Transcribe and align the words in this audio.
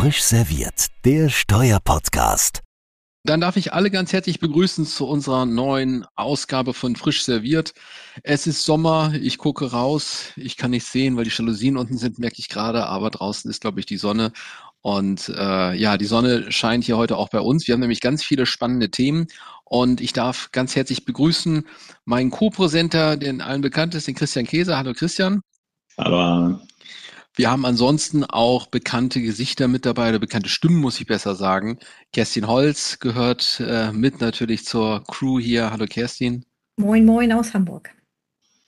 Frisch 0.00 0.22
serviert, 0.22 0.86
der 1.04 1.28
Steuerpodcast. 1.28 2.62
Dann 3.22 3.42
darf 3.42 3.58
ich 3.58 3.74
alle 3.74 3.90
ganz 3.90 4.14
herzlich 4.14 4.40
begrüßen 4.40 4.86
zu 4.86 5.06
unserer 5.06 5.44
neuen 5.44 6.06
Ausgabe 6.16 6.72
von 6.72 6.96
Frisch 6.96 7.22
serviert. 7.22 7.74
Es 8.22 8.46
ist 8.46 8.64
Sommer, 8.64 9.12
ich 9.12 9.36
gucke 9.36 9.72
raus, 9.72 10.32
ich 10.36 10.56
kann 10.56 10.70
nicht 10.70 10.86
sehen, 10.86 11.18
weil 11.18 11.24
die 11.24 11.30
Jalousien 11.30 11.76
unten 11.76 11.98
sind, 11.98 12.18
merke 12.18 12.36
ich 12.38 12.48
gerade, 12.48 12.86
aber 12.86 13.10
draußen 13.10 13.50
ist, 13.50 13.60
glaube 13.60 13.78
ich, 13.80 13.84
die 13.84 13.98
Sonne. 13.98 14.32
Und 14.80 15.28
äh, 15.36 15.74
ja, 15.74 15.98
die 15.98 16.06
Sonne 16.06 16.50
scheint 16.50 16.84
hier 16.84 16.96
heute 16.96 17.18
auch 17.18 17.28
bei 17.28 17.40
uns. 17.40 17.68
Wir 17.68 17.74
haben 17.74 17.80
nämlich 17.80 18.00
ganz 18.00 18.24
viele 18.24 18.46
spannende 18.46 18.90
Themen 18.90 19.26
und 19.64 20.00
ich 20.00 20.14
darf 20.14 20.50
ganz 20.50 20.76
herzlich 20.76 21.04
begrüßen 21.04 21.66
meinen 22.06 22.30
Co-Präsenter, 22.30 23.18
den 23.18 23.42
allen 23.42 23.60
bekannt 23.60 23.94
ist, 23.94 24.08
den 24.08 24.14
Christian 24.14 24.46
Käse. 24.46 24.78
Hallo 24.78 24.94
Christian. 24.94 25.42
Hallo. 25.98 26.58
Wir 27.36 27.50
haben 27.50 27.64
ansonsten 27.64 28.24
auch 28.24 28.66
bekannte 28.66 29.22
Gesichter 29.22 29.68
mit 29.68 29.86
dabei 29.86 30.08
oder 30.08 30.18
bekannte 30.18 30.48
Stimmen, 30.48 30.80
muss 30.80 31.00
ich 31.00 31.06
besser 31.06 31.36
sagen. 31.36 31.78
Kerstin 32.12 32.48
Holz 32.48 32.98
gehört 32.98 33.62
äh, 33.64 33.92
mit 33.92 34.20
natürlich 34.20 34.64
zur 34.64 35.04
Crew 35.04 35.38
hier. 35.38 35.70
Hallo 35.70 35.86
Kerstin. 35.86 36.44
Moin, 36.76 37.04
moin 37.04 37.32
aus 37.32 37.54
Hamburg. 37.54 37.90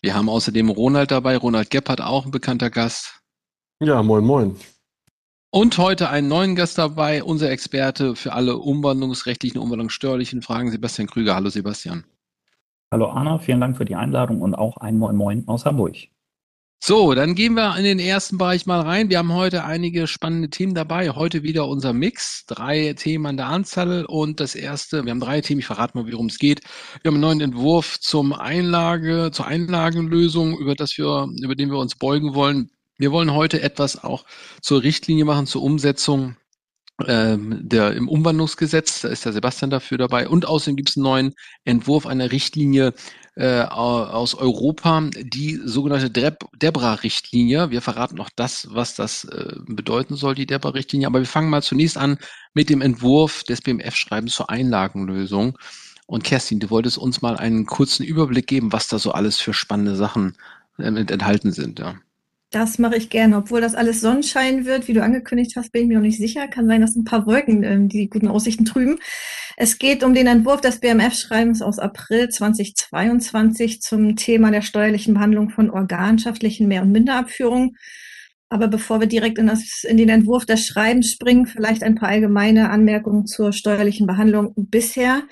Wir 0.00 0.14
haben 0.14 0.28
außerdem 0.28 0.70
Ronald 0.70 1.10
dabei. 1.10 1.36
Ronald 1.36 1.70
Gebhardt, 1.70 2.00
auch 2.00 2.24
ein 2.24 2.30
bekannter 2.30 2.70
Gast. 2.70 3.20
Ja, 3.80 4.02
moin, 4.02 4.24
moin. 4.24 4.56
Und 5.50 5.76
heute 5.76 6.08
einen 6.08 6.28
neuen 6.28 6.54
Gast 6.54 6.78
dabei, 6.78 7.22
unser 7.22 7.50
Experte 7.50 8.16
für 8.16 8.32
alle 8.32 8.56
umwandlungsrechtlichen, 8.56 9.60
umwandlungssteuerlichen 9.60 10.40
Fragen, 10.40 10.70
Sebastian 10.70 11.08
Krüger. 11.08 11.34
Hallo 11.34 11.50
Sebastian. 11.50 12.04
Hallo 12.92 13.06
Anna, 13.06 13.38
vielen 13.38 13.60
Dank 13.60 13.76
für 13.76 13.84
die 13.84 13.96
Einladung 13.96 14.40
und 14.40 14.54
auch 14.54 14.76
ein 14.78 14.98
Moin 14.98 15.16
Moin 15.16 15.48
aus 15.48 15.66
Hamburg. 15.66 15.96
So, 16.84 17.14
dann 17.14 17.36
gehen 17.36 17.54
wir 17.54 17.76
in 17.76 17.84
den 17.84 18.00
ersten 18.00 18.38
Bereich 18.38 18.66
mal 18.66 18.80
rein. 18.80 19.08
Wir 19.08 19.18
haben 19.18 19.32
heute 19.32 19.62
einige 19.62 20.08
spannende 20.08 20.50
Themen 20.50 20.74
dabei. 20.74 21.10
Heute 21.10 21.44
wieder 21.44 21.68
unser 21.68 21.92
Mix. 21.92 22.44
Drei 22.46 22.92
Themen 22.94 23.24
an 23.26 23.36
der 23.36 23.46
Anzahl. 23.46 24.04
Und 24.04 24.40
das 24.40 24.56
erste, 24.56 25.04
wir 25.04 25.12
haben 25.12 25.20
drei 25.20 25.40
Themen, 25.42 25.60
ich 25.60 25.66
verrate 25.66 25.96
mal, 25.96 26.10
worum 26.10 26.26
es 26.26 26.38
geht. 26.38 26.62
Wir 27.02 27.10
haben 27.10 27.14
einen 27.14 27.20
neuen 27.20 27.40
Entwurf 27.40 28.00
zum 28.00 28.32
Einlage, 28.32 29.30
zur 29.32 29.46
Einlagenlösung, 29.46 30.58
über 30.58 30.74
das 30.74 30.98
wir, 30.98 31.28
über 31.40 31.54
den 31.54 31.70
wir 31.70 31.78
uns 31.78 31.94
beugen 31.94 32.34
wollen. 32.34 32.72
Wir 32.98 33.12
wollen 33.12 33.32
heute 33.32 33.62
etwas 33.62 34.02
auch 34.02 34.24
zur 34.60 34.82
Richtlinie 34.82 35.24
machen, 35.24 35.46
zur 35.46 35.62
Umsetzung 35.62 36.34
ähm, 37.06 37.60
der, 37.62 37.94
im 37.94 38.08
Umwandlungsgesetz. 38.08 39.02
Da 39.02 39.08
ist 39.08 39.24
der 39.24 39.32
Sebastian 39.32 39.70
dafür 39.70 39.98
dabei. 39.98 40.28
Und 40.28 40.46
außerdem 40.46 40.74
gibt 40.74 40.90
es 40.90 40.96
einen 40.96 41.04
neuen 41.04 41.34
Entwurf 41.64 42.06
einer 42.06 42.32
Richtlinie 42.32 42.92
äh, 43.34 43.62
aus 43.62 44.34
Europa, 44.34 45.08
die 45.16 45.60
sogenannte 45.64 46.10
Debra-Richtlinie. 46.10 47.70
Wir 47.70 47.80
verraten 47.80 48.16
noch 48.16 48.30
das, 48.34 48.68
was 48.70 48.94
das 48.94 49.24
äh, 49.24 49.54
bedeuten 49.66 50.16
soll, 50.16 50.34
die 50.34 50.46
Debra-Richtlinie. 50.46 51.06
Aber 51.06 51.20
wir 51.20 51.26
fangen 51.26 51.50
mal 51.50 51.62
zunächst 51.62 51.96
an 51.96 52.18
mit 52.52 52.68
dem 52.68 52.82
Entwurf 52.82 53.44
des 53.44 53.62
BMF-Schreibens 53.62 54.34
zur 54.34 54.50
Einlagenlösung. 54.50 55.58
Und 56.06 56.24
Kerstin, 56.24 56.60
du 56.60 56.68
wolltest 56.68 56.98
uns 56.98 57.22
mal 57.22 57.36
einen 57.36 57.64
kurzen 57.64 58.04
Überblick 58.04 58.46
geben, 58.46 58.72
was 58.72 58.88
da 58.88 58.98
so 58.98 59.12
alles 59.12 59.40
für 59.40 59.54
spannende 59.54 59.96
Sachen 59.96 60.36
äh, 60.78 60.84
enthalten 60.84 61.52
sind. 61.52 61.78
Ja. 61.78 61.94
Das 62.52 62.78
mache 62.78 62.96
ich 62.96 63.08
gerne, 63.08 63.38
obwohl 63.38 63.62
das 63.62 63.74
alles 63.74 64.02
Sonnenschein 64.02 64.66
wird, 64.66 64.86
wie 64.86 64.92
du 64.92 65.02
angekündigt 65.02 65.56
hast, 65.56 65.72
bin 65.72 65.82
ich 65.82 65.88
mir 65.88 65.94
noch 65.94 66.02
nicht 66.02 66.18
sicher. 66.18 66.46
Kann 66.48 66.66
sein, 66.66 66.82
dass 66.82 66.94
ein 66.94 67.04
paar 67.04 67.26
Wolken 67.26 67.64
ähm, 67.64 67.88
die 67.88 68.10
guten 68.10 68.28
Aussichten 68.28 68.66
trüben. 68.66 68.98
Es 69.56 69.78
geht 69.78 70.04
um 70.04 70.12
den 70.12 70.26
Entwurf 70.26 70.60
des 70.60 70.78
BMF-Schreibens 70.78 71.62
aus 71.62 71.78
April 71.78 72.28
2022 72.28 73.80
zum 73.80 74.16
Thema 74.16 74.50
der 74.50 74.60
steuerlichen 74.60 75.14
Behandlung 75.14 75.48
von 75.48 75.70
organschaftlichen 75.70 76.68
Mehr- 76.68 76.82
und 76.82 76.92
Minderabführungen. 76.92 77.78
Aber 78.50 78.68
bevor 78.68 79.00
wir 79.00 79.06
direkt 79.06 79.38
in, 79.38 79.46
das, 79.46 79.82
in 79.84 79.96
den 79.96 80.10
Entwurf 80.10 80.44
des 80.44 80.66
Schreibens 80.66 81.10
springen, 81.10 81.46
vielleicht 81.46 81.82
ein 81.82 81.94
paar 81.94 82.10
allgemeine 82.10 82.68
Anmerkungen 82.68 83.24
zur 83.24 83.54
steuerlichen 83.54 84.06
Behandlung 84.06 84.52
bisher. 84.56 85.22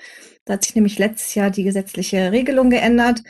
Da 0.45 0.53
hat 0.53 0.63
sich 0.63 0.73
nämlich 0.73 0.97
letztes 0.97 1.35
Jahr 1.35 1.51
die 1.51 1.63
gesetzliche 1.63 2.31
Regelung 2.31 2.71
geändert. 2.71 3.21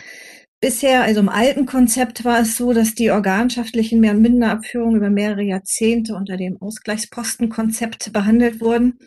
Bisher, 0.63 1.01
also 1.01 1.21
im 1.21 1.29
alten 1.29 1.65
Konzept 1.65 2.23
war 2.23 2.41
es 2.41 2.55
so, 2.55 2.71
dass 2.71 2.93
die 2.93 3.09
organschaftlichen 3.09 3.99
Mehr- 3.99 4.11
und 4.11 4.21
Minderabführungen 4.21 4.95
über 4.95 5.09
mehrere 5.09 5.41
Jahrzehnte 5.41 6.13
unter 6.13 6.37
dem 6.37 6.61
Ausgleichspostenkonzept 6.61 8.13
behandelt 8.13 8.61
wurden. 8.61 8.99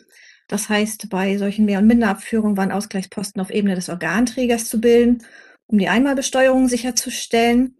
Das 0.49 0.67
heißt, 0.67 1.09
bei 1.09 1.37
solchen 1.37 1.63
Mehr- 1.63 1.79
und 1.79 1.87
Minderabführungen 1.87 2.57
waren 2.57 2.73
Ausgleichsposten 2.73 3.41
auf 3.41 3.51
Ebene 3.51 3.75
des 3.75 3.87
Organträgers 3.87 4.65
zu 4.65 4.81
bilden, 4.81 5.23
um 5.67 5.77
die 5.77 5.87
Einmalbesteuerung 5.87 6.67
sicherzustellen. 6.67 7.77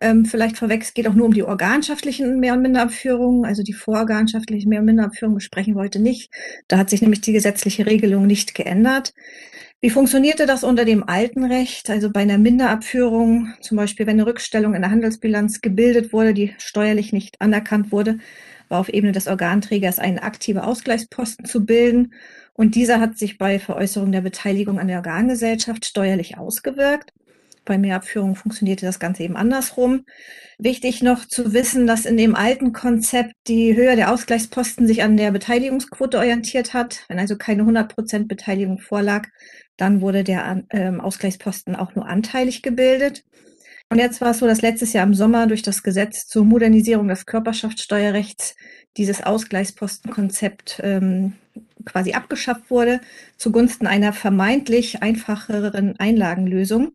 Ähm, 0.00 0.24
vielleicht 0.24 0.58
vorweg, 0.58 0.82
es 0.82 0.92
geht 0.92 1.06
auch 1.06 1.14
nur 1.14 1.26
um 1.26 1.32
die 1.32 1.44
organschaftlichen 1.44 2.40
Mehr- 2.40 2.54
und 2.54 2.62
Minderabführungen, 2.62 3.44
also 3.44 3.62
die 3.62 3.72
vororganschaftlichen 3.72 4.68
Mehr- 4.68 4.80
und 4.80 4.86
Minderabführungen 4.86 5.36
besprechen 5.36 5.76
wir 5.76 5.82
heute 5.82 6.00
nicht. 6.00 6.32
Da 6.66 6.76
hat 6.76 6.90
sich 6.90 7.02
nämlich 7.02 7.20
die 7.20 7.32
gesetzliche 7.32 7.86
Regelung 7.86 8.26
nicht 8.26 8.56
geändert. 8.56 9.14
Wie 9.84 9.90
funktionierte 9.90 10.46
das 10.46 10.62
unter 10.62 10.84
dem 10.84 11.02
alten 11.08 11.42
Recht? 11.42 11.90
Also 11.90 12.08
bei 12.08 12.20
einer 12.20 12.38
Minderabführung, 12.38 13.52
zum 13.60 13.76
Beispiel 13.76 14.06
wenn 14.06 14.20
eine 14.20 14.26
Rückstellung 14.26 14.76
in 14.76 14.82
der 14.82 14.92
Handelsbilanz 14.92 15.60
gebildet 15.60 16.12
wurde, 16.12 16.34
die 16.34 16.54
steuerlich 16.58 17.12
nicht 17.12 17.40
anerkannt 17.40 17.90
wurde, 17.90 18.18
war 18.68 18.78
auf 18.78 18.88
Ebene 18.88 19.10
des 19.10 19.26
Organträgers 19.26 19.98
ein 19.98 20.20
aktiver 20.20 20.68
Ausgleichsposten 20.68 21.46
zu 21.46 21.64
bilden. 21.66 22.14
Und 22.54 22.76
dieser 22.76 23.00
hat 23.00 23.18
sich 23.18 23.38
bei 23.38 23.58
Veräußerung 23.58 24.12
der 24.12 24.20
Beteiligung 24.20 24.78
an 24.78 24.86
der 24.86 24.98
Organgesellschaft 24.98 25.84
steuerlich 25.84 26.38
ausgewirkt. 26.38 27.12
Bei 27.64 27.78
Mehrabführungen 27.78 28.34
funktionierte 28.34 28.86
das 28.86 28.98
Ganze 28.98 29.22
eben 29.22 29.36
andersrum. 29.36 30.04
Wichtig 30.58 31.02
noch 31.02 31.24
zu 31.26 31.52
wissen, 31.52 31.86
dass 31.86 32.06
in 32.06 32.16
dem 32.16 32.34
alten 32.34 32.72
Konzept 32.72 33.34
die 33.46 33.76
Höhe 33.76 33.94
der 33.94 34.12
Ausgleichsposten 34.12 34.86
sich 34.86 35.02
an 35.02 35.16
der 35.16 35.30
Beteiligungsquote 35.30 36.18
orientiert 36.18 36.74
hat. 36.74 37.04
Wenn 37.08 37.18
also 37.18 37.36
keine 37.36 37.62
100% 37.62 38.26
Beteiligung 38.26 38.78
vorlag, 38.78 39.28
dann 39.76 40.00
wurde 40.00 40.24
der 40.24 40.64
ähm, 40.70 41.00
Ausgleichsposten 41.00 41.76
auch 41.76 41.94
nur 41.94 42.06
anteilig 42.06 42.62
gebildet. 42.62 43.24
Und 43.90 43.98
jetzt 43.98 44.20
war 44.20 44.30
es 44.30 44.38
so, 44.38 44.46
dass 44.46 44.62
letztes 44.62 44.92
Jahr 44.94 45.06
im 45.06 45.14
Sommer 45.14 45.46
durch 45.46 45.62
das 45.62 45.82
Gesetz 45.82 46.26
zur 46.26 46.44
Modernisierung 46.44 47.08
des 47.08 47.26
Körperschaftssteuerrechts 47.26 48.56
dieses 48.96 49.22
Ausgleichspostenkonzept 49.22 50.80
ähm, 50.82 51.34
quasi 51.84 52.14
abgeschafft 52.14 52.70
wurde, 52.70 53.00
zugunsten 53.36 53.86
einer 53.86 54.12
vermeintlich 54.12 55.02
einfacheren 55.02 55.98
Einlagenlösung. 55.98 56.92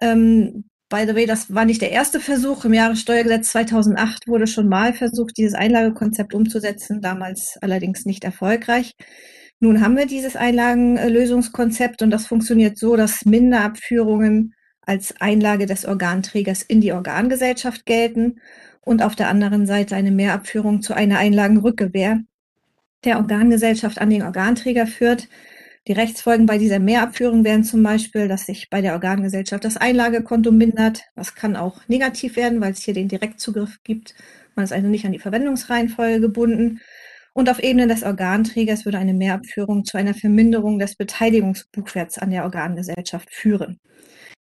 Ähm, 0.00 0.64
by 0.88 1.04
the 1.06 1.14
way, 1.14 1.26
das 1.26 1.54
war 1.54 1.64
nicht 1.64 1.82
der 1.82 1.92
erste 1.92 2.20
Versuch. 2.20 2.64
Im 2.64 2.74
Jahressteuergesetz 2.74 3.50
2008 3.50 4.28
wurde 4.28 4.46
schon 4.46 4.68
mal 4.68 4.92
versucht, 4.92 5.36
dieses 5.36 5.54
Einlagekonzept 5.54 6.34
umzusetzen, 6.34 7.00
damals 7.00 7.58
allerdings 7.60 8.04
nicht 8.04 8.24
erfolgreich. 8.24 8.92
Nun 9.60 9.82
haben 9.82 9.96
wir 9.96 10.06
dieses 10.06 10.36
Einlagenlösungskonzept 10.36 12.02
und 12.02 12.10
das 12.10 12.26
funktioniert 12.26 12.78
so, 12.78 12.96
dass 12.96 13.26
Minderabführungen 13.26 14.54
als 14.80 15.20
Einlage 15.20 15.66
des 15.66 15.84
Organträgers 15.84 16.62
in 16.62 16.80
die 16.80 16.92
Organgesellschaft 16.92 17.84
gelten 17.84 18.40
und 18.80 19.02
auf 19.02 19.14
der 19.14 19.28
anderen 19.28 19.66
Seite 19.66 19.94
eine 19.94 20.10
Mehrabführung 20.10 20.82
zu 20.82 20.94
einer 20.94 21.18
Einlagenrückgewähr 21.18 22.20
der 23.04 23.18
Organgesellschaft 23.18 24.00
an 24.00 24.10
den 24.10 24.22
Organträger 24.22 24.86
führt. 24.86 25.28
Die 25.86 25.92
Rechtsfolgen 25.92 26.46
bei 26.46 26.58
dieser 26.58 26.78
Mehrabführung 26.78 27.42
wären 27.42 27.64
zum 27.64 27.82
Beispiel, 27.82 28.28
dass 28.28 28.44
sich 28.46 28.68
bei 28.68 28.82
der 28.82 28.92
Organgesellschaft 28.92 29.64
das 29.64 29.78
Einlagekonto 29.78 30.52
mindert. 30.52 31.04
Das 31.16 31.34
kann 31.34 31.56
auch 31.56 31.80
negativ 31.88 32.36
werden, 32.36 32.60
weil 32.60 32.72
es 32.72 32.82
hier 32.82 32.92
den 32.92 33.08
Direktzugriff 33.08 33.78
gibt. 33.82 34.14
Man 34.54 34.64
ist 34.64 34.72
also 34.72 34.88
nicht 34.88 35.06
an 35.06 35.12
die 35.12 35.18
Verwendungsreihenfolge 35.18 36.20
gebunden. 36.20 36.80
Und 37.32 37.48
auf 37.48 37.62
Ebene 37.62 37.86
des 37.86 38.02
Organträgers 38.02 38.84
würde 38.84 38.98
eine 38.98 39.14
Mehrabführung 39.14 39.84
zu 39.84 39.96
einer 39.96 40.14
Verminderung 40.14 40.78
des 40.78 40.96
Beteiligungsbuchwerts 40.96 42.18
an 42.18 42.30
der 42.30 42.44
Organgesellschaft 42.44 43.32
führen. 43.32 43.80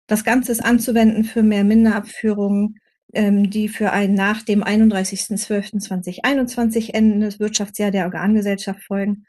Das 0.08 0.24
Ganze 0.24 0.50
ist 0.50 0.64
anzuwenden 0.64 1.22
für 1.22 1.44
Mehr-Minderabführungen, 1.44 2.80
ähm, 3.12 3.50
die 3.50 3.68
für 3.68 3.92
ein 3.92 4.14
nach 4.14 4.42
dem 4.42 4.64
31.12.2021 4.64 6.94
endendes 6.94 7.38
Wirtschaftsjahr 7.38 7.92
der 7.92 8.06
Organgesellschaft 8.06 8.82
folgen. 8.82 9.26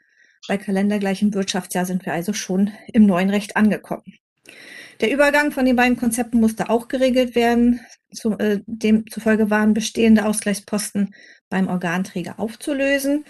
Bei 0.48 0.58
kalendergleichem 0.58 1.34
Wirtschaftsjahr 1.34 1.86
sind 1.86 2.04
wir 2.04 2.12
also 2.12 2.32
schon 2.32 2.72
im 2.92 3.06
neuen 3.06 3.30
Recht 3.30 3.56
angekommen. 3.56 4.14
Der 5.00 5.12
Übergang 5.12 5.52
von 5.52 5.64
den 5.64 5.76
beiden 5.76 5.96
Konzepten 5.96 6.40
musste 6.40 6.70
auch 6.70 6.88
geregelt 6.88 7.34
werden. 7.34 7.80
Zu, 8.12 8.38
äh, 8.38 8.60
demzufolge 8.66 9.50
waren 9.50 9.74
bestehende 9.74 10.26
Ausgleichsposten 10.26 11.14
beim 11.48 11.68
Organträger 11.68 12.38
aufzulösen. 12.38 13.24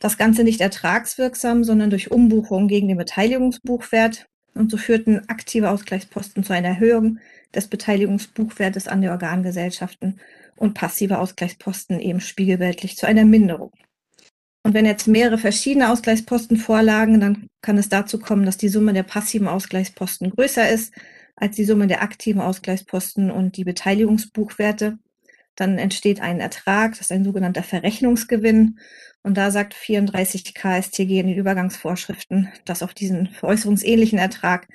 Das 0.00 0.18
Ganze 0.18 0.44
nicht 0.44 0.60
ertragswirksam, 0.60 1.64
sondern 1.64 1.90
durch 1.90 2.10
Umbuchung 2.10 2.68
gegen 2.68 2.88
den 2.88 2.98
Beteiligungsbuchwert. 2.98 4.26
Und 4.54 4.70
so 4.70 4.76
führten 4.76 5.28
aktive 5.28 5.70
Ausgleichsposten 5.70 6.42
zu 6.42 6.52
einer 6.52 6.68
Erhöhung 6.68 7.18
des 7.54 7.68
Beteiligungsbuchwertes 7.68 8.88
an 8.88 9.02
der 9.02 9.12
Organgesellschaften 9.12 10.20
und 10.56 10.74
passive 10.74 11.18
Ausgleichsposten 11.18 12.00
eben 12.00 12.20
spiegelbildlich 12.20 12.96
zu 12.96 13.06
einer 13.06 13.24
Minderung. 13.24 13.72
Und 14.68 14.74
wenn 14.74 14.84
jetzt 14.84 15.08
mehrere 15.08 15.38
verschiedene 15.38 15.90
Ausgleichsposten 15.90 16.58
vorlagen, 16.58 17.20
dann 17.20 17.48
kann 17.62 17.78
es 17.78 17.88
dazu 17.88 18.18
kommen, 18.18 18.44
dass 18.44 18.58
die 18.58 18.68
Summe 18.68 18.92
der 18.92 19.02
passiven 19.02 19.48
Ausgleichsposten 19.48 20.28
größer 20.28 20.68
ist 20.68 20.92
als 21.36 21.56
die 21.56 21.64
Summe 21.64 21.86
der 21.86 22.02
aktiven 22.02 22.42
Ausgleichsposten 22.42 23.30
und 23.30 23.56
die 23.56 23.64
Beteiligungsbuchwerte. 23.64 24.98
Dann 25.56 25.78
entsteht 25.78 26.20
ein 26.20 26.38
Ertrag, 26.38 26.90
das 26.90 27.00
ist 27.00 27.12
ein 27.12 27.24
sogenannter 27.24 27.62
Verrechnungsgewinn. 27.62 28.78
Und 29.22 29.38
da 29.38 29.50
sagt 29.50 29.72
34 29.72 30.52
KSTG 30.52 31.20
in 31.20 31.28
den 31.28 31.38
Übergangsvorschriften, 31.38 32.50
dass 32.66 32.82
auf 32.82 32.92
diesen 32.92 33.28
veräußerungsähnlichen 33.28 34.18
Ertrag 34.18 34.68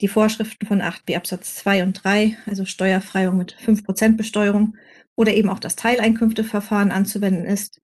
die 0.00 0.08
Vorschriften 0.08 0.66
von 0.66 0.82
8b 0.82 1.14
Absatz 1.14 1.54
2 1.54 1.84
und 1.84 2.02
3, 2.02 2.36
also 2.46 2.64
Steuerfreiung 2.64 3.36
mit 3.36 3.54
5% 3.64 4.16
Besteuerung 4.16 4.74
oder 5.16 5.34
eben 5.34 5.48
auch 5.48 5.58
das 5.58 5.76
Teileinkünfteverfahren 5.76 6.92
anzuwenden 6.92 7.44
ist. 7.44 7.80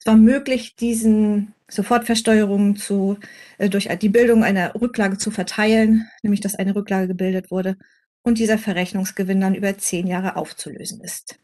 Es 0.00 0.06
war 0.06 0.16
möglich, 0.16 0.76
diesen 0.76 1.54
Sofortversteuerungen 1.68 2.76
zu, 2.76 3.18
äh, 3.58 3.68
durch 3.68 3.88
die 4.00 4.08
Bildung 4.08 4.42
einer 4.42 4.74
Rücklage 4.74 5.18
zu 5.18 5.30
verteilen, 5.30 6.08
nämlich 6.22 6.40
dass 6.40 6.56
eine 6.56 6.74
Rücklage 6.74 7.08
gebildet 7.08 7.50
wurde 7.50 7.76
und 8.22 8.38
dieser 8.38 8.58
Verrechnungsgewinn 8.58 9.40
dann 9.40 9.54
über 9.54 9.76
zehn 9.78 10.06
Jahre 10.06 10.36
aufzulösen 10.36 11.00
ist. 11.02 11.38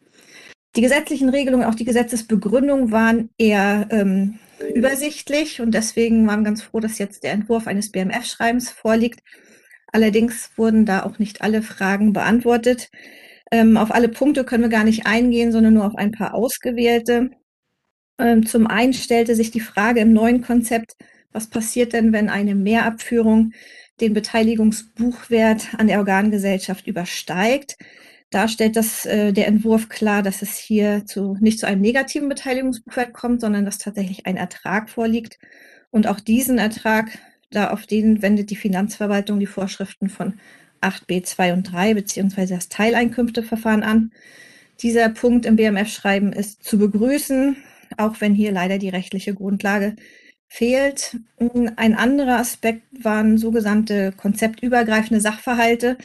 Die 0.75 0.83
gesetzlichen 0.83 1.31
Regelungen, 1.31 1.67
auch 1.67 1.75
die 1.75 1.85
Gesetzesbegründung 1.85 2.91
waren 2.91 3.31
eher 3.39 3.87
ähm, 3.91 4.39
übersichtlich 4.75 5.61
und 5.61 5.73
deswegen 5.73 6.27
waren 6.27 6.41
wir 6.41 6.47
ganz 6.47 6.63
froh, 6.63 6.81
dass 6.81 6.99
jetzt 6.99 7.25
der 7.25 7.33
Entwurf 7.33 7.67
eines 7.67 7.91
BMF-Schreibens 7.93 8.71
vorliegt. 8.71 9.21
Allerdings 9.93 10.51
wurden 10.57 10.85
da 10.85 11.05
auch 11.05 11.19
nicht 11.19 11.41
alle 11.41 11.63
Fragen 11.63 12.13
beantwortet. 12.13 12.91
Ähm, 13.51 13.77
auf 13.77 13.93
alle 13.93 14.09
Punkte 14.09 14.45
können 14.45 14.65
wir 14.65 14.71
gar 14.71 14.85
nicht 14.85 15.07
eingehen, 15.07 15.53
sondern 15.53 15.75
nur 15.75 15.87
auf 15.87 15.97
ein 15.97 16.13
paar 16.13 16.35
ausgewählte. 16.35 17.31
Ähm, 18.19 18.47
zum 18.47 18.67
einen 18.67 18.93
stellte 18.93 19.35
sich 19.35 19.51
die 19.51 19.61
Frage 19.61 20.01
im 20.01 20.13
neuen 20.13 20.43
Konzept, 20.43 20.97
was 21.33 21.49
passiert 21.49 21.93
denn, 21.93 22.13
wenn 22.13 22.29
eine 22.31 22.55
Mehrabführung 22.55 23.53
den 24.01 24.15
Beteiligungsbuchwert 24.15 25.75
an 25.79 25.87
der 25.87 25.99
Organgesellschaft 25.99 26.87
übersteigt? 26.87 27.77
Da 28.31 28.49
stellt 28.49 28.77
das, 28.77 29.07
äh, 29.07 29.33
der 29.33 29.47
Entwurf 29.47 29.89
klar, 29.89 30.23
dass 30.23 30.43
es 30.43 30.57
hier 30.57 31.05
zu, 31.07 31.37
nicht 31.41 31.59
zu 31.61 31.67
einem 31.67 31.81
negativen 31.81 32.29
Beteiligungsbuchwert 32.29 33.13
kommt, 33.13 33.41
sondern 33.41 33.65
dass 33.65 33.79
tatsächlich 33.79 34.27
ein 34.27 34.37
Ertrag 34.37 34.91
vorliegt. 34.91 35.39
Und 35.91 36.07
auch 36.07 36.21
diesen 36.21 36.59
Ertrag, 36.59 37.19
da 37.51 37.71
auf 37.71 37.87
den 37.87 38.23
wendet 38.23 38.51
die 38.51 38.57
Finanzverwaltung 38.57 39.39
die 39.39 39.47
Vorschriften 39.47 40.09
von 40.09 40.41
8b 40.81 41.25
2 41.25 41.53
und 41.53 41.73
3 41.73 41.95
beziehungsweise 41.95 42.55
das 42.55 42.69
Teileinkünfteverfahren 42.69 43.83
an. 43.83 44.13
Dieser 44.83 45.09
Punkt 45.09 45.47
im 45.47 45.57
BMF-Schreiben 45.57 46.33
ist 46.33 46.63
zu 46.63 46.79
begrüßen, 46.79 47.57
auch 47.97 48.21
wenn 48.21 48.35
hier 48.35 48.53
leider 48.53 48.79
die 48.79 48.89
rechtliche 48.89 49.35
Grundlage 49.35 49.97
fehlt. 50.49 51.17
Ein 51.77 51.95
anderer 51.95 52.39
Aspekt 52.39 52.83
waren 53.03 53.39
sogenannte 53.39 54.13
konzeptübergreifende 54.17 55.21
Sachverhalte, 55.21 55.97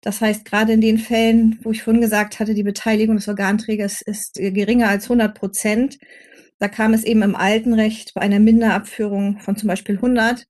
das 0.00 0.20
heißt, 0.20 0.44
gerade 0.44 0.72
in 0.72 0.80
den 0.80 0.98
Fällen, 0.98 1.58
wo 1.62 1.72
ich 1.72 1.82
vorhin 1.82 2.00
gesagt 2.00 2.38
hatte, 2.38 2.54
die 2.54 2.62
Beteiligung 2.62 3.16
des 3.16 3.28
Organträgers 3.28 4.00
ist 4.00 4.34
geringer 4.34 4.88
als 4.88 5.04
100 5.04 5.34
Prozent, 5.34 5.98
da 6.58 6.68
kam 6.68 6.94
es 6.94 7.04
eben 7.04 7.22
im 7.22 7.36
alten 7.36 7.74
Recht 7.74 8.14
bei 8.14 8.20
einer 8.20 8.40
Minderabführung 8.40 9.38
von 9.38 9.56
zum 9.56 9.68
Beispiel 9.68 9.96
100 9.96 10.46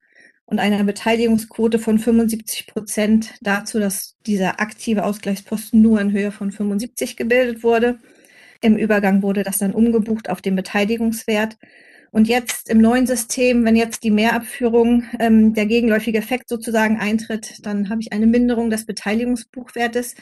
und 0.48 0.60
einer 0.60 0.82
Beteiligungsquote 0.82 1.78
von 1.78 1.98
75 1.98 2.66
Prozent 2.66 3.34
dazu, 3.42 3.78
dass 3.78 4.16
dieser 4.26 4.60
aktive 4.60 5.04
Ausgleichsposten 5.04 5.82
nur 5.82 6.00
in 6.00 6.10
Höhe 6.10 6.32
von 6.32 6.50
75 6.50 7.18
gebildet 7.18 7.62
wurde. 7.62 7.98
Im 8.62 8.78
Übergang 8.78 9.22
wurde 9.22 9.42
das 9.42 9.58
dann 9.58 9.74
umgebucht 9.74 10.30
auf 10.30 10.40
den 10.40 10.56
Beteiligungswert. 10.56 11.58
Und 12.12 12.28
jetzt 12.28 12.70
im 12.70 12.78
neuen 12.78 13.06
System, 13.06 13.66
wenn 13.66 13.76
jetzt 13.76 14.02
die 14.04 14.10
Mehrabführung, 14.10 15.04
ähm, 15.18 15.52
der 15.52 15.66
gegenläufige 15.66 16.16
Effekt 16.16 16.48
sozusagen 16.48 16.98
eintritt, 16.98 17.66
dann 17.66 17.90
habe 17.90 18.00
ich 18.00 18.14
eine 18.14 18.26
Minderung 18.26 18.70
des 18.70 18.86
Beteiligungsbuchwertes 18.86 20.14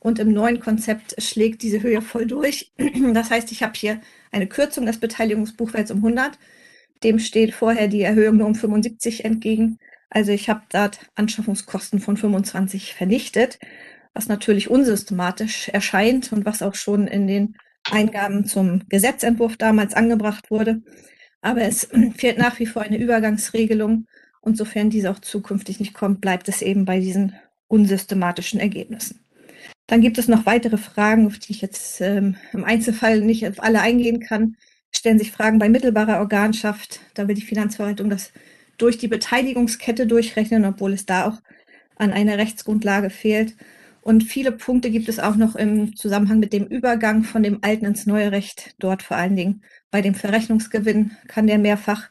und 0.00 0.18
im 0.18 0.32
neuen 0.32 0.60
Konzept 0.60 1.14
schlägt 1.22 1.62
diese 1.62 1.82
Höhe 1.82 2.00
voll 2.00 2.26
durch. 2.26 2.72
Das 3.12 3.30
heißt, 3.30 3.52
ich 3.52 3.62
habe 3.62 3.74
hier 3.76 4.00
eine 4.32 4.46
Kürzung 4.46 4.86
des 4.86 4.98
Beteiligungsbuchwerts 4.98 5.90
um 5.90 5.98
100. 5.98 6.38
Dem 7.04 7.18
steht 7.18 7.54
vorher 7.54 7.88
die 7.88 8.02
Erhöhung 8.02 8.38
nur 8.38 8.46
um 8.46 8.54
75 8.54 9.24
entgegen. 9.24 9.78
Also 10.08 10.32
ich 10.32 10.48
habe 10.48 10.62
dort 10.70 11.00
Anschaffungskosten 11.14 12.00
von 12.00 12.16
25 12.16 12.94
vernichtet, 12.94 13.58
was 14.14 14.28
natürlich 14.28 14.70
unsystematisch 14.70 15.68
erscheint 15.68 16.32
und 16.32 16.44
was 16.46 16.62
auch 16.62 16.74
schon 16.74 17.06
in 17.06 17.26
den 17.26 17.56
Eingaben 17.90 18.46
zum 18.46 18.82
Gesetzentwurf 18.88 19.56
damals 19.56 19.94
angebracht 19.94 20.50
wurde. 20.50 20.82
Aber 21.42 21.62
es 21.62 21.88
fehlt 22.16 22.38
nach 22.38 22.58
wie 22.58 22.66
vor 22.66 22.82
eine 22.82 22.98
Übergangsregelung. 22.98 24.06
Und 24.40 24.56
sofern 24.56 24.90
diese 24.90 25.10
auch 25.10 25.20
zukünftig 25.20 25.80
nicht 25.80 25.94
kommt, 25.94 26.20
bleibt 26.20 26.48
es 26.48 26.62
eben 26.62 26.84
bei 26.84 27.00
diesen 27.00 27.34
unsystematischen 27.68 28.60
Ergebnissen. 28.60 29.20
Dann 29.86 30.00
gibt 30.00 30.18
es 30.18 30.28
noch 30.28 30.46
weitere 30.46 30.76
Fragen, 30.78 31.26
auf 31.26 31.38
die 31.38 31.52
ich 31.52 31.60
jetzt 31.60 32.00
ähm, 32.00 32.36
im 32.52 32.64
Einzelfall 32.64 33.20
nicht 33.20 33.46
auf 33.46 33.62
alle 33.62 33.80
eingehen 33.80 34.20
kann. 34.20 34.56
Stellen 34.96 35.18
sich 35.18 35.32
Fragen 35.32 35.58
bei 35.58 35.68
mittelbarer 35.68 36.20
Organschaft. 36.20 37.00
Da 37.14 37.28
will 37.28 37.34
die 37.34 37.42
Finanzverwaltung 37.42 38.10
das 38.10 38.32
durch 38.78 38.98
die 38.98 39.08
Beteiligungskette 39.08 40.06
durchrechnen, 40.06 40.64
obwohl 40.64 40.92
es 40.92 41.06
da 41.06 41.26
auch 41.28 41.40
an 41.96 42.12
einer 42.12 42.38
Rechtsgrundlage 42.38 43.10
fehlt. 43.10 43.54
Und 44.00 44.22
viele 44.24 44.52
Punkte 44.52 44.90
gibt 44.90 45.08
es 45.08 45.18
auch 45.18 45.36
noch 45.36 45.56
im 45.56 45.96
Zusammenhang 45.96 46.38
mit 46.38 46.52
dem 46.52 46.66
Übergang 46.66 47.24
von 47.24 47.42
dem 47.42 47.60
alten 47.62 47.86
ins 47.86 48.06
neue 48.06 48.32
Recht. 48.32 48.74
Dort 48.78 49.02
vor 49.02 49.16
allen 49.16 49.36
Dingen 49.36 49.62
bei 49.90 50.02
dem 50.02 50.14
Verrechnungsgewinn 50.14 51.12
kann 51.26 51.46
der 51.46 51.58
mehrfach 51.58 52.10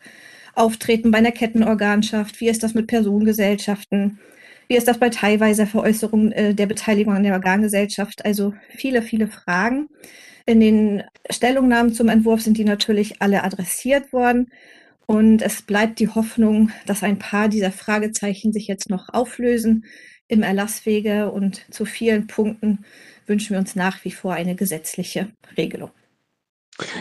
auftreten 0.55 1.11
bei 1.11 1.19
einer 1.19 1.31
Kettenorganschaft. 1.31 2.39
Wie 2.39 2.49
ist 2.49 2.63
das 2.63 2.73
mit 2.73 2.87
Personengesellschaften? 2.87 4.19
Wie 4.67 4.75
ist 4.75 4.87
das 4.87 4.97
bei 4.97 5.09
teilweiser 5.09 5.67
Veräußerung 5.67 6.31
äh, 6.31 6.55
der 6.55 6.65
Beteiligung 6.65 7.13
an 7.13 7.23
der 7.23 7.33
Organgesellschaft? 7.33 8.25
Also 8.25 8.53
viele, 8.69 9.01
viele 9.03 9.27
Fragen. 9.27 9.89
In 10.45 10.59
den 10.59 11.03
Stellungnahmen 11.29 11.93
zum 11.93 12.09
Entwurf 12.09 12.41
sind 12.41 12.57
die 12.57 12.65
natürlich 12.65 13.21
alle 13.21 13.43
adressiert 13.43 14.11
worden. 14.11 14.51
Und 15.05 15.41
es 15.41 15.61
bleibt 15.61 15.99
die 15.99 16.09
Hoffnung, 16.09 16.71
dass 16.85 17.03
ein 17.03 17.19
paar 17.19 17.49
dieser 17.49 17.71
Fragezeichen 17.71 18.53
sich 18.53 18.67
jetzt 18.67 18.89
noch 18.89 19.09
auflösen 19.09 19.85
im 20.27 20.43
Erlasswege 20.43 21.31
und 21.31 21.61
zu 21.71 21.85
vielen 21.85 22.27
Punkten 22.27 22.85
wünschen 23.25 23.51
wir 23.51 23.59
uns 23.59 23.75
nach 23.75 24.03
wie 24.03 24.11
vor 24.11 24.33
eine 24.33 24.55
gesetzliche 24.55 25.31
Regelung. 25.57 25.91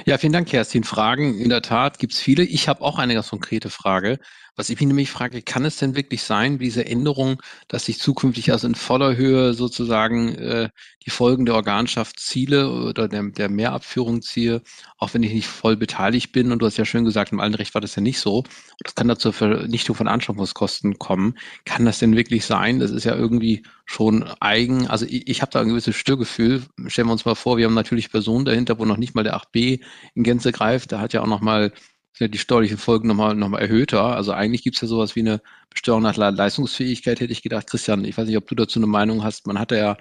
Ja, 0.04 0.18
vielen 0.18 0.34
Dank, 0.34 0.48
Kerstin. 0.48 0.84
Fragen, 0.84 1.38
in 1.38 1.48
der 1.48 1.62
Tat 1.62 1.98
gibt 1.98 2.12
es 2.12 2.20
viele. 2.20 2.42
Ich 2.42 2.68
habe 2.68 2.82
auch 2.82 2.98
eine 2.98 3.14
ganz 3.14 3.30
konkrete 3.30 3.70
Frage. 3.70 4.18
Was 4.54 4.69
ich 4.69 4.78
mich 4.78 4.87
nämlich 4.87 5.10
frage, 5.10 5.40
kann 5.40 5.64
es 5.64 5.76
denn 5.76 5.96
wirklich 5.96 6.22
sein, 6.22 6.58
diese 6.58 6.84
Änderung, 6.84 7.40
dass 7.69 7.88
ich 7.88 7.99
zukünftig 7.99 8.52
also 8.52 8.66
in 8.66 8.75
voller 8.75 9.16
Höhe 9.16 9.54
sozusagen 9.54 10.34
äh, 10.34 10.69
die 11.06 11.10
Folgen 11.10 11.46
der 11.46 11.54
Organschaft 11.54 12.20
ziele 12.20 12.70
oder 12.70 13.08
der, 13.08 13.22
der 13.22 13.49
Mehrabführung 13.49 14.20
ziehe, 14.20 14.60
auch 14.98 15.15
wenn 15.15 15.22
ich 15.22 15.32
nicht 15.32 15.46
voll 15.46 15.76
beteiligt 15.76 16.32
bin? 16.32 16.53
Und 16.53 16.58
du 16.60 16.67
hast 16.67 16.76
ja 16.76 16.84
schön 16.84 17.05
gesagt, 17.06 17.32
im 17.32 17.41
alten 17.41 17.55
Recht 17.55 17.72
war 17.72 17.81
das 17.81 17.96
ja 17.96 18.03
nicht 18.03 18.20
so. 18.20 18.44
Das 18.81 18.94
kann 18.94 19.08
da 19.08 19.19
zur 19.19 19.32
Vernichtung 19.32 19.96
von 19.96 20.06
Anschaffungskosten 20.06 20.98
kommen. 20.98 21.38
Kann 21.65 21.86
das 21.86 21.98
denn 21.98 22.15
wirklich 22.15 22.44
sein? 22.44 22.79
Das 22.79 22.91
ist 22.91 23.05
ja 23.05 23.15
irgendwie 23.15 23.62
schon 23.86 24.24
eigen. 24.41 24.86
Also 24.86 25.06
ich, 25.06 25.29
ich 25.29 25.41
habe 25.41 25.50
da 25.50 25.62
ein 25.62 25.69
gewisses 25.69 25.96
Störgefühl. 25.96 26.62
Stellen 26.88 27.08
wir 27.08 27.12
uns 27.12 27.24
mal 27.24 27.34
vor, 27.34 27.56
wir 27.56 27.65
haben 27.67 27.74
natürlich 27.74 28.10
Personen 28.10 28.44
dahinter, 28.44 28.79
wo 28.79 28.84
noch 28.84 28.98
nicht 28.98 29.15
mal 29.15 29.24
der 29.24 29.36
8b 29.36 29.81
in 30.15 30.22
Gänze 30.24 30.53
greift. 30.53 30.93
Da 30.93 31.00
hat 31.00 31.15
ja 31.15 31.22
auch 31.22 31.26
noch 31.26 31.41
mal 31.41 31.72
sind 32.12 32.26
ja 32.26 32.28
die 32.28 32.38
steuerlichen 32.38 32.78
Folgen 32.78 33.08
nochmal 33.08 33.34
noch 33.34 33.48
mal 33.48 33.60
erhöhter. 33.60 34.16
Also 34.16 34.32
eigentlich 34.32 34.62
gibt 34.62 34.76
es 34.76 34.82
ja 34.82 34.88
sowas 34.88 35.16
wie 35.16 35.20
eine 35.20 35.40
Besteuerung 35.70 36.02
nach 36.02 36.16
Leistungsfähigkeit, 36.16 37.20
hätte 37.20 37.32
ich 37.32 37.42
gedacht. 37.42 37.69
Christian, 37.69 38.04
ich 38.04 38.16
weiß 38.16 38.26
nicht, 38.26 38.36
ob 38.36 38.46
du 38.46 38.54
dazu 38.54 38.78
eine 38.78 38.86
Meinung 38.86 39.22
hast. 39.24 39.46
Man 39.46 39.58
hat 39.58 39.72
ja 39.72 39.96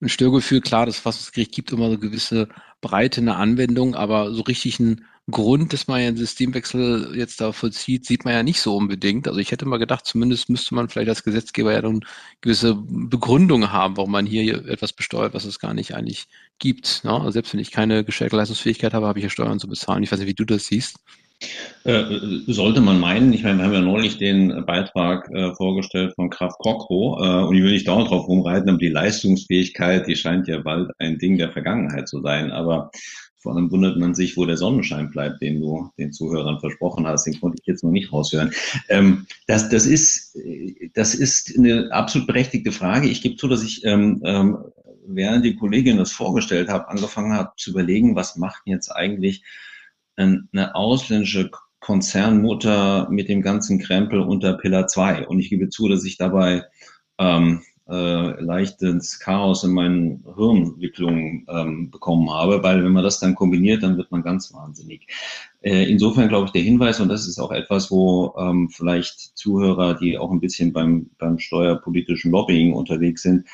ein 0.00 0.08
Störgefühl, 0.08 0.60
klar, 0.60 0.86
das 0.86 0.96
Verfassungsgericht 0.96 1.52
gibt 1.52 1.72
immer 1.72 1.90
so 1.90 1.98
gewisse 1.98 2.48
Breite 2.80 3.20
in 3.20 3.26
der 3.26 3.36
Anwendung, 3.36 3.94
aber 3.94 4.32
so 4.32 4.42
richtig 4.42 4.78
einen 4.78 5.06
Grund, 5.28 5.72
dass 5.72 5.88
man 5.88 6.00
ja 6.00 6.08
einen 6.08 6.16
Systemwechsel 6.16 7.16
jetzt 7.16 7.40
da 7.40 7.50
vollzieht, 7.50 8.06
sieht 8.06 8.24
man 8.24 8.34
ja 8.34 8.42
nicht 8.44 8.60
so 8.60 8.76
unbedingt. 8.76 9.26
Also 9.26 9.40
ich 9.40 9.50
hätte 9.50 9.66
mal 9.66 9.78
gedacht, 9.78 10.06
zumindest 10.06 10.48
müsste 10.48 10.74
man 10.76 10.88
vielleicht 10.88 11.08
als 11.08 11.24
Gesetzgeber 11.24 11.72
ja 11.72 11.82
dann 11.82 12.00
gewisse 12.42 12.76
Begründung 12.76 13.72
haben, 13.72 13.96
warum 13.96 14.12
man 14.12 14.26
hier 14.26 14.64
etwas 14.68 14.92
besteuert, 14.92 15.34
was 15.34 15.44
es 15.44 15.58
gar 15.58 15.74
nicht 15.74 15.94
eigentlich 15.96 16.28
gibt. 16.60 17.02
Ne? 17.02 17.10
Also 17.10 17.32
selbst 17.32 17.52
wenn 17.54 17.60
ich 17.60 17.72
keine 17.72 18.04
gestärkte 18.04 18.36
Leistungsfähigkeit 18.36 18.94
habe, 18.94 19.06
habe 19.06 19.18
ich 19.18 19.24
ja 19.24 19.30
Steuern 19.30 19.58
zu 19.58 19.66
bezahlen. 19.66 20.04
Ich 20.04 20.12
weiß 20.12 20.20
nicht, 20.20 20.28
wie 20.28 20.34
du 20.34 20.44
das 20.44 20.66
siehst. 20.66 21.00
Äh, 21.84 22.04
sollte 22.46 22.80
man 22.80 22.98
meinen, 22.98 23.32
ich 23.32 23.42
meine, 23.42 23.58
wir 23.58 23.64
haben 23.66 23.72
ja 23.72 23.80
neulich 23.80 24.18
den 24.18 24.64
Beitrag 24.66 25.30
äh, 25.30 25.54
vorgestellt 25.54 26.14
von 26.14 26.30
Kraft 26.30 26.58
Kokro 26.58 27.18
äh, 27.22 27.44
und 27.44 27.54
ich 27.54 27.62
will 27.62 27.72
nicht 27.72 27.86
dauernd 27.86 28.10
drauf 28.10 28.26
rumreiten, 28.26 28.68
aber 28.68 28.78
die 28.78 28.88
Leistungsfähigkeit, 28.88 30.06
die 30.06 30.16
scheint 30.16 30.48
ja 30.48 30.58
bald 30.58 30.90
ein 30.98 31.18
Ding 31.18 31.38
der 31.38 31.52
Vergangenheit 31.52 32.08
zu 32.08 32.22
sein. 32.22 32.50
Aber 32.50 32.90
vor 33.36 33.54
allem 33.54 33.70
wundert 33.70 33.98
man 33.98 34.14
sich, 34.14 34.36
wo 34.36 34.44
der 34.46 34.56
Sonnenschein 34.56 35.10
bleibt, 35.10 35.40
den 35.40 35.60
du 35.60 35.88
den 35.98 36.12
Zuhörern 36.12 36.58
versprochen 36.58 37.06
hast. 37.06 37.24
Den 37.24 37.38
konnte 37.38 37.58
ich 37.60 37.66
jetzt 37.66 37.84
noch 37.84 37.92
nicht 37.92 38.12
raushören. 38.12 38.50
Ähm, 38.88 39.26
das, 39.46 39.68
das, 39.68 39.86
ist, 39.86 40.36
das 40.94 41.14
ist 41.14 41.56
eine 41.56 41.92
absolut 41.92 42.26
berechtigte 42.26 42.72
Frage. 42.72 43.08
Ich 43.08 43.22
gebe 43.22 43.36
zu, 43.36 43.46
dass 43.46 43.62
ich, 43.62 43.84
ähm, 43.84 44.20
ähm, 44.24 44.58
während 45.06 45.44
die 45.44 45.54
Kollegin 45.54 45.98
das 45.98 46.10
vorgestellt 46.10 46.68
hat, 46.68 46.88
angefangen 46.88 47.34
habe 47.34 47.52
zu 47.56 47.70
überlegen, 47.70 48.16
was 48.16 48.36
macht 48.36 48.62
jetzt 48.64 48.90
eigentlich 48.90 49.44
eine 50.16 50.74
ausländische 50.74 51.50
Konzernmutter 51.80 53.08
mit 53.10 53.28
dem 53.28 53.42
ganzen 53.42 53.78
Krempel 53.78 54.20
unter 54.20 54.54
Pillar 54.54 54.86
2. 54.86 55.26
Und 55.28 55.38
ich 55.38 55.50
gebe 55.50 55.68
zu, 55.68 55.88
dass 55.88 56.04
ich 56.04 56.16
dabei 56.16 56.64
ähm, 57.18 57.62
äh, 57.88 58.40
leichtes 58.40 59.20
Chaos 59.20 59.62
in 59.62 59.70
meinen 59.70 60.24
Hirnwicklungen 60.36 61.46
ähm, 61.48 61.90
bekommen 61.90 62.28
habe, 62.30 62.62
weil 62.62 62.84
wenn 62.84 62.92
man 62.92 63.04
das 63.04 63.20
dann 63.20 63.36
kombiniert, 63.36 63.82
dann 63.82 63.96
wird 63.96 64.10
man 64.10 64.22
ganz 64.22 64.52
wahnsinnig. 64.52 65.06
Äh, 65.62 65.88
insofern 65.88 66.28
glaube 66.28 66.46
ich, 66.46 66.52
der 66.52 66.62
Hinweis, 66.62 66.98
und 66.98 67.08
das 67.08 67.28
ist 67.28 67.38
auch 67.38 67.52
etwas, 67.52 67.90
wo 67.90 68.34
ähm, 68.38 68.68
vielleicht 68.70 69.36
Zuhörer, 69.36 69.94
die 69.94 70.18
auch 70.18 70.32
ein 70.32 70.40
bisschen 70.40 70.72
beim, 70.72 71.10
beim 71.18 71.38
steuerpolitischen 71.38 72.32
Lobbying 72.32 72.72
unterwegs 72.72 73.22
sind, 73.22 73.46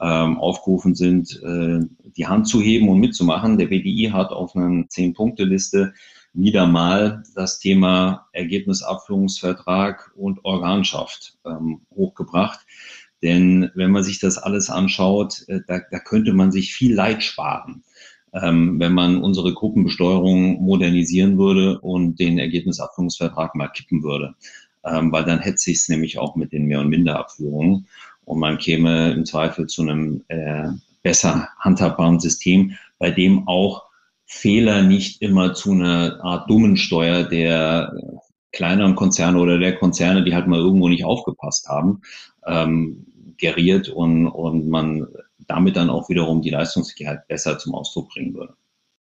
ähm, 0.00 0.38
aufgerufen 0.38 0.94
sind, 0.94 1.42
äh, 1.42 1.80
die 2.16 2.26
Hand 2.26 2.48
zu 2.48 2.60
heben 2.60 2.88
und 2.88 3.00
mitzumachen. 3.00 3.58
Der 3.58 3.66
BDI 3.66 4.10
hat 4.12 4.30
auf 4.30 4.54
einer 4.54 4.88
Zehn-Punkte-Liste 4.88 5.92
wieder 6.32 6.66
mal 6.66 7.22
das 7.34 7.58
Thema 7.58 8.28
Ergebnisabführungsvertrag 8.32 10.12
und 10.14 10.44
Organschaft 10.44 11.36
ähm, 11.44 11.80
hochgebracht. 11.94 12.60
Denn 13.22 13.70
wenn 13.74 13.90
man 13.90 14.04
sich 14.04 14.20
das 14.20 14.38
alles 14.38 14.70
anschaut, 14.70 15.44
äh, 15.48 15.60
da, 15.66 15.80
da 15.90 15.98
könnte 15.98 16.32
man 16.32 16.52
sich 16.52 16.72
viel 16.74 16.94
Leid 16.94 17.24
sparen, 17.24 17.82
ähm, 18.32 18.78
wenn 18.78 18.92
man 18.92 19.22
unsere 19.22 19.52
Gruppenbesteuerung 19.52 20.60
modernisieren 20.62 21.38
würde 21.38 21.80
und 21.80 22.20
den 22.20 22.38
Ergebnisabführungsvertrag 22.38 23.54
mal 23.54 23.68
kippen 23.68 24.02
würde. 24.02 24.34
Ähm, 24.84 25.10
weil 25.10 25.24
dann 25.24 25.40
hätte 25.40 25.58
sich 25.58 25.78
es 25.78 25.88
nämlich 25.88 26.18
auch 26.18 26.36
mit 26.36 26.52
den 26.52 26.66
Mehr- 26.66 26.80
und 26.80 26.88
Minderabführungen 26.88 27.88
und 28.28 28.38
man 28.38 28.58
käme 28.58 29.12
im 29.12 29.24
Zweifel 29.24 29.66
zu 29.66 29.82
einem 29.82 30.24
äh, 30.28 30.68
besser 31.02 31.48
handhabbaren 31.58 32.20
System, 32.20 32.76
bei 32.98 33.10
dem 33.10 33.48
auch 33.48 33.84
Fehler 34.26 34.82
nicht 34.82 35.22
immer 35.22 35.54
zu 35.54 35.72
einer 35.72 36.22
Art 36.22 36.50
dummen 36.50 36.76
Steuer 36.76 37.24
der 37.24 37.94
kleineren 38.52 38.94
Konzerne 38.94 39.38
oder 39.38 39.58
der 39.58 39.76
Konzerne, 39.76 40.24
die 40.24 40.34
halt 40.34 40.46
mal 40.46 40.58
irgendwo 40.58 40.88
nicht 40.88 41.04
aufgepasst 41.04 41.68
haben, 41.68 42.02
ähm, 42.46 43.06
geriert 43.38 43.88
und, 43.88 44.26
und 44.26 44.68
man 44.68 45.06
damit 45.46 45.76
dann 45.76 45.90
auch 45.90 46.08
wiederum 46.08 46.42
die 46.42 46.50
Leistungssicherheit 46.50 47.26
besser 47.28 47.58
zum 47.58 47.74
Ausdruck 47.74 48.10
bringen 48.10 48.34
würde. 48.34 48.54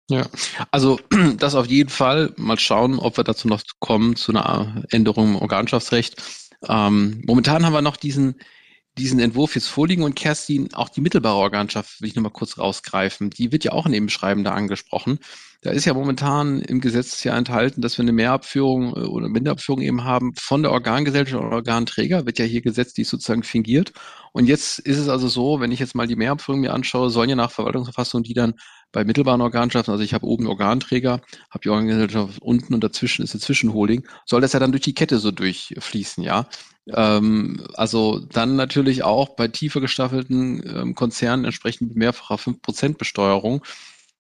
Ja, 0.09 0.27
also 0.71 1.00
das 1.38 1.55
auf 1.55 1.65
jeden 1.65 1.89
Fall. 1.89 2.33
Mal 2.38 2.59
schauen, 2.59 3.00
ob 3.00 3.17
wir 3.17 3.24
dazu 3.24 3.47
noch 3.47 3.63
kommen 3.79 4.15
zu 4.15 4.31
einer 4.31 4.83
Änderung 4.89 5.29
im 5.29 5.36
Organschaftsrecht. 5.38 6.21
Ähm, 6.67 7.21
momentan 7.25 7.65
haben 7.65 7.74
wir 7.74 7.81
noch 7.81 7.97
diesen 7.97 8.36
diesen 8.97 9.19
Entwurf 9.19 9.55
jetzt 9.55 9.67
vorliegen 9.67 10.03
und 10.03 10.15
Kerstin, 10.15 10.73
auch 10.73 10.89
die 10.89 11.01
mittelbare 11.01 11.37
Organschaft 11.37 12.01
will 12.01 12.09
ich 12.09 12.15
nochmal 12.15 12.31
kurz 12.31 12.57
rausgreifen. 12.57 13.29
Die 13.29 13.51
wird 13.51 13.63
ja 13.63 13.71
auch 13.71 13.85
in 13.85 13.91
dem 13.91 14.09
Schreiben 14.09 14.43
da 14.43 14.53
angesprochen. 14.53 15.19
Da 15.61 15.71
ist 15.71 15.85
ja 15.85 15.93
momentan 15.93 16.61
im 16.61 16.81
Gesetz 16.81 17.23
ja 17.23 17.35
enthalten, 17.35 17.81
dass 17.81 17.97
wir 17.97 18.03
eine 18.03 18.11
Mehrabführung 18.11 18.95
äh, 18.95 18.99
oder 18.99 19.27
Minderabführung 19.27 19.81
eben 19.81 20.03
haben 20.03 20.33
von 20.39 20.61
der 20.61 20.71
Organgesellschaft 20.71 21.43
oder 21.43 21.55
Organträger, 21.55 22.25
wird 22.25 22.39
ja 22.39 22.45
hier 22.45 22.61
gesetzt, 22.61 22.97
die 22.97 23.01
ist 23.01 23.09
sozusagen 23.09 23.43
fingiert. 23.43 23.91
Und 24.33 24.45
jetzt 24.45 24.79
ist 24.79 24.97
es 24.97 25.09
also 25.09 25.27
so, 25.27 25.59
wenn 25.59 25.71
ich 25.71 25.79
jetzt 25.79 25.95
mal 25.95 26.07
die 26.07 26.15
Mehrabführung 26.15 26.61
mir 26.61 26.73
anschaue, 26.73 27.09
sollen 27.09 27.29
ja 27.29 27.35
nach 27.35 27.51
Verwaltungsverfassung 27.51 28.23
die 28.23 28.33
dann 28.33 28.53
bei 28.91 29.03
mittelbaren 29.03 29.41
Organschaften, 29.41 29.91
also 29.91 30.03
ich 30.03 30.13
habe 30.13 30.25
oben 30.25 30.48
Organträger, 30.48 31.22
habe 31.50 31.63
die 31.63 31.70
Organgesellschaft 31.70 32.41
unten 32.41 32.74
und 32.74 32.84
dazwischen 32.84 33.24
ist 33.24 33.34
eine 33.34 33.41
Zwischenholding, 33.41 34.08
soll 34.25 34.41
das 34.41 34.53
ja 34.53 34.60
dann 34.60 34.72
durch 34.72 34.84
die 34.84 34.94
Kette 34.94 35.20
so 35.20 35.32
durchfließen, 35.32 36.24
ja. 36.24 36.48
Ähm, 36.94 37.65
also 37.74 38.20
dann 38.20 38.56
natürlich 38.56 39.03
auch 39.03 39.36
bei 39.36 39.48
tiefer 39.50 39.82
gestaffelten 39.82 40.63
ähm, 40.65 40.96
Konzernen 40.96 41.46
entsprechend 41.46 41.96
mehrfacher 41.96 42.36
5% 42.36 42.98
Besteuerung. 42.98 43.63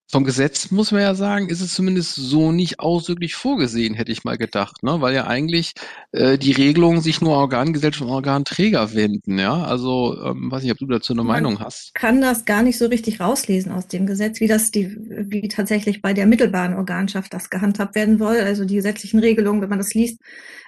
Vom 0.09 0.23
Gesetz 0.23 0.71
muss 0.71 0.93
man 0.93 1.01
ja 1.01 1.15
sagen, 1.15 1.49
ist 1.49 1.59
es 1.59 1.73
zumindest 1.73 2.15
so 2.15 2.53
nicht 2.53 2.79
ausdrücklich 2.79 3.35
vorgesehen, 3.35 3.93
hätte 3.93 4.13
ich 4.13 4.23
mal 4.23 4.37
gedacht, 4.37 4.81
ne? 4.81 5.01
weil 5.01 5.13
ja 5.13 5.27
eigentlich 5.27 5.73
äh, 6.13 6.37
die 6.37 6.53
Regelungen 6.53 7.01
sich 7.01 7.19
nur 7.19 7.35
Organgesellschaft 7.35 8.03
und 8.03 8.15
Organträger 8.15 8.93
wenden. 8.93 9.37
Ja, 9.37 9.63
also 9.63 10.17
ähm, 10.23 10.49
weiß 10.49 10.63
nicht, 10.63 10.71
ob 10.71 10.77
du 10.77 10.85
dazu 10.85 11.11
eine 11.11 11.23
man 11.23 11.43
Meinung 11.43 11.59
hast. 11.59 11.93
Kann 11.93 12.21
das 12.21 12.45
gar 12.45 12.63
nicht 12.63 12.77
so 12.77 12.85
richtig 12.85 13.19
rauslesen 13.19 13.73
aus 13.73 13.87
dem 13.87 14.05
Gesetz, 14.05 14.39
wie 14.39 14.47
das 14.47 14.71
die, 14.71 14.95
wie 14.97 15.49
tatsächlich 15.49 16.01
bei 16.01 16.13
der 16.13 16.25
mittelbaren 16.25 16.75
Organschaft 16.75 17.33
das 17.33 17.49
gehandhabt 17.49 17.95
werden 17.95 18.17
soll. 18.17 18.37
Also 18.37 18.63
die 18.63 18.75
gesetzlichen 18.75 19.19
Regelungen, 19.19 19.61
wenn 19.61 19.69
man 19.69 19.79
das 19.79 19.93
liest, 19.93 20.21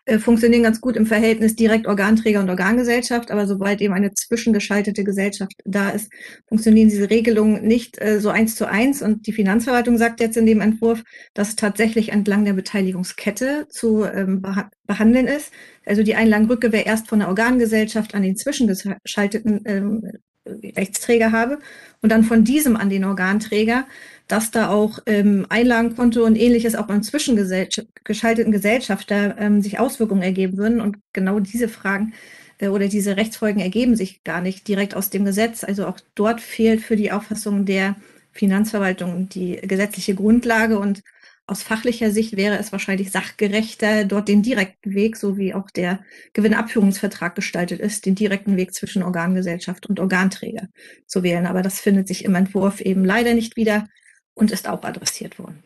äh, 0.04 0.20
funktionieren 0.20 0.64
ganz 0.64 0.82
gut 0.82 0.98
im 0.98 1.06
Verhältnis 1.06 1.56
direkt 1.56 1.88
Organträger 1.88 2.42
und 2.42 2.50
Organgesellschaft, 2.50 3.32
aber 3.32 3.48
sobald 3.48 3.80
eben 3.80 3.94
eine 3.94 4.14
zwischengeschaltete 4.14 5.04
Gesellschaft 5.04 5.54
da 5.64 5.90
ist, 5.92 6.12
funktionieren 6.48 6.90
diese 6.90 7.10
Regelungen 7.10 7.66
nicht 7.66 8.02
äh, 8.02 8.20
so 8.20 8.30
eins 8.30 8.56
zu 8.56 8.68
eins 8.68 9.02
und 9.02 9.29
die 9.30 9.34
Finanzverwaltung 9.34 10.00
sagt 10.00 10.22
jetzt 10.22 10.38
in 10.38 10.48
dem 10.48 10.60
Entwurf, 10.60 11.04
dass 11.36 11.56
tatsächlich 11.56 12.10
entlang 12.10 12.46
der 12.46 12.54
Beteiligungskette 12.54 13.68
zu 13.70 14.04
ähm, 14.04 14.42
behandeln 14.88 15.28
ist. 15.28 15.52
Also 15.86 16.02
die 16.02 16.16
Einlagenrückgewehr 16.16 16.88
erst 16.88 17.08
von 17.08 17.20
der 17.20 17.28
Organgesellschaft 17.28 18.16
an 18.16 18.24
den 18.24 18.36
zwischengeschalteten 18.36 19.62
ähm, 19.66 20.12
Rechtsträger 20.48 21.32
habe 21.32 21.60
und 22.02 22.12
dann 22.12 22.24
von 22.24 22.44
diesem 22.44 22.76
an 22.76 22.90
den 22.90 23.06
Organträger, 23.06 23.86
dass 24.28 24.50
da 24.50 24.70
auch 24.70 24.98
ähm, 25.06 25.46
Einlagenkonto 25.50 26.24
und 26.24 26.36
ähnliches 26.36 26.74
auch 26.74 26.88
beim 26.88 27.04
zwischengeschalteten 27.04 28.52
Gesellschafter 28.52 29.36
ähm, 29.38 29.62
sich 29.62 29.78
Auswirkungen 29.78 30.24
ergeben 30.24 30.58
würden. 30.58 30.82
Und 30.82 30.98
genau 31.14 31.40
diese 31.40 31.70
Fragen 31.70 32.14
äh, 32.58 32.70
oder 32.70 32.88
diese 32.88 33.16
Rechtsfolgen 33.16 33.62
ergeben 33.62 33.96
sich 33.96 34.24
gar 34.24 34.42
nicht 34.42 34.68
direkt 34.68 34.96
aus 34.96 35.12
dem 35.12 35.24
Gesetz. 35.24 35.64
Also 35.64 35.86
auch 35.86 36.00
dort 36.16 36.42
fehlt 36.42 36.82
für 36.82 36.96
die 36.96 37.12
Auffassung 37.12 37.66
der 37.66 37.96
Finanzverwaltung 38.40 39.28
die 39.28 39.58
gesetzliche 39.58 40.16
Grundlage 40.16 40.80
und 40.80 41.04
aus 41.46 41.64
fachlicher 41.64 42.12
Sicht 42.12 42.38
wäre 42.38 42.58
es 42.58 42.72
wahrscheinlich 42.72 43.12
sachgerechter, 43.12 44.06
dort 44.06 44.28
den 44.28 44.44
direkten 44.44 44.94
Weg, 44.94 45.18
so 45.18 45.38
wie 45.38 45.54
auch 45.54 45.70
der 45.72 46.00
Gewinnabführungsvertrag 46.34 47.36
gestaltet 47.36 47.80
ist, 47.80 48.06
den 48.06 48.16
direkten 48.16 48.56
Weg 48.56 48.74
zwischen 48.74 49.04
Organgesellschaft 49.04 49.88
und 49.88 50.00
Organträger 50.00 50.68
zu 51.08 51.24
wählen. 51.24 51.48
Aber 51.48 51.64
das 51.64 51.82
findet 51.82 52.08
sich 52.08 52.24
im 52.24 52.36
Entwurf 52.36 52.82
eben 52.82 53.04
leider 53.04 53.34
nicht 53.34 53.58
wieder 53.58 53.88
und 54.36 54.52
ist 54.52 54.70
auch 54.70 54.84
adressiert 54.84 55.40
worden. 55.40 55.64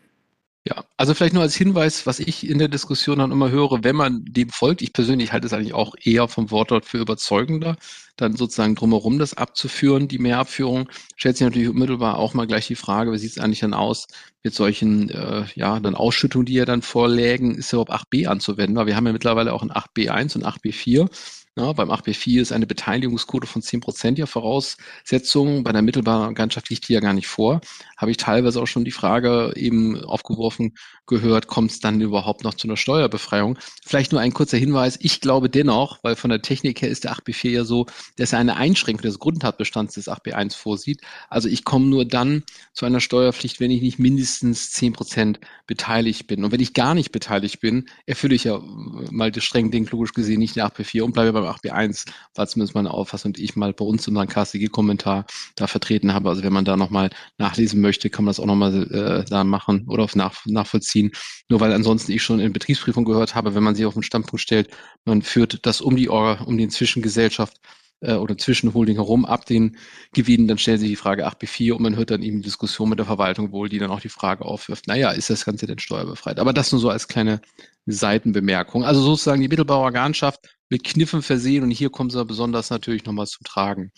Ja, 0.66 0.82
also 0.96 1.12
vielleicht 1.12 1.34
nur 1.34 1.42
als 1.42 1.54
Hinweis, 1.54 2.06
was 2.06 2.20
ich 2.20 2.48
in 2.48 2.58
der 2.58 2.68
Diskussion 2.68 3.18
dann 3.18 3.32
immer 3.32 3.50
höre, 3.50 3.84
wenn 3.84 3.96
man 3.96 4.24
dem 4.24 4.48
folgt, 4.48 4.80
ich 4.80 4.94
persönlich 4.94 5.30
halte 5.30 5.46
es 5.46 5.52
eigentlich 5.52 5.74
auch 5.74 5.94
eher 6.02 6.26
vom 6.26 6.50
Wortlaut 6.50 6.86
für 6.86 6.96
überzeugender, 6.96 7.76
dann 8.16 8.34
sozusagen 8.34 8.74
drumherum 8.74 9.18
das 9.18 9.34
abzuführen, 9.34 10.08
die 10.08 10.18
Mehrabführung, 10.18 10.88
stellt 11.16 11.36
sich 11.36 11.44
natürlich 11.44 11.68
unmittelbar 11.68 12.16
auch 12.16 12.32
mal 12.32 12.46
gleich 12.46 12.66
die 12.66 12.76
Frage, 12.76 13.12
wie 13.12 13.18
sieht 13.18 13.32
es 13.32 13.38
eigentlich 13.38 13.60
dann 13.60 13.74
aus 13.74 14.06
mit 14.42 14.54
solchen, 14.54 15.10
äh, 15.10 15.44
ja, 15.54 15.80
dann 15.80 15.94
Ausschüttungen, 15.94 16.46
die 16.46 16.54
ja 16.54 16.64
dann 16.64 16.80
vorlägen, 16.80 17.54
ist 17.56 17.70
überhaupt 17.74 17.92
8b 17.92 18.26
anzuwenden, 18.26 18.76
weil 18.76 18.86
wir 18.86 18.96
haben 18.96 19.06
ja 19.06 19.12
mittlerweile 19.12 19.52
auch 19.52 19.62
ein 19.62 19.70
8b1 19.70 20.34
und 20.36 20.46
8b4 20.46 21.10
ja, 21.56 21.72
beim 21.72 21.90
8B4 21.90 22.40
ist 22.40 22.52
eine 22.52 22.66
Beteiligungsquote 22.66 23.46
von 23.46 23.62
10 23.62 23.80
Prozent 23.80 24.18
ja 24.18 24.26
Voraussetzung. 24.26 25.62
Bei 25.62 25.70
der 25.70 25.82
mittelbaren 25.82 26.26
Organschaft 26.26 26.68
liegt 26.68 26.88
die 26.88 26.94
ja 26.94 27.00
gar 27.00 27.12
nicht 27.12 27.28
vor. 27.28 27.60
Habe 27.96 28.10
ich 28.10 28.16
teilweise 28.16 28.60
auch 28.60 28.66
schon 28.66 28.84
die 28.84 28.90
Frage 28.90 29.52
eben 29.54 30.02
aufgeworfen 30.04 30.74
gehört, 31.06 31.46
kommt 31.46 31.70
es 31.70 31.78
dann 31.78 32.00
überhaupt 32.00 32.42
noch 32.42 32.54
zu 32.54 32.66
einer 32.66 32.76
Steuerbefreiung? 32.76 33.56
Vielleicht 33.84 34.10
nur 34.10 34.20
ein 34.20 34.34
kurzer 34.34 34.58
Hinweis. 34.58 34.98
Ich 35.00 35.20
glaube 35.20 35.48
dennoch, 35.48 35.98
weil 36.02 36.16
von 36.16 36.30
der 36.30 36.42
Technik 36.42 36.82
her 36.82 36.88
ist 36.88 37.04
der 37.04 37.12
8B4 37.12 37.50
ja 37.50 37.64
so, 37.64 37.86
dass 38.16 38.32
er 38.32 38.40
eine 38.40 38.56
Einschränkung 38.56 39.02
des 39.02 39.20
Grundtatbestands 39.20 39.94
des 39.94 40.08
8B1 40.08 40.56
vorsieht. 40.56 41.02
Also 41.28 41.48
ich 41.48 41.64
komme 41.64 41.86
nur 41.86 42.04
dann 42.04 42.42
zu 42.72 42.84
einer 42.84 43.00
Steuerpflicht, 43.00 43.60
wenn 43.60 43.70
ich 43.70 43.80
nicht 43.80 44.00
mindestens 44.00 44.72
10 44.72 44.92
Prozent 44.94 45.40
beteiligt 45.68 46.26
bin. 46.26 46.44
Und 46.44 46.50
wenn 46.50 46.60
ich 46.60 46.74
gar 46.74 46.94
nicht 46.94 47.12
beteiligt 47.12 47.60
bin, 47.60 47.88
erfülle 48.06 48.34
ich 48.34 48.42
ja 48.42 48.58
mal 48.58 49.30
das 49.30 49.44
streng 49.44 49.70
Ding 49.70 49.88
logisch 49.88 50.14
gesehen 50.14 50.40
nicht 50.40 50.56
den 50.56 50.64
8B4 50.64 51.02
und 51.02 51.12
bleibe 51.12 51.32
beim 51.32 51.43
beim 51.44 51.54
8b1 51.54 52.06
war 52.34 52.46
zumindest 52.46 52.74
meine 52.74 52.90
Auffassung, 52.90 53.32
die 53.32 53.44
ich 53.44 53.56
mal 53.56 53.72
bei 53.72 53.84
uns 53.84 54.06
in 54.08 54.14
meinem 54.14 54.28
KCG-Kommentar 54.28 55.26
da 55.56 55.66
vertreten 55.66 56.14
habe. 56.14 56.28
Also 56.28 56.42
wenn 56.42 56.52
man 56.52 56.64
da 56.64 56.76
nochmal 56.76 57.10
nachlesen 57.38 57.80
möchte, 57.80 58.10
kann 58.10 58.24
man 58.24 58.30
das 58.30 58.40
auch 58.40 58.46
nochmal 58.46 58.90
äh, 58.90 59.24
da 59.24 59.44
machen 59.44 59.86
oder 59.88 60.04
auf 60.04 60.14
nach, 60.14 60.44
nachvollziehen. 60.46 61.12
Nur 61.48 61.60
weil 61.60 61.72
ansonsten 61.72 62.12
ich 62.12 62.22
schon 62.22 62.40
in 62.40 62.52
Betriebsprüfung 62.52 63.04
gehört 63.04 63.34
habe, 63.34 63.54
wenn 63.54 63.62
man 63.62 63.74
sich 63.74 63.86
auf 63.86 63.94
den 63.94 64.02
Standpunkt 64.02 64.40
stellt, 64.40 64.70
man 65.04 65.22
führt 65.22 65.64
das 65.66 65.80
um 65.80 65.96
die 65.96 66.08
um 66.08 66.58
die 66.58 66.68
Zwischengesellschaft 66.68 67.58
äh, 68.00 68.14
oder 68.14 68.36
Zwischenholding 68.36 68.96
herum 68.96 69.24
ab 69.24 69.46
den 69.46 69.76
Gewinnen, 70.12 70.48
dann 70.48 70.58
stellt 70.58 70.80
sich 70.80 70.90
die 70.90 70.96
Frage 70.96 71.26
8b4 71.26 71.72
und 71.72 71.82
man 71.82 71.96
hört 71.96 72.10
dann 72.10 72.22
eben 72.22 72.38
die 72.38 72.44
Diskussion 72.44 72.88
mit 72.88 72.98
der 72.98 73.06
Verwaltung 73.06 73.52
wohl, 73.52 73.68
die 73.68 73.78
dann 73.78 73.90
auch 73.90 74.00
die 74.00 74.08
Frage 74.08 74.44
aufwirft, 74.44 74.86
naja, 74.86 75.10
ist 75.10 75.30
das 75.30 75.44
Ganze 75.44 75.66
denn 75.66 75.78
steuerbefreit? 75.78 76.38
Aber 76.38 76.52
das 76.52 76.72
nur 76.72 76.80
so 76.80 76.90
als 76.90 77.08
kleine 77.08 77.40
Seitenbemerkung. 77.86 78.84
Also 78.84 79.02
sozusagen 79.02 79.40
die 79.40 79.48
mittelbare 79.48 79.80
Organschaft 79.80 80.40
mit 80.70 80.84
Kniffen 80.84 81.22
versehen 81.22 81.62
und 81.62 81.70
hier 81.70 81.90
kommt 81.90 82.12
sie 82.12 82.24
besonders 82.24 82.70
natürlich 82.70 83.04
nochmal 83.04 83.26
zum 83.26 83.44
Tragen. 83.44 83.92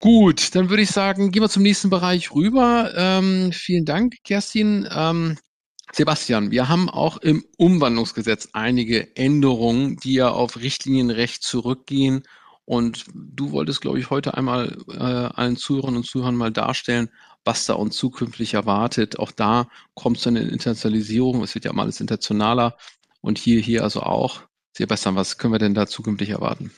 Gut, 0.00 0.54
dann 0.54 0.68
würde 0.68 0.82
ich 0.82 0.90
sagen, 0.90 1.30
gehen 1.30 1.42
wir 1.42 1.48
zum 1.48 1.62
nächsten 1.62 1.88
Bereich 1.88 2.34
rüber. 2.34 2.92
Ähm, 2.94 3.52
vielen 3.52 3.86
Dank, 3.86 4.16
Kerstin. 4.22 4.86
Ähm, 4.90 5.38
Sebastian, 5.92 6.50
wir 6.50 6.68
haben 6.68 6.90
auch 6.90 7.18
im 7.18 7.44
Umwandlungsgesetz 7.56 8.48
einige 8.52 9.16
Änderungen, 9.16 9.96
die 9.96 10.14
ja 10.14 10.30
auf 10.30 10.56
Richtlinienrecht 10.56 11.42
zurückgehen. 11.42 12.24
Und 12.66 13.04
du 13.14 13.52
wolltest, 13.52 13.80
glaube 13.80 13.98
ich, 13.98 14.10
heute 14.10 14.36
einmal 14.36 14.76
äh, 14.88 14.94
allen 14.98 15.56
Zuhörern 15.56 15.96
und 15.96 16.06
Zuhörern 16.06 16.36
mal 16.36 16.50
darstellen, 16.50 17.10
was 17.44 17.66
da 17.66 17.74
uns 17.74 17.96
zukünftig 17.96 18.54
erwartet. 18.54 19.18
Auch 19.18 19.32
da 19.32 19.68
kommt 19.94 20.16
es 20.16 20.26
eine 20.26 20.40
Internationalisierung. 20.40 21.42
Es 21.42 21.54
wird 21.54 21.66
ja 21.66 21.72
mal 21.72 21.82
alles 21.82 22.00
internationaler. 22.00 22.76
Und 23.20 23.38
hier, 23.38 23.60
hier 23.60 23.82
also 23.84 24.00
auch. 24.00 24.42
Sebastian, 24.76 25.14
was 25.14 25.38
können 25.38 25.52
wir 25.52 25.58
denn 25.58 25.74
da 25.74 25.86
zukünftig 25.86 26.30
erwarten? 26.30 26.70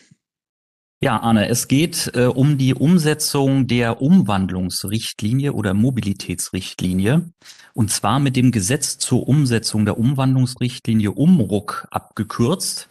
Ja, 1.02 1.20
Arne, 1.20 1.48
es 1.48 1.68
geht 1.68 2.10
äh, 2.14 2.24
um 2.24 2.56
die 2.56 2.74
Umsetzung 2.74 3.66
der 3.66 4.00
Umwandlungsrichtlinie 4.00 5.52
oder 5.52 5.74
Mobilitätsrichtlinie. 5.74 7.30
Und 7.74 7.90
zwar 7.90 8.18
mit 8.18 8.34
dem 8.34 8.50
Gesetz 8.50 8.96
zur 8.96 9.28
Umsetzung 9.28 9.84
der 9.84 9.98
Umwandlungsrichtlinie 9.98 11.12
UMRUC 11.12 11.86
abgekürzt. 11.90 12.88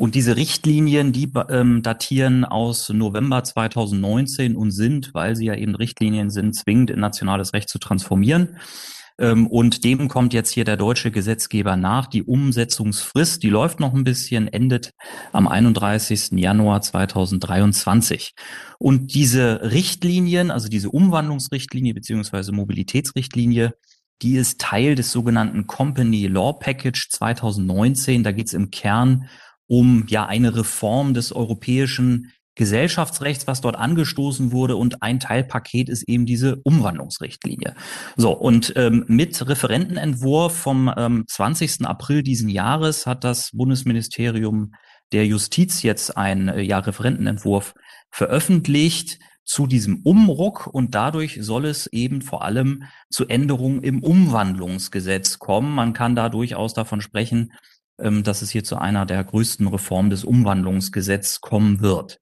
Und 0.00 0.14
diese 0.14 0.34
Richtlinien, 0.34 1.12
die 1.12 1.30
ähm, 1.50 1.82
datieren 1.82 2.46
aus 2.46 2.88
November 2.88 3.44
2019 3.44 4.56
und 4.56 4.70
sind, 4.70 5.12
weil 5.12 5.36
sie 5.36 5.44
ja 5.44 5.54
eben 5.54 5.74
Richtlinien 5.74 6.30
sind, 6.30 6.56
zwingend 6.56 6.88
in 6.88 7.00
nationales 7.00 7.52
Recht 7.52 7.68
zu 7.68 7.78
transformieren. 7.78 8.56
Ähm, 9.18 9.46
und 9.46 9.84
dem 9.84 10.08
kommt 10.08 10.32
jetzt 10.32 10.52
hier 10.52 10.64
der 10.64 10.78
deutsche 10.78 11.10
Gesetzgeber 11.10 11.76
nach. 11.76 12.06
Die 12.06 12.22
Umsetzungsfrist, 12.22 13.42
die 13.42 13.50
läuft 13.50 13.78
noch 13.78 13.92
ein 13.92 14.04
bisschen, 14.04 14.48
endet 14.48 14.92
am 15.32 15.46
31. 15.46 16.30
Januar 16.30 16.80
2023. 16.80 18.32
Und 18.78 19.12
diese 19.12 19.70
Richtlinien, 19.70 20.50
also 20.50 20.68
diese 20.68 20.88
Umwandlungsrichtlinie 20.88 21.92
beziehungsweise 21.92 22.52
Mobilitätsrichtlinie, 22.52 23.74
die 24.22 24.36
ist 24.36 24.62
Teil 24.62 24.94
des 24.94 25.12
sogenannten 25.12 25.66
Company 25.66 26.26
Law 26.26 26.54
Package 26.54 27.10
2019. 27.10 28.24
Da 28.24 28.32
geht 28.32 28.46
es 28.46 28.54
im 28.54 28.70
Kern 28.70 29.28
um 29.70 30.04
ja 30.08 30.26
eine 30.26 30.56
Reform 30.56 31.14
des 31.14 31.30
europäischen 31.30 32.32
Gesellschaftsrechts, 32.56 33.46
was 33.46 33.60
dort 33.60 33.76
angestoßen 33.76 34.50
wurde. 34.50 34.74
Und 34.74 35.00
ein 35.00 35.20
Teilpaket 35.20 35.88
ist 35.88 36.08
eben 36.08 36.26
diese 36.26 36.56
Umwandlungsrichtlinie. 36.64 37.76
So, 38.16 38.32
und 38.32 38.72
ähm, 38.74 39.04
mit 39.06 39.48
Referentenentwurf 39.48 40.56
vom 40.56 40.92
ähm, 40.96 41.24
20. 41.28 41.86
April 41.86 42.24
diesen 42.24 42.48
Jahres 42.48 43.06
hat 43.06 43.22
das 43.22 43.50
Bundesministerium 43.52 44.72
der 45.12 45.24
Justiz 45.26 45.82
jetzt 45.82 46.16
einen 46.16 46.48
äh, 46.48 46.62
ja, 46.62 46.80
Referentenentwurf 46.80 47.74
veröffentlicht 48.10 49.20
zu 49.44 49.68
diesem 49.68 50.00
Umruck 50.02 50.66
und 50.66 50.96
dadurch 50.96 51.38
soll 51.40 51.64
es 51.64 51.86
eben 51.86 52.22
vor 52.22 52.42
allem 52.42 52.82
zu 53.08 53.26
Änderungen 53.28 53.82
im 53.82 54.02
Umwandlungsgesetz 54.02 55.38
kommen. 55.38 55.72
Man 55.72 55.92
kann 55.92 56.16
da 56.16 56.28
durchaus 56.28 56.74
davon 56.74 57.00
sprechen, 57.00 57.52
dass 58.22 58.42
es 58.42 58.50
hier 58.50 58.64
zu 58.64 58.76
einer 58.76 59.06
der 59.06 59.22
größten 59.22 59.66
Reformen 59.66 60.10
des 60.10 60.24
Umwandlungsgesetzes 60.24 61.40
kommen 61.40 61.80
wird. 61.80 62.18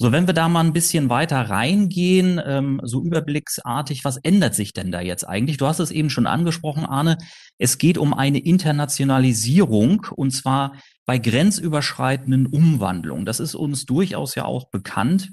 So, 0.00 0.12
wenn 0.12 0.28
wir 0.28 0.34
da 0.34 0.48
mal 0.48 0.64
ein 0.64 0.72
bisschen 0.72 1.10
weiter 1.10 1.40
reingehen, 1.40 2.40
ähm, 2.44 2.80
so 2.84 3.02
überblicksartig, 3.02 4.04
was 4.04 4.16
ändert 4.18 4.54
sich 4.54 4.72
denn 4.72 4.92
da 4.92 5.00
jetzt 5.00 5.28
eigentlich? 5.28 5.56
Du 5.56 5.66
hast 5.66 5.80
es 5.80 5.90
eben 5.90 6.08
schon 6.08 6.28
angesprochen, 6.28 6.84
Arne. 6.86 7.18
Es 7.58 7.78
geht 7.78 7.98
um 7.98 8.14
eine 8.14 8.38
Internationalisierung 8.38 10.06
und 10.14 10.30
zwar 10.30 10.74
bei 11.04 11.18
grenzüberschreitenden 11.18 12.46
Umwandlungen. 12.46 13.26
Das 13.26 13.40
ist 13.40 13.56
uns 13.56 13.86
durchaus 13.86 14.36
ja 14.36 14.44
auch 14.44 14.70
bekannt. 14.70 15.30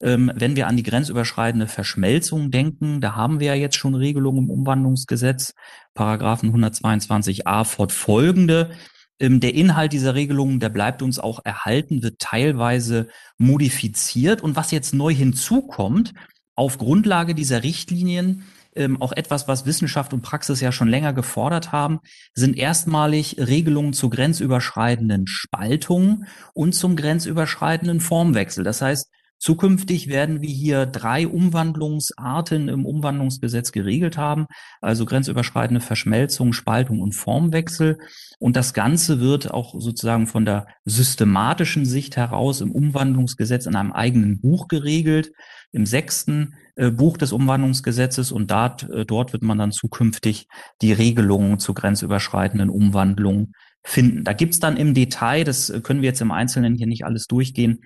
Ähm, 0.00 0.32
wenn 0.34 0.56
wir 0.56 0.66
an 0.66 0.78
die 0.78 0.82
grenzüberschreitende 0.82 1.66
Verschmelzung 1.66 2.50
denken, 2.50 3.02
da 3.02 3.16
haben 3.16 3.38
wir 3.40 3.48
ja 3.48 3.54
jetzt 3.54 3.76
schon 3.76 3.94
Regelungen 3.94 4.44
im 4.44 4.50
Umwandlungsgesetz, 4.50 5.52
Paragraphen 5.92 6.54
122a 6.54 7.64
fortfolgende. 7.64 8.70
Ähm, 9.18 9.40
der 9.40 9.54
Inhalt 9.54 9.92
dieser 9.92 10.14
Regelungen, 10.14 10.60
der 10.60 10.68
bleibt 10.68 11.02
uns 11.02 11.18
auch 11.18 11.40
erhalten, 11.44 12.02
wird 12.02 12.18
teilweise 12.18 13.08
modifiziert. 13.38 14.42
Und 14.42 14.56
was 14.56 14.70
jetzt 14.70 14.94
neu 14.94 15.14
hinzukommt, 15.14 16.12
auf 16.54 16.78
Grundlage 16.78 17.34
dieser 17.34 17.62
Richtlinien, 17.62 18.44
ähm, 18.74 19.00
auch 19.00 19.12
etwas, 19.12 19.48
was 19.48 19.66
Wissenschaft 19.66 20.12
und 20.12 20.22
Praxis 20.22 20.60
ja 20.60 20.70
schon 20.70 20.88
länger 20.88 21.12
gefordert 21.12 21.72
haben, 21.72 22.00
sind 22.34 22.56
erstmalig 22.56 23.36
Regelungen 23.38 23.94
zu 23.94 24.10
grenzüberschreitenden 24.10 25.26
Spaltungen 25.26 26.26
und 26.52 26.74
zum 26.74 26.94
grenzüberschreitenden 26.96 28.00
Formwechsel. 28.00 28.64
Das 28.64 28.82
heißt, 28.82 29.10
Zukünftig 29.38 30.08
werden 30.08 30.40
wir 30.40 30.48
hier 30.48 30.86
drei 30.86 31.28
Umwandlungsarten 31.28 32.68
im 32.68 32.86
Umwandlungsgesetz 32.86 33.70
geregelt 33.70 34.16
haben, 34.16 34.46
also 34.80 35.04
grenzüberschreitende 35.04 35.80
Verschmelzung, 35.80 36.52
Spaltung 36.52 37.00
und 37.00 37.14
Formwechsel. 37.14 37.98
Und 38.38 38.56
das 38.56 38.72
Ganze 38.72 39.20
wird 39.20 39.50
auch 39.50 39.74
sozusagen 39.78 40.26
von 40.26 40.44
der 40.46 40.66
systematischen 40.84 41.84
Sicht 41.84 42.16
heraus 42.16 42.60
im 42.60 42.72
Umwandlungsgesetz 42.72 43.66
in 43.66 43.76
einem 43.76 43.92
eigenen 43.92 44.40
Buch 44.40 44.68
geregelt, 44.68 45.32
im 45.70 45.84
sechsten 45.84 46.54
äh, 46.76 46.90
Buch 46.90 47.18
des 47.18 47.32
Umwandlungsgesetzes. 47.32 48.32
Und 48.32 48.50
dort, 48.50 48.88
äh, 48.90 49.04
dort 49.04 49.34
wird 49.34 49.42
man 49.42 49.58
dann 49.58 49.72
zukünftig 49.72 50.46
die 50.80 50.92
Regelungen 50.92 51.58
zu 51.58 51.74
grenzüberschreitenden 51.74 52.70
Umwandlungen 52.70 53.52
finden. 53.84 54.24
Da 54.24 54.32
gibt's 54.32 54.60
dann 54.60 54.76
im 54.76 54.94
Detail, 54.94 55.44
das 55.44 55.72
können 55.82 56.00
wir 56.00 56.08
jetzt 56.08 56.20
im 56.20 56.32
Einzelnen 56.32 56.74
hier 56.74 56.86
nicht 56.86 57.04
alles 57.04 57.26
durchgehen, 57.26 57.80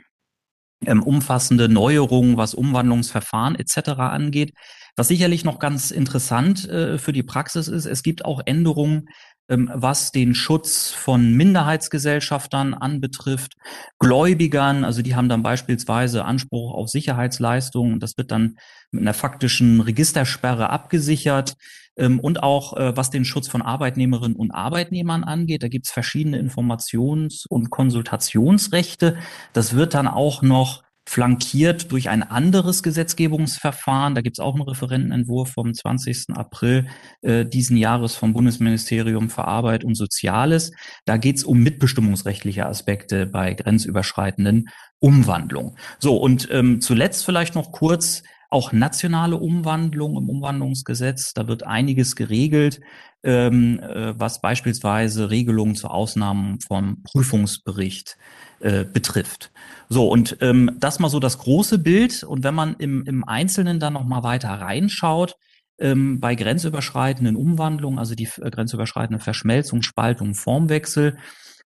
ähm, 0.87 1.03
umfassende 1.03 1.69
Neuerungen, 1.69 2.37
was 2.37 2.55
Umwandlungsverfahren 2.55 3.55
etc. 3.55 3.91
angeht. 3.99 4.55
Was 4.97 5.09
sicherlich 5.09 5.45
noch 5.45 5.59
ganz 5.59 5.91
interessant 5.91 6.69
äh, 6.69 6.99
für 6.99 7.13
die 7.13 7.23
Praxis 7.23 7.69
ist, 7.69 7.87
es 7.87 8.03
gibt 8.03 8.25
auch 8.25 8.43
Änderungen, 8.45 9.09
ähm, 9.51 9.71
was 9.75 10.13
den 10.13 10.35
Schutz 10.35 10.91
von 10.91 11.35
Minderheitsgesellschaftern 11.35 12.73
anbetrifft, 12.73 13.57
Gläubigern, 13.99 14.85
also 14.85 15.03
die 15.03 15.17
haben 15.17 15.29
dann 15.29 15.43
beispielsweise 15.43 16.25
Anspruch 16.25 16.73
auf 16.73 16.89
Sicherheitsleistungen. 16.89 17.99
Das 17.99 18.17
wird 18.17 18.31
dann 18.31 18.57
mit 18.91 19.03
einer 19.03 19.15
faktischen 19.15 19.81
Registersperre 19.81 20.71
abgesichert. 20.71 21.55
Ähm, 21.97 22.21
und 22.21 22.43
auch 22.43 22.77
äh, 22.77 22.97
was 22.97 23.11
den 23.11 23.25
Schutz 23.25 23.49
von 23.49 23.63
Arbeitnehmerinnen 23.63 24.37
und 24.37 24.51
Arbeitnehmern 24.51 25.25
angeht. 25.25 25.63
Da 25.63 25.69
gibt 25.69 25.87
es 25.87 25.93
verschiedene 25.93 26.39
Informations- 26.39 27.47
und 27.49 27.71
Konsultationsrechte. 27.71 29.17
Das 29.53 29.75
wird 29.75 29.95
dann 29.95 30.09
auch 30.09 30.43
noch 30.43 30.83
flankiert 31.11 31.91
durch 31.91 32.09
ein 32.09 32.23
anderes 32.23 32.85
Gesetzgebungsverfahren. 32.85 34.15
Da 34.15 34.21
gibt 34.21 34.39
es 34.39 34.41
auch 34.41 34.55
einen 34.55 34.63
Referentenentwurf 34.63 35.51
vom 35.51 35.75
20. 35.75 36.27
April 36.35 36.87
äh, 37.23 37.45
diesen 37.45 37.77
Jahres 37.77 38.15
vom 38.15 38.33
Bundesministerium 38.33 39.29
für 39.29 39.45
Arbeit 39.45 39.83
und 39.83 39.97
Soziales. 39.97 40.71
Da 41.07 41.17
geht 41.17 41.39
es 41.39 41.45
um 41.45 41.59
mitbestimmungsrechtliche 41.65 42.65
Aspekte 42.65 43.27
bei 43.27 43.55
grenzüberschreitenden 43.55 44.69
Umwandlungen. 45.01 45.77
So, 45.99 46.17
und 46.17 46.49
ähm, 46.53 46.81
zuletzt 46.81 47.25
vielleicht 47.25 47.57
noch 47.57 47.73
kurz 47.73 48.23
auch 48.51 48.73
nationale 48.73 49.37
Umwandlung 49.37 50.17
im 50.17 50.29
Umwandlungsgesetz. 50.29 51.33
Da 51.35 51.47
wird 51.47 51.63
einiges 51.63 52.17
geregelt, 52.17 52.81
ähm, 53.23 53.79
äh, 53.81 54.19
was 54.19 54.41
beispielsweise 54.41 55.31
Regelungen 55.31 55.77
zur 55.77 55.95
Ausnahme 55.95 56.59
vom 56.67 57.03
Prüfungsbericht 57.05 58.17
äh, 58.59 58.85
betrifft. 58.85 59.53
So, 59.89 60.09
und 60.09 60.37
ähm, 60.41 60.77
das 60.79 60.99
mal 60.99 61.09
so 61.09 61.21
das 61.21 61.39
große 61.39 61.79
Bild. 61.79 62.25
Und 62.25 62.43
wenn 62.43 62.55
man 62.55 62.75
im, 62.79 63.05
im 63.05 63.25
Einzelnen 63.25 63.79
dann 63.79 63.93
noch 63.93 64.05
mal 64.05 64.23
weiter 64.25 64.51
reinschaut, 64.51 65.37
ähm, 65.79 66.21
bei 66.21 66.35
grenzüberschreitenden 66.35 67.37
Umwandlungen, 67.37 67.99
also 67.99 68.15
die 68.15 68.29
äh, 68.41 68.51
grenzüberschreitende 68.51 69.23
Verschmelzung, 69.23 69.83
Spaltung, 69.83 70.35
Formwechsel, 70.35 71.17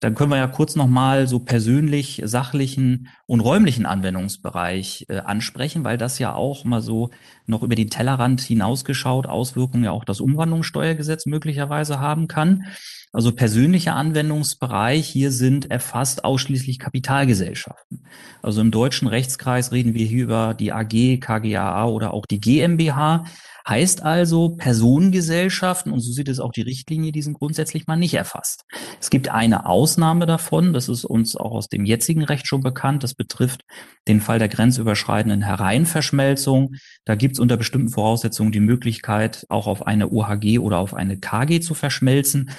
dann 0.03 0.17
können 0.17 0.33
wir 0.33 0.37
ja 0.37 0.49
kurz 0.49 0.75
nochmal 0.75 1.29
so 1.29 1.39
persönlich, 1.39 2.23
sachlichen 2.25 3.09
und 3.27 3.39
räumlichen 3.39 3.87
Anwendungsbereich 3.87 5.07
äh, 5.09 5.19
ansprechen, 5.19 5.85
weil 5.85 5.97
das 5.97 6.19
ja 6.19 6.35
auch 6.35 6.65
mal 6.65 6.83
so 6.83 7.11
noch 7.47 7.63
über 7.63 7.77
den 7.77 7.89
Tellerrand 7.89 8.41
hinausgeschaut 8.41 9.29
Auswirkungen 9.29 9.85
ja 9.85 9.93
auch 9.93 10.05
das 10.05 10.21
Umwandlungssteuergesetz 10.21 11.27
möglicherweise 11.27 12.01
haben 12.01 12.27
kann. 12.27 12.65
Also 13.13 13.33
persönlicher 13.33 13.95
Anwendungsbereich 13.95 15.07
hier 15.07 15.31
sind 15.31 15.71
erfasst 15.71 16.25
ausschließlich 16.25 16.79
Kapitalgesellschaften. 16.79 18.07
Also 18.41 18.63
im 18.63 18.71
deutschen 18.71 19.07
Rechtskreis 19.07 19.71
reden 19.71 19.93
wir 19.93 20.07
hier 20.07 20.25
über 20.25 20.55
die 20.55 20.73
AG, 20.73 21.21
KGAA 21.21 21.85
oder 21.85 22.15
auch 22.15 22.25
die 22.25 22.41
GmbH. 22.41 23.25
Heißt 23.69 24.03
also, 24.03 24.57
Personengesellschaften, 24.57 25.93
und 25.93 26.01
so 26.01 26.11
sieht 26.11 26.29
es 26.29 26.41
auch 26.41 26.51
die 26.51 26.63
Richtlinie, 26.63 27.13
die 27.13 27.23
sind 27.23 27.39
grundsätzlich 27.39 27.87
mal 27.87 27.97
nicht 27.97 28.15
erfasst. 28.15 28.65
Es 29.01 29.09
gibt 29.09 29.29
eine 29.29 29.67
Ausnahme 29.67 30.27
davon, 30.27 30.73
das 30.73 30.89
ist 30.89 31.05
uns 31.05 31.37
auch 31.37 31.53
aus 31.53 31.69
dem 31.69 31.85
jetzigen 31.85 32.25
Recht 32.25 32.49
schon 32.49 32.63
bekannt, 32.63 33.05
das 33.05 33.15
betrifft 33.15 33.63
den 34.09 34.21
Fall 34.21 34.41
der 34.41 34.49
grenzüberschreitenden 34.49 35.43
Hereinverschmelzung. 35.43 36.75
Da 37.05 37.15
gibt 37.15 37.35
es 37.35 37.41
unter 37.41 37.57
bestimmten 37.57 37.91
Voraussetzungen 37.91 38.51
die 38.51 38.59
Möglichkeit, 38.59 39.47
auch 39.49 39.69
auf 39.69 39.87
eine 39.87 40.11
OHG 40.11 40.59
oder 40.59 40.79
auf 40.79 40.93
eine 40.93 41.21
KG 41.21 41.61
zu 41.61 41.75
verschmelzen. 41.75 42.51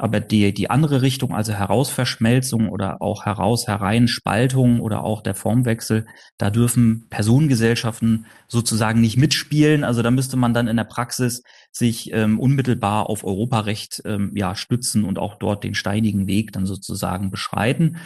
Aber 0.00 0.18
die, 0.20 0.54
die 0.54 0.70
andere 0.70 1.02
Richtung, 1.02 1.34
also 1.34 1.52
Herausverschmelzung 1.52 2.70
oder 2.70 3.02
auch 3.02 3.26
heraus 3.26 3.66
herein 3.66 4.08
Spaltung 4.08 4.80
oder 4.80 5.04
auch 5.04 5.22
der 5.22 5.34
Formwechsel, 5.34 6.06
da 6.38 6.48
dürfen 6.48 7.06
Personengesellschaften 7.10 8.24
sozusagen 8.48 9.02
nicht 9.02 9.18
mitspielen. 9.18 9.84
Also 9.84 10.00
da 10.00 10.10
müsste 10.10 10.38
man 10.38 10.54
dann 10.54 10.68
in 10.68 10.78
der 10.78 10.84
Praxis 10.84 11.42
sich 11.70 12.14
ähm, 12.14 12.40
unmittelbar 12.40 13.10
auf 13.10 13.24
Europarecht 13.24 14.00
ähm, 14.06 14.32
ja, 14.34 14.54
stützen 14.54 15.04
und 15.04 15.18
auch 15.18 15.34
dort 15.34 15.64
den 15.64 15.74
steinigen 15.74 16.26
Weg 16.26 16.52
dann 16.52 16.64
sozusagen 16.64 17.30
beschreiten. 17.30 17.98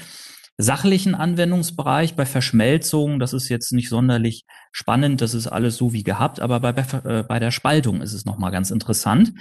Sachlichen 0.56 1.14
Anwendungsbereich 1.14 2.16
bei 2.16 2.26
Verschmelzung, 2.26 3.20
das 3.20 3.32
ist 3.32 3.48
jetzt 3.48 3.72
nicht 3.72 3.88
sonderlich 3.88 4.44
spannend, 4.72 5.20
das 5.20 5.32
ist 5.34 5.46
alles 5.46 5.76
so 5.76 5.92
wie 5.92 6.02
gehabt, 6.02 6.40
aber 6.40 6.58
bei, 6.58 6.70
äh, 7.04 7.22
bei 7.22 7.38
der 7.38 7.52
Spaltung 7.52 8.02
ist 8.02 8.12
es 8.12 8.24
nochmal 8.24 8.50
ganz 8.50 8.72
interessant. 8.72 9.32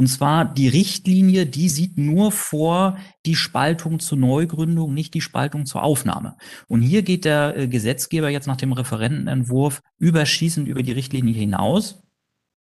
Und 0.00 0.06
zwar 0.06 0.46
die 0.46 0.68
Richtlinie, 0.68 1.44
die 1.44 1.68
sieht 1.68 1.98
nur 1.98 2.32
vor 2.32 2.96
die 3.26 3.34
Spaltung 3.34 4.00
zur 4.00 4.16
Neugründung, 4.16 4.94
nicht 4.94 5.12
die 5.12 5.20
Spaltung 5.20 5.66
zur 5.66 5.82
Aufnahme. 5.82 6.38
Und 6.68 6.80
hier 6.80 7.02
geht 7.02 7.26
der 7.26 7.54
äh, 7.54 7.68
Gesetzgeber 7.68 8.30
jetzt 8.30 8.46
nach 8.46 8.56
dem 8.56 8.72
Referentenentwurf 8.72 9.82
überschießend 9.98 10.66
über 10.68 10.82
die 10.82 10.92
Richtlinie 10.92 11.34
hinaus 11.34 12.02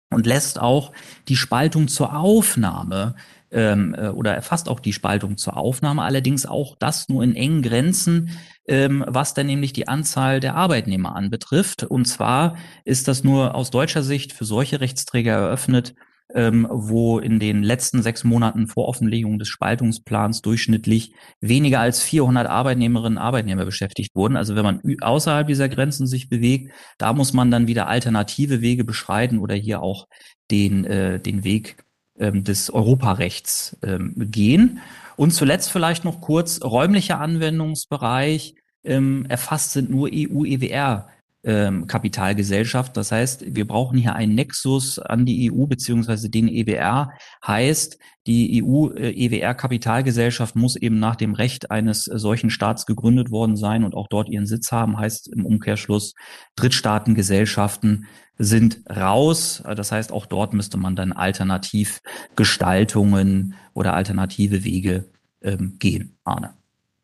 und 0.09 0.25
lässt 0.25 0.59
auch 0.59 0.93
die 1.29 1.37
Spaltung 1.37 1.89
zur 1.89 2.17
Aufnahme 2.17 3.15
ähm, 3.51 3.95
äh, 3.95 4.09
oder 4.09 4.35
erfasst 4.35 4.71
auch 4.71 4.81
die 4.81 4.95
Spaltung 4.95 5.37
zur 5.37 5.59
Aufnahme, 5.59 6.05
allerdings 6.05 6.47
auch 6.47 6.77
das 6.79 7.11
nur 7.11 7.23
in 7.23 7.37
engen 7.37 7.61
Grenzen, 7.61 8.31
ähm, 8.67 9.05
was 9.07 9.35
dann 9.35 9.49
nämlich 9.49 9.75
die 9.75 9.87
Anzahl 9.87 10.41
der 10.41 10.55
Arbeitnehmer 10.55 11.15
anbetrifft. 11.15 11.83
Und 11.83 12.07
zwar 12.07 12.57
ist 12.87 13.07
das 13.07 13.23
nur 13.23 13.55
aus 13.55 13.69
deutscher 13.69 14.03
Sicht 14.03 14.33
für 14.33 14.47
solche 14.47 14.81
Rechtsträger 14.81 15.33
eröffnet, 15.33 15.95
ähm, 16.35 16.67
wo 16.71 17.19
in 17.19 17.39
den 17.39 17.63
letzten 17.63 18.03
sechs 18.03 18.25
Monaten 18.25 18.67
vor 18.67 18.89
Offenlegung 18.89 19.39
des 19.39 19.49
Spaltungsplans 19.49 20.43
durchschnittlich 20.43 21.13
weniger 21.41 21.81
als 21.81 22.03
400 22.03 22.47
Arbeitnehmerinnen 22.47 23.19
und 23.19 23.23
Arbeitnehmer 23.23 23.65
beschäftigt 23.65 24.15
wurden. 24.15 24.37
Also 24.37 24.55
wenn 24.55 24.65
man 24.65 24.83
außerhalb 25.01 25.47
dieser 25.47 25.69
Grenzen 25.69 26.07
sich 26.07 26.29
bewegt, 26.29 26.73
da 26.99 27.13
muss 27.13 27.33
man 27.33 27.51
dann 27.51 27.67
wieder 27.67 27.89
alternative 27.89 28.61
Wege 28.61 28.85
beschreiten 28.85 29.39
oder 29.39 29.55
hier 29.55 29.83
auch 29.83 30.07
den, 30.51 30.85
äh, 30.85 31.19
den 31.19 31.45
Weg 31.45 31.77
ähm, 32.19 32.45
des 32.45 32.71
Europarechts 32.71 33.79
ähm, 33.83 34.15
gehen. 34.17 34.81
Und 35.17 35.33
zuletzt 35.33 35.71
vielleicht 35.71 36.05
noch 36.05 36.21
kurz 36.21 36.61
räumlicher 36.63 37.21
Anwendungsbereich. 37.21 38.55
Ähm, 38.85 39.27
erfasst 39.29 39.73
sind 39.73 39.91
nur 39.91 40.09
EU-EWR 40.13 41.09
ähm, 41.49 41.87
Kapitalgesellschaft. 41.87 42.95
Das 42.99 43.11
heißt, 43.11 43.57
wir 43.57 43.67
brauchen 43.67 43.97
hier 43.97 44.15
einen 44.15 44.35
Nexus 44.35 44.99
an 44.99 45.25
die 45.25 45.51
EU 45.51 45.65
beziehungsweise 45.65 46.29
den 46.29 46.47
EWR. 46.47 47.11
Heißt, 47.45 47.99
die 48.27 48.63
EU-EWR-Kapitalgesellschaft 48.63 50.55
äh, 50.55 50.59
muss 50.59 50.77
eben 50.77 50.99
nach 50.99 51.17
dem 51.17 51.33
Recht 51.33 51.71
eines 51.71 52.05
solchen 52.05 52.51
Staats 52.51 52.85
gegründet 52.85 53.31
worden 53.31 53.57
sein 53.57 53.83
und 53.83 53.95
auch 53.95 54.09
dort 54.09 54.29
ihren 54.29 54.45
Sitz 54.45 54.73
haben. 54.73 54.99
Heißt 54.99 55.29
im 55.29 55.47
Umkehrschluss, 55.47 56.13
Drittstaatengesellschaften 56.57 58.09
sind 58.37 58.83
raus. 58.91 59.63
Das 59.65 59.91
heißt, 59.91 60.13
auch 60.13 60.27
dort 60.27 60.53
müsste 60.53 60.77
man 60.77 60.97
dann 60.97 61.13
Alternativgestaltungen 61.13 63.55
oder 63.73 63.95
alternative 63.95 64.65
Wege 64.65 65.07
ähm, 65.41 65.77
gehen. 65.79 66.19
Arne. 66.25 66.58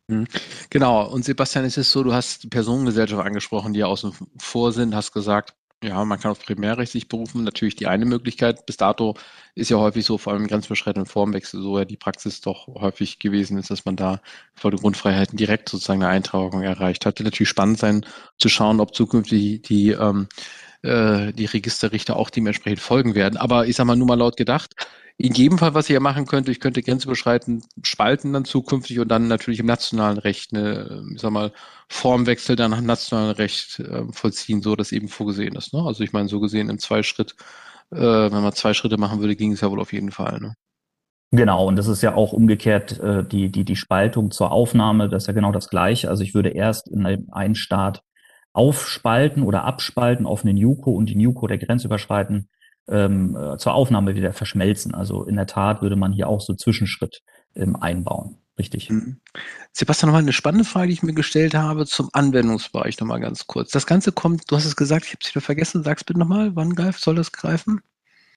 Mhm. 0.09 0.27
Genau, 0.71 1.07
und 1.09 1.25
Sebastian, 1.25 1.65
es 1.65 1.77
ist 1.77 1.91
so, 1.93 2.03
du 2.03 2.13
hast 2.13 2.51
Personengesellschaft 2.51 3.25
angesprochen, 3.25 3.73
die 3.73 3.81
ja 3.81 3.87
außen 3.87 4.13
vor 4.39 4.73
sind, 4.73 4.95
hast 4.95 5.13
gesagt, 5.13 5.55
ja, 5.83 6.03
man 6.05 6.19
kann 6.19 6.31
auf 6.31 6.41
Primärrecht 6.41 6.93
sich 6.93 7.09
berufen, 7.09 7.45
natürlich 7.45 7.77
die 7.77 7.87
eine 7.87 8.07
Möglichkeit. 8.07 8.65
Bis 8.65 8.79
dato 8.79 9.17
ist 9.55 9.71
ja 9.71 9.77
häufig 9.77 10.05
so, 10.07 10.17
vor 10.17 10.33
allem 10.33 10.43
im 10.43 10.49
grenzüberschreitenden 10.49 11.07
Formwechsel, 11.07 11.61
so 11.63 11.79
ja 11.79 11.85
die 11.85 11.97
Praxis 11.99 12.41
doch 12.41 12.67
häufig 12.69 13.19
gewesen 13.19 13.59
ist, 13.59 13.71
dass 13.71 13.85
man 13.85 13.97
da 13.97 14.21
vor 14.55 14.71
den 14.71 14.81
Grundfreiheiten 14.81 15.37
direkt 15.37 15.69
sozusagen 15.69 16.03
eine 16.03 16.13
Eintragung 16.13 16.63
erreicht 16.63 17.05
hat. 17.05 17.21
Natürlich 17.21 17.51
spannend 17.51 17.79
sein, 17.79 18.07
zu 18.39 18.49
schauen, 18.49 18.81
ob 18.81 18.95
zukünftig 18.95 19.63
die, 19.63 19.63
die 19.63 19.91
ähm, 19.91 20.29
äh, 20.85 21.33
die 21.33 21.47
Registerrichter 21.47 22.17
auch 22.17 22.31
dementsprechend 22.31 22.81
folgen 22.81 23.15
werden. 23.15 23.37
Aber 23.37 23.67
ich 23.67 23.77
sage 23.77 23.87
mal 23.87 23.97
nur 23.97 24.07
mal 24.07 24.19
laut 24.19 24.37
gedacht, 24.37 24.75
in 25.17 25.33
jedem 25.33 25.59
Fall, 25.59 25.75
was 25.75 25.89
ich 25.89 25.95
ja 25.95 26.01
machen 26.01 26.27
könnte, 26.27 26.51
ich 26.51 26.59
könnte 26.59 26.83
grenzüberschreitend 26.83 27.65
spalten 27.83 28.33
dann 28.33 28.45
zukünftig 28.45 28.99
und 28.99 29.09
dann 29.09 29.29
natürlich 29.29 29.61
im 29.61 29.67
nationalen 29.67 30.19
Recht 30.19 30.53
eine, 30.53 31.05
ich 31.15 31.21
sag 31.21 31.31
mal, 31.31 31.53
Formwechsel 31.89 32.57
dann 32.57 32.73
nach 32.73 32.81
nationalen 32.81 33.31
Recht 33.31 33.79
äh, 33.79 34.05
vollziehen, 34.11 34.61
so 34.61 34.75
dass 34.75 34.91
eben 34.91 35.09
vorgesehen 35.09 35.55
ist. 35.55 35.73
Ne? 35.73 35.83
Also 35.83 36.03
ich 36.03 36.13
meine, 36.13 36.29
so 36.29 36.41
gesehen 36.41 36.69
im 36.69 36.81
Zweischritt, 36.81 37.37
äh, 37.93 37.97
wenn 37.99 38.43
man 38.43 38.53
zwei 38.55 38.75
Schritte 38.75 38.99
machen 38.99 39.21
würde, 39.21 39.37
ging 39.37 39.53
es 39.53 39.61
ja 39.61 39.71
wohl 39.71 39.81
auf 39.81 39.93
jeden 39.93 40.11
Fall. 40.11 40.41
Ne? 40.41 40.55
Genau, 41.31 41.67
und 41.67 41.77
das 41.77 41.87
ist 41.87 42.03
ja 42.03 42.15
auch 42.15 42.33
umgekehrt 42.33 42.99
äh, 42.99 43.25
die, 43.25 43.51
die, 43.51 43.65
die 43.65 43.77
Spaltung 43.77 44.33
zur 44.33 44.51
Aufnahme, 44.51 45.09
das 45.09 45.25
ist 45.25 45.27
ja 45.29 45.33
genau 45.33 45.53
das 45.53 45.69
Gleiche. 45.69 46.09
Also 46.09 46.25
ich 46.25 46.35
würde 46.35 46.51
erst 46.51 46.89
in 46.89 47.07
einen 47.31 47.55
Staat 47.55 48.03
aufspalten 48.55 49.43
oder 49.43 49.65
abspalten 49.65 50.27
auf 50.27 50.45
einen 50.45 50.57
Nuco 50.57 50.93
und 50.93 51.07
die 51.07 51.17
Nuco 51.17 51.47
der 51.47 51.59
grenzüberschreitend 51.59 52.47
ähm, 52.89 53.37
äh, 53.37 53.59
zur 53.59 53.75
Aufnahme 53.75 54.15
wieder 54.15 54.33
verschmelzen. 54.33 54.95
Also 54.95 55.25
in 55.25 55.37
der 55.37 55.47
Tat 55.47 55.83
würde 55.83 55.97
man 55.97 56.13
hier 56.13 56.29
auch 56.29 56.41
so 56.41 56.55
Zwischenschritt 56.55 57.23
ähm, 57.55 57.77
einbauen. 57.77 58.39
Richtig. 58.57 58.89
Mhm. 58.89 59.21
Sebastian, 59.73 60.09
nochmal 60.09 60.23
eine 60.23 60.33
spannende 60.33 60.65
Frage, 60.65 60.87
die 60.87 60.93
ich 60.93 61.03
mir 61.03 61.13
gestellt 61.13 61.55
habe 61.55 61.87
zum 61.87 62.09
Anwendungsbereich 62.13 63.01
nochmal 63.01 63.21
ganz 63.21 63.49
kurz. 63.49 63.73
Das 63.73 63.87
Ganze 63.87 64.13
kommt, 64.13 64.49
du 64.51 64.57
hast 64.57 64.65
es 64.65 64.77
gesagt, 64.77 65.07
ich 65.07 65.13
habe 65.13 65.19
es 65.23 65.35
wieder 65.35 65.41
vergessen, 65.41 65.83
sag's 65.83 66.05
bitte 66.05 66.21
nochmal, 66.21 66.55
wann 66.55 66.75
greift, 66.75 67.01
soll 67.01 67.17
das 67.17 67.33
greifen? 67.33 67.81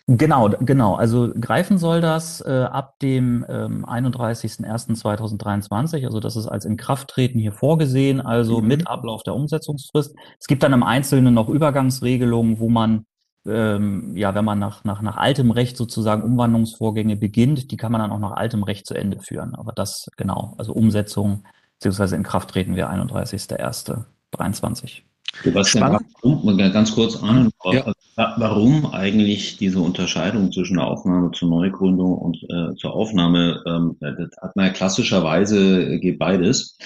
Genau, 0.09 0.47
genau. 0.61 0.95
Also 0.95 1.33
greifen 1.37 1.77
soll 1.77 1.99
das 1.99 2.39
äh, 2.39 2.65
ab 2.71 2.97
dem 2.99 3.45
ähm, 3.49 3.85
31.01.2023. 3.85 6.05
Also 6.05 6.21
das 6.21 6.37
ist 6.37 6.47
als 6.47 6.63
Inkrafttreten 6.63 7.41
hier 7.41 7.51
vorgesehen, 7.51 8.21
also 8.21 8.61
mhm. 8.61 8.67
mit 8.67 8.87
Ablauf 8.87 9.23
der 9.23 9.35
Umsetzungsfrist. 9.35 10.15
Es 10.39 10.47
gibt 10.47 10.63
dann 10.63 10.71
im 10.71 10.83
Einzelnen 10.83 11.33
noch 11.33 11.49
Übergangsregelungen, 11.49 12.59
wo 12.59 12.69
man 12.69 13.05
ähm, 13.45 14.15
ja, 14.15 14.33
wenn 14.33 14.45
man 14.45 14.59
nach, 14.59 14.85
nach, 14.85 15.01
nach 15.01 15.17
altem 15.17 15.51
Recht 15.51 15.75
sozusagen 15.77 16.23
Umwandlungsvorgänge 16.23 17.17
beginnt, 17.17 17.71
die 17.71 17.77
kann 17.77 17.91
man 17.91 18.01
dann 18.01 18.11
auch 18.11 18.19
nach 18.19 18.33
altem 18.33 18.63
Recht 18.63 18.85
zu 18.85 18.93
Ende 18.93 19.19
führen. 19.19 19.55
Aber 19.55 19.73
das 19.73 20.07
genau, 20.17 20.53
also 20.57 20.73
Umsetzung 20.73 21.43
beziehungsweise 21.75 22.15
Inkrafttreten 22.15 22.75
wir 22.75 22.89
31.01.23. 22.89 25.01
Sebastian, 25.43 25.99
warum, 26.21 26.57
ganz 26.57 26.93
kurz 26.93 27.15
an, 27.21 27.51
ja. 27.71 27.93
warum 28.15 28.87
eigentlich 28.87 29.57
diese 29.57 29.79
Unterscheidung 29.79 30.51
zwischen 30.51 30.77
der 30.77 30.87
Aufnahme 30.87 31.31
zur 31.31 31.49
Neugründung 31.49 32.17
und 32.17 32.37
äh, 32.49 32.75
zur 32.75 32.93
Aufnahme? 32.93 33.61
Ähm, 33.67 33.97
das 33.99 34.35
hat 34.41 34.55
man 34.55 34.67
ja 34.67 34.71
klassischerweise 34.71 35.93
äh, 35.93 35.99
geht 35.99 36.17
beides. 36.17 36.77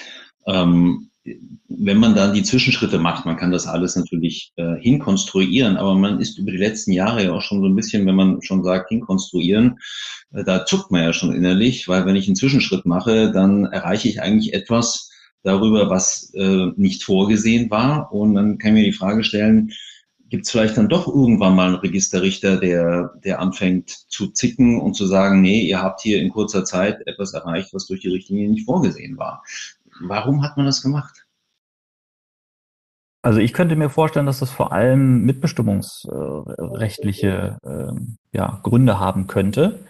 Ähm, 0.46 1.08
wenn 1.68 1.98
man 1.98 2.14
dann 2.14 2.34
die 2.34 2.42
Zwischenschritte 2.42 2.98
macht, 2.98 3.26
man 3.26 3.36
kann 3.36 3.52
das 3.52 3.66
alles 3.66 3.94
natürlich 3.94 4.52
äh, 4.56 4.74
hinkonstruieren, 4.80 5.76
aber 5.76 5.94
man 5.94 6.20
ist 6.20 6.38
über 6.38 6.50
die 6.50 6.58
letzten 6.58 6.92
Jahre 6.92 7.24
ja 7.24 7.32
auch 7.32 7.42
schon 7.42 7.60
so 7.60 7.66
ein 7.66 7.76
bisschen, 7.76 8.04
wenn 8.06 8.16
man 8.16 8.42
schon 8.42 8.64
sagt, 8.64 8.88
hinkonstruieren, 8.88 9.78
äh, 10.32 10.42
da 10.44 10.66
zuckt 10.66 10.90
man 10.90 11.02
ja 11.02 11.12
schon 11.12 11.32
innerlich, 11.32 11.86
weil 11.86 12.06
wenn 12.06 12.16
ich 12.16 12.26
einen 12.26 12.36
Zwischenschritt 12.36 12.86
mache, 12.86 13.30
dann 13.30 13.66
erreiche 13.66 14.08
ich 14.08 14.20
eigentlich 14.20 14.52
etwas, 14.52 15.11
darüber, 15.42 15.90
was 15.90 16.32
äh, 16.34 16.68
nicht 16.76 17.04
vorgesehen 17.04 17.70
war. 17.70 18.12
Und 18.12 18.34
dann 18.34 18.58
kann 18.58 18.76
ich 18.76 18.82
mir 18.82 18.90
die 18.90 18.96
Frage 18.96 19.24
stellen, 19.24 19.72
gibt 20.32 20.46
es 20.46 20.50
vielleicht 20.50 20.76
dann 20.78 20.88
doch 20.88 21.06
irgendwann 21.06 21.54
mal 21.54 21.66
einen 21.66 21.76
Registerrichter, 21.76 22.56
der, 22.56 23.12
der 23.22 23.38
anfängt 23.38 23.90
zu 23.90 24.28
zicken 24.28 24.80
und 24.80 24.94
zu 24.94 25.06
sagen, 25.06 25.42
nee, 25.42 25.60
ihr 25.60 25.82
habt 25.82 26.00
hier 26.00 26.22
in 26.22 26.30
kurzer 26.30 26.64
Zeit 26.64 27.06
etwas 27.06 27.34
erreicht, 27.34 27.74
was 27.74 27.86
durch 27.86 28.00
die 28.00 28.08
Richtlinie 28.08 28.48
nicht 28.48 28.64
vorgesehen 28.64 29.18
war. 29.18 29.44
Warum 30.00 30.42
hat 30.42 30.56
man 30.56 30.64
das 30.64 30.80
gemacht? 30.80 31.26
Also 33.20 33.40
ich 33.40 33.52
könnte 33.52 33.76
mir 33.76 33.90
vorstellen, 33.90 34.24
dass 34.26 34.40
das 34.40 34.50
vor 34.50 34.72
allem 34.72 35.24
mitbestimmungsrechtliche 35.24 37.58
äh, 37.62 37.92
ja, 38.32 38.58
Gründe 38.62 38.98
haben 38.98 39.26
könnte. 39.26 39.80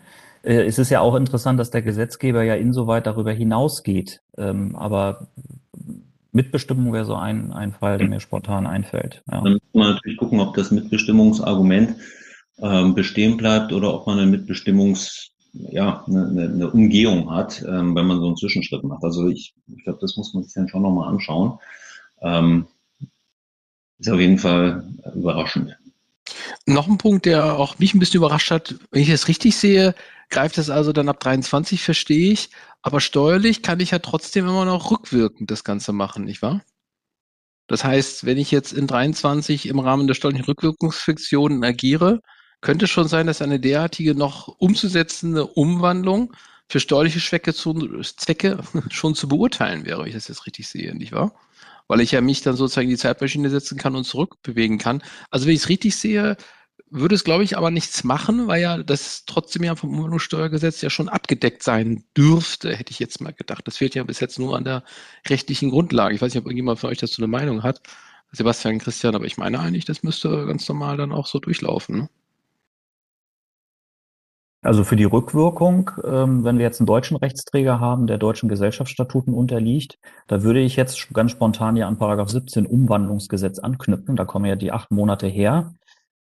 Äh, 0.42 0.64
es 0.64 0.78
ist 0.78 0.90
ja 0.90 1.00
auch 1.00 1.14
interessant, 1.14 1.58
dass 1.58 1.70
der 1.70 1.82
Gesetzgeber 1.82 2.42
ja 2.42 2.54
insoweit 2.54 3.06
darüber 3.06 3.32
hinausgeht. 3.32 4.20
Ähm, 4.36 4.76
aber 4.76 5.28
Mitbestimmung 6.32 6.92
wäre 6.92 7.04
so 7.04 7.14
ein, 7.14 7.52
ein 7.52 7.72
Fall, 7.72 7.98
der 7.98 8.08
mir 8.08 8.20
spontan 8.20 8.66
einfällt. 8.66 9.22
Ja. 9.30 9.42
Dann 9.42 9.52
muss 9.52 9.62
man 9.74 9.94
natürlich 9.94 10.18
gucken, 10.18 10.40
ob 10.40 10.54
das 10.54 10.70
Mitbestimmungsargument 10.70 11.96
ähm, 12.58 12.94
bestehen 12.94 13.36
bleibt 13.36 13.72
oder 13.72 13.94
ob 13.94 14.06
man 14.06 14.18
eine 14.18 14.30
Mitbestimmungs, 14.30 15.30
ja, 15.52 16.04
eine, 16.06 16.26
eine 16.26 16.70
Umgehung 16.70 17.30
hat, 17.30 17.62
ähm, 17.62 17.94
wenn 17.94 18.06
man 18.06 18.20
so 18.20 18.26
einen 18.26 18.36
Zwischenschritt 18.36 18.82
macht. 18.84 19.04
Also 19.04 19.28
ich, 19.28 19.54
ich 19.66 19.84
glaube, 19.84 19.98
das 20.00 20.16
muss 20.16 20.32
man 20.32 20.42
sich 20.42 20.54
dann 20.54 20.68
schon 20.68 20.82
nochmal 20.82 21.08
anschauen. 21.08 21.58
Ähm, 22.22 22.66
ist 23.98 24.10
auf 24.10 24.20
jeden 24.20 24.38
Fall 24.38 24.84
überraschend. 25.14 25.76
Noch 26.66 26.88
ein 26.88 26.98
Punkt, 26.98 27.26
der 27.26 27.58
auch 27.58 27.78
mich 27.78 27.94
ein 27.94 27.98
bisschen 27.98 28.18
überrascht 28.18 28.50
hat, 28.50 28.74
wenn 28.90 29.02
ich 29.02 29.08
es 29.08 29.28
richtig 29.28 29.56
sehe, 29.56 29.94
greift 30.30 30.58
es 30.58 30.70
also 30.70 30.92
dann 30.92 31.08
ab 31.08 31.20
23, 31.20 31.82
verstehe 31.82 32.32
ich. 32.32 32.50
Aber 32.82 33.00
steuerlich 33.00 33.62
kann 33.62 33.80
ich 33.80 33.92
ja 33.92 33.98
trotzdem 34.00 34.46
immer 34.46 34.64
noch 34.64 34.90
rückwirkend 34.90 35.50
das 35.50 35.64
Ganze 35.64 35.92
machen, 35.92 36.24
nicht 36.24 36.42
wahr? 36.42 36.62
Das 37.68 37.84
heißt, 37.84 38.26
wenn 38.26 38.38
ich 38.38 38.50
jetzt 38.50 38.72
in 38.72 38.86
23 38.86 39.66
im 39.66 39.78
Rahmen 39.78 40.06
der 40.06 40.14
steuerlichen 40.14 40.44
Rückwirkungsfiktionen 40.44 41.64
agiere, 41.64 42.20
könnte 42.60 42.86
schon 42.86 43.08
sein, 43.08 43.26
dass 43.26 43.42
eine 43.42 43.60
derartige 43.60 44.14
noch 44.14 44.48
umzusetzende 44.48 45.46
Umwandlung 45.46 46.34
für 46.68 46.80
steuerliche 46.80 47.20
Zwecke, 47.20 47.54
Zwecke 47.54 48.58
schon 48.90 49.14
zu 49.14 49.28
beurteilen 49.28 49.84
wäre, 49.84 50.00
wenn 50.00 50.08
ich 50.08 50.14
das 50.14 50.28
jetzt 50.28 50.46
richtig 50.46 50.68
sehe, 50.68 50.94
nicht 50.94 51.12
wahr? 51.12 51.34
Weil 51.92 52.00
ich 52.00 52.12
ja 52.12 52.22
mich 52.22 52.40
dann 52.40 52.56
sozusagen 52.56 52.86
in 52.86 52.94
die 52.94 52.96
Zeitmaschine 52.96 53.50
setzen 53.50 53.76
kann 53.76 53.94
und 53.94 54.04
zurückbewegen 54.04 54.78
kann. 54.78 55.02
Also 55.30 55.44
wenn 55.44 55.52
ich 55.52 55.60
es 55.60 55.68
richtig 55.68 55.94
sehe, 55.94 56.38
würde 56.88 57.14
es, 57.14 57.22
glaube 57.22 57.44
ich, 57.44 57.58
aber 57.58 57.70
nichts 57.70 58.02
machen, 58.02 58.46
weil 58.46 58.62
ja 58.62 58.82
das 58.82 59.24
trotzdem 59.26 59.62
ja 59.62 59.76
vom 59.76 59.90
Umwandlungssteuergesetz 59.90 60.80
ja 60.80 60.88
schon 60.88 61.10
abgedeckt 61.10 61.62
sein 61.62 62.02
dürfte, 62.16 62.74
hätte 62.74 62.92
ich 62.92 62.98
jetzt 62.98 63.20
mal 63.20 63.34
gedacht. 63.34 63.68
Das 63.68 63.76
fehlt 63.76 63.94
ja 63.94 64.04
bis 64.04 64.20
jetzt 64.20 64.38
nur 64.38 64.56
an 64.56 64.64
der 64.64 64.84
rechtlichen 65.28 65.68
Grundlage. 65.68 66.14
Ich 66.14 66.22
weiß 66.22 66.32
nicht, 66.32 66.40
ob 66.40 66.46
irgendjemand 66.46 66.78
von 66.78 66.88
euch 66.88 66.96
dazu 66.96 67.20
eine 67.20 67.28
Meinung 67.28 67.62
hat. 67.62 67.82
Sebastian, 68.30 68.78
Christian, 68.78 69.14
aber 69.14 69.26
ich 69.26 69.36
meine 69.36 69.60
eigentlich, 69.60 69.84
das 69.84 70.02
müsste 70.02 70.46
ganz 70.46 70.66
normal 70.66 70.96
dann 70.96 71.12
auch 71.12 71.26
so 71.26 71.40
durchlaufen. 71.40 71.98
Ne? 71.98 72.08
Also 74.64 74.84
für 74.84 74.94
die 74.94 75.04
Rückwirkung, 75.04 75.90
ähm, 76.04 76.44
wenn 76.44 76.56
wir 76.56 76.64
jetzt 76.64 76.80
einen 76.80 76.86
deutschen 76.86 77.16
Rechtsträger 77.16 77.80
haben, 77.80 78.06
der 78.06 78.16
deutschen 78.16 78.48
Gesellschaftsstatuten 78.48 79.34
unterliegt, 79.34 79.98
da 80.28 80.44
würde 80.44 80.60
ich 80.60 80.76
jetzt 80.76 81.12
ganz 81.12 81.32
spontan 81.32 81.74
ja 81.74 81.88
an 81.88 81.98
Paragraph 81.98 82.30
17 82.30 82.66
Umwandlungsgesetz 82.66 83.58
anknüpfen. 83.58 84.14
Da 84.14 84.24
kommen 84.24 84.44
ja 84.44 84.54
die 84.54 84.70
acht 84.70 84.92
Monate 84.92 85.26
her. 85.26 85.74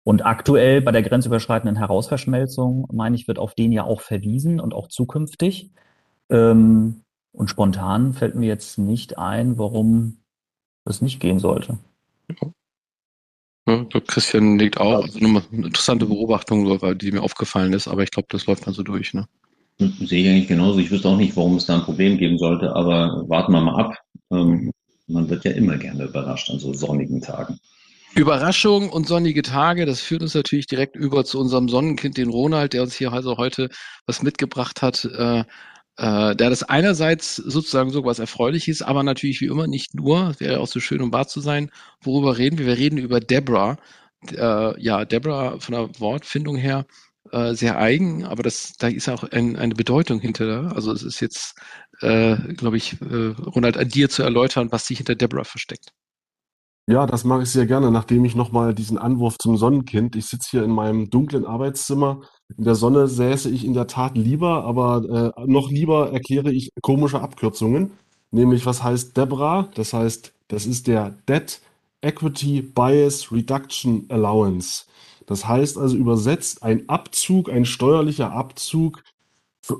Und 0.04 0.24
aktuell 0.24 0.80
bei 0.80 0.90
der 0.90 1.02
grenzüberschreitenden 1.02 1.76
Herausverschmelzung, 1.76 2.88
meine 2.90 3.14
ich, 3.14 3.28
wird 3.28 3.38
auf 3.38 3.54
den 3.54 3.72
ja 3.72 3.84
auch 3.84 4.00
verwiesen 4.00 4.58
und 4.58 4.72
auch 4.72 4.88
zukünftig. 4.88 5.70
Ähm, 6.30 7.02
und 7.32 7.50
spontan 7.50 8.14
fällt 8.14 8.36
mir 8.36 8.46
jetzt 8.46 8.78
nicht 8.78 9.18
ein, 9.18 9.58
warum 9.58 10.16
das 10.86 11.02
nicht 11.02 11.20
gehen 11.20 11.40
sollte. 11.40 11.78
Ja, 13.70 14.00
Christian 14.06 14.58
legt 14.58 14.78
auch 14.78 15.02
also 15.02 15.18
eine 15.18 15.42
interessante 15.52 16.06
Beobachtung, 16.06 16.78
die 16.98 17.12
mir 17.12 17.22
aufgefallen 17.22 17.72
ist, 17.72 17.88
aber 17.88 18.02
ich 18.02 18.10
glaube, 18.10 18.28
das 18.30 18.46
läuft 18.46 18.66
dann 18.66 18.74
so 18.74 18.82
durch. 18.82 19.14
Ne? 19.14 19.26
Sehe 19.78 20.22
ich 20.22 20.28
eigentlich 20.28 20.48
genauso. 20.48 20.78
Ich 20.78 20.90
wüsste 20.90 21.08
auch 21.08 21.16
nicht, 21.16 21.36
warum 21.36 21.56
es 21.56 21.66
da 21.66 21.76
ein 21.76 21.82
Problem 21.84 22.18
geben 22.18 22.38
sollte, 22.38 22.74
aber 22.74 23.24
warten 23.28 23.52
wir 23.52 23.60
mal 23.60 23.80
ab. 23.80 23.94
Ähm, 24.30 24.70
man 25.06 25.28
wird 25.28 25.44
ja 25.44 25.52
immer 25.52 25.76
gerne 25.76 26.04
überrascht 26.04 26.50
an 26.50 26.58
so 26.58 26.72
sonnigen 26.72 27.20
Tagen. 27.20 27.58
Überraschung 28.14 28.90
und 28.90 29.06
sonnige 29.06 29.42
Tage, 29.42 29.86
das 29.86 30.00
führt 30.00 30.22
uns 30.22 30.34
natürlich 30.34 30.66
direkt 30.66 30.96
über 30.96 31.24
zu 31.24 31.38
unserem 31.38 31.68
Sonnenkind, 31.68 32.16
den 32.16 32.28
Ronald, 32.28 32.72
der 32.72 32.82
uns 32.82 32.94
hier 32.94 33.12
also 33.12 33.36
heute 33.36 33.68
was 34.06 34.22
mitgebracht 34.22 34.82
hat. 34.82 35.04
Äh, 35.04 35.44
äh, 36.00 36.34
da 36.34 36.48
das 36.48 36.62
einerseits 36.62 37.36
sozusagen 37.36 37.90
so 37.90 38.04
was 38.04 38.18
Erfreuliches, 38.18 38.80
aber 38.80 39.02
natürlich 39.02 39.42
wie 39.42 39.46
immer 39.46 39.66
nicht 39.66 39.94
nur, 39.94 40.30
es 40.30 40.40
wäre 40.40 40.60
auch 40.60 40.66
so 40.66 40.80
schön, 40.80 41.02
um 41.02 41.12
wahr 41.12 41.28
zu 41.28 41.40
sein, 41.40 41.70
worüber 42.02 42.38
reden 42.38 42.58
wir? 42.58 42.66
Wir 42.66 42.78
reden 42.78 42.96
über 42.96 43.20
Deborah. 43.20 43.76
Äh, 44.32 44.82
ja, 44.82 45.04
Deborah 45.04 45.60
von 45.60 45.74
der 45.74 46.00
Wortfindung 46.00 46.56
her 46.56 46.86
äh, 47.32 47.52
sehr 47.52 47.78
eigen, 47.78 48.24
aber 48.24 48.42
das, 48.42 48.72
da 48.78 48.88
ist 48.88 49.10
auch 49.10 49.24
ein, 49.24 49.56
eine 49.56 49.74
Bedeutung 49.74 50.20
hinter. 50.20 50.72
Also 50.74 50.90
es 50.90 51.02
ist 51.02 51.20
jetzt, 51.20 51.54
äh, 52.00 52.36
glaube 52.54 52.78
ich, 52.78 52.98
äh, 53.02 53.34
Ronald, 53.54 53.76
an 53.76 53.88
dir 53.88 54.08
zu 54.08 54.22
erläutern, 54.22 54.72
was 54.72 54.86
sich 54.86 54.98
hinter 54.98 55.16
Deborah 55.16 55.44
versteckt. 55.44 55.90
Ja, 56.86 57.04
das 57.06 57.24
mache 57.24 57.42
ich 57.42 57.50
sehr 57.50 57.66
gerne, 57.66 57.90
nachdem 57.90 58.24
ich 58.24 58.34
nochmal 58.34 58.74
diesen 58.74 58.96
Anwurf 58.96 59.36
zum 59.36 59.58
Sonnenkind. 59.58 60.16
Ich 60.16 60.26
sitze 60.26 60.48
hier 60.50 60.64
in 60.64 60.70
meinem 60.70 61.10
dunklen 61.10 61.44
Arbeitszimmer. 61.44 62.22
In 62.56 62.64
der 62.64 62.74
Sonne 62.74 63.08
säße 63.08 63.50
ich 63.50 63.64
in 63.64 63.74
der 63.74 63.86
Tat 63.86 64.16
lieber, 64.16 64.64
aber 64.64 65.34
äh, 65.36 65.46
noch 65.46 65.70
lieber 65.70 66.12
erkläre 66.12 66.52
ich 66.52 66.70
komische 66.82 67.20
Abkürzungen. 67.20 67.92
Nämlich, 68.30 68.66
was 68.66 68.82
heißt 68.82 69.16
DEBRA? 69.16 69.68
Das 69.74 69.92
heißt, 69.92 70.32
das 70.48 70.66
ist 70.66 70.86
der 70.86 71.16
Debt 71.28 71.60
Equity 72.02 72.62
Bias 72.62 73.30
Reduction 73.32 74.06
Allowance. 74.08 74.84
Das 75.26 75.46
heißt 75.46 75.78
also 75.78 75.96
übersetzt 75.96 76.62
ein 76.62 76.88
Abzug, 76.88 77.50
ein 77.50 77.64
steuerlicher 77.64 78.32
Abzug 78.32 79.02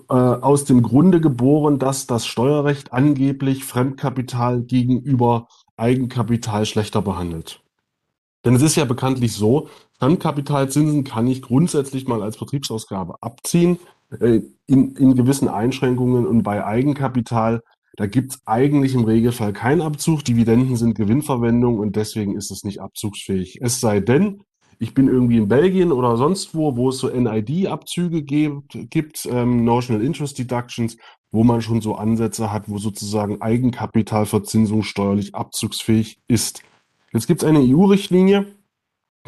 äh, 0.08 0.14
aus 0.14 0.64
dem 0.64 0.82
Grunde 0.82 1.20
geboren, 1.20 1.78
dass 1.78 2.06
das 2.06 2.26
Steuerrecht 2.26 2.92
angeblich 2.92 3.64
Fremdkapital 3.64 4.62
gegenüber 4.62 5.48
Eigenkapital 5.76 6.66
schlechter 6.66 7.02
behandelt. 7.02 7.62
Denn 8.44 8.54
es 8.54 8.62
ist 8.62 8.76
ja 8.76 8.84
bekanntlich 8.84 9.34
so, 9.34 9.68
Fremdkapitalzinsen 9.98 11.04
kann 11.04 11.26
ich 11.26 11.42
grundsätzlich 11.42 12.06
mal 12.06 12.22
als 12.22 12.38
Betriebsausgabe 12.38 13.16
abziehen, 13.20 13.78
äh, 14.18 14.40
in, 14.66 14.94
in 14.96 15.14
gewissen 15.14 15.48
Einschränkungen 15.48 16.26
und 16.26 16.42
bei 16.42 16.64
Eigenkapital, 16.64 17.62
da 17.96 18.06
gibt 18.06 18.32
es 18.32 18.40
eigentlich 18.46 18.94
im 18.94 19.04
Regelfall 19.04 19.52
keinen 19.52 19.82
Abzug. 19.82 20.24
Dividenden 20.24 20.76
sind 20.76 20.94
Gewinnverwendung 20.94 21.78
und 21.78 21.96
deswegen 21.96 22.36
ist 22.36 22.50
es 22.50 22.64
nicht 22.64 22.80
abzugsfähig. 22.80 23.58
Es 23.60 23.80
sei 23.80 24.00
denn, 24.00 24.42
ich 24.78 24.94
bin 24.94 25.08
irgendwie 25.08 25.36
in 25.36 25.48
Belgien 25.48 25.92
oder 25.92 26.16
sonst 26.16 26.54
wo, 26.54 26.76
wo 26.76 26.88
es 26.88 26.98
so 26.98 27.08
NID-Abzüge 27.08 28.22
gibt, 28.22 28.78
gibt 28.88 29.26
ähm, 29.30 29.64
Notional 29.64 30.02
Interest 30.02 30.38
Deductions, 30.38 30.96
wo 31.30 31.44
man 31.44 31.60
schon 31.60 31.82
so 31.82 31.96
Ansätze 31.96 32.50
hat, 32.50 32.68
wo 32.68 32.78
sozusagen 32.78 33.42
Eigenkapitalverzinsung 33.42 34.82
steuerlich 34.82 35.34
abzugsfähig 35.34 36.18
ist. 36.28 36.62
Jetzt 37.12 37.26
gibt 37.26 37.42
es 37.42 37.48
eine 37.48 37.60
EU-Richtlinie, 37.60 38.46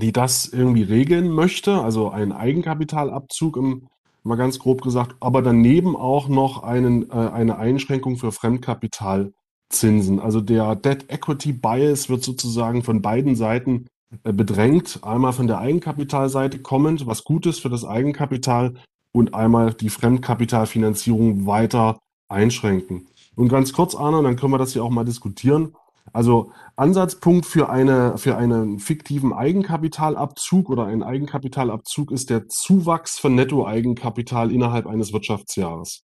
die 0.01 0.12
das 0.12 0.47
irgendwie 0.47 0.83
regeln 0.83 1.31
möchte, 1.31 1.81
also 1.81 2.11
einen 2.11 2.33
Eigenkapitalabzug 2.33 3.57
im, 3.57 3.88
mal 4.23 4.37
ganz 4.37 4.59
grob 4.59 4.83
gesagt, 4.83 5.16
aber 5.21 5.42
daneben 5.42 5.97
auch 5.97 6.29
noch 6.29 6.62
einen, 6.62 7.11
äh, 7.11 7.14
eine 7.14 7.59
Einschränkung 7.59 8.16
für 8.16 8.31
Fremdkapitalzinsen. 8.31 10.21
Also 10.21 10.40
der 10.40 10.77
Debt 10.77 11.07
Equity 11.09 11.53
Bias 11.53 12.09
wird 12.09 12.23
sozusagen 12.23 12.85
von 12.85 13.03
beiden 13.03 13.35
Seiten 13.35 13.87
äh, 14.25 14.33
bedrängt. 14.33 15.01
Einmal 15.03 15.33
von 15.33 15.49
der 15.49 15.59
Eigenkapitalseite 15.59 16.61
kommend, 16.61 17.07
was 17.07 17.25
gut 17.25 17.47
ist 17.47 17.61
für 17.61 17.71
das 17.71 17.85
Eigenkapital 17.85 18.75
und 19.12 19.35
einmal 19.35 19.75
die 19.75 19.90
Fremdkapitalfinanzierung 19.90 21.47
weiter 21.47 21.99
einschränken. 22.29 23.09
Und 23.35 23.49
ganz 23.49 23.73
kurz, 23.73 23.95
Arne, 23.95 24.23
dann 24.23 24.37
können 24.37 24.53
wir 24.53 24.59
das 24.59 24.73
hier 24.73 24.85
auch 24.85 24.90
mal 24.90 25.05
diskutieren. 25.05 25.75
Also 26.12 26.53
Ansatzpunkt 26.77 27.46
für, 27.46 27.70
eine, 27.70 28.18
für 28.18 28.37
einen 28.37 28.79
fiktiven 28.79 29.33
Eigenkapitalabzug 29.33 30.68
oder 30.68 30.87
einen 30.87 31.03
Eigenkapitalabzug 31.03 32.11
ist 32.11 32.31
der 32.31 32.48
Zuwachs 32.48 33.18
von 33.18 33.35
Nettoeigenkapital 33.35 34.53
innerhalb 34.53 34.87
eines 34.87 35.12
Wirtschaftsjahres. 35.12 36.05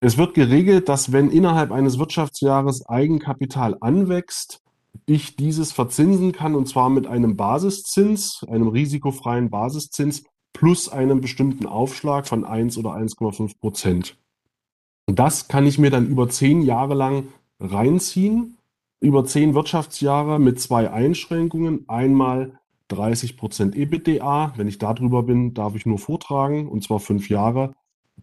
Es 0.00 0.18
wird 0.18 0.34
geregelt, 0.34 0.88
dass 0.88 1.12
wenn 1.12 1.30
innerhalb 1.30 1.70
eines 1.72 1.98
Wirtschaftsjahres 1.98 2.86
Eigenkapital 2.86 3.76
anwächst, 3.80 4.60
ich 5.06 5.36
dieses 5.36 5.72
verzinsen 5.72 6.32
kann 6.32 6.54
und 6.54 6.68
zwar 6.68 6.90
mit 6.90 7.06
einem 7.06 7.36
Basiszins, 7.36 8.44
einem 8.48 8.68
risikofreien 8.68 9.50
Basiszins 9.50 10.24
plus 10.52 10.88
einem 10.88 11.20
bestimmten 11.20 11.66
Aufschlag 11.66 12.26
von 12.28 12.44
1 12.44 12.78
oder 12.78 12.90
1,5 12.90 13.58
Prozent. 13.58 14.16
Das 15.06 15.48
kann 15.48 15.66
ich 15.66 15.78
mir 15.78 15.90
dann 15.90 16.06
über 16.06 16.28
zehn 16.28 16.62
Jahre 16.62 16.94
lang 16.94 17.28
reinziehen, 17.60 18.53
über 19.04 19.24
zehn 19.24 19.54
Wirtschaftsjahre 19.54 20.40
mit 20.40 20.58
zwei 20.60 20.90
Einschränkungen. 20.90 21.84
Einmal 21.88 22.58
30 22.88 23.36
Prozent 23.36 23.76
EBITDA. 23.76 24.54
Wenn 24.56 24.66
ich 24.66 24.78
darüber 24.78 25.22
bin, 25.22 25.52
darf 25.52 25.74
ich 25.74 25.84
nur 25.84 25.98
vortragen, 25.98 26.68
und 26.68 26.82
zwar 26.82 27.00
fünf 27.00 27.28
Jahre. 27.28 27.74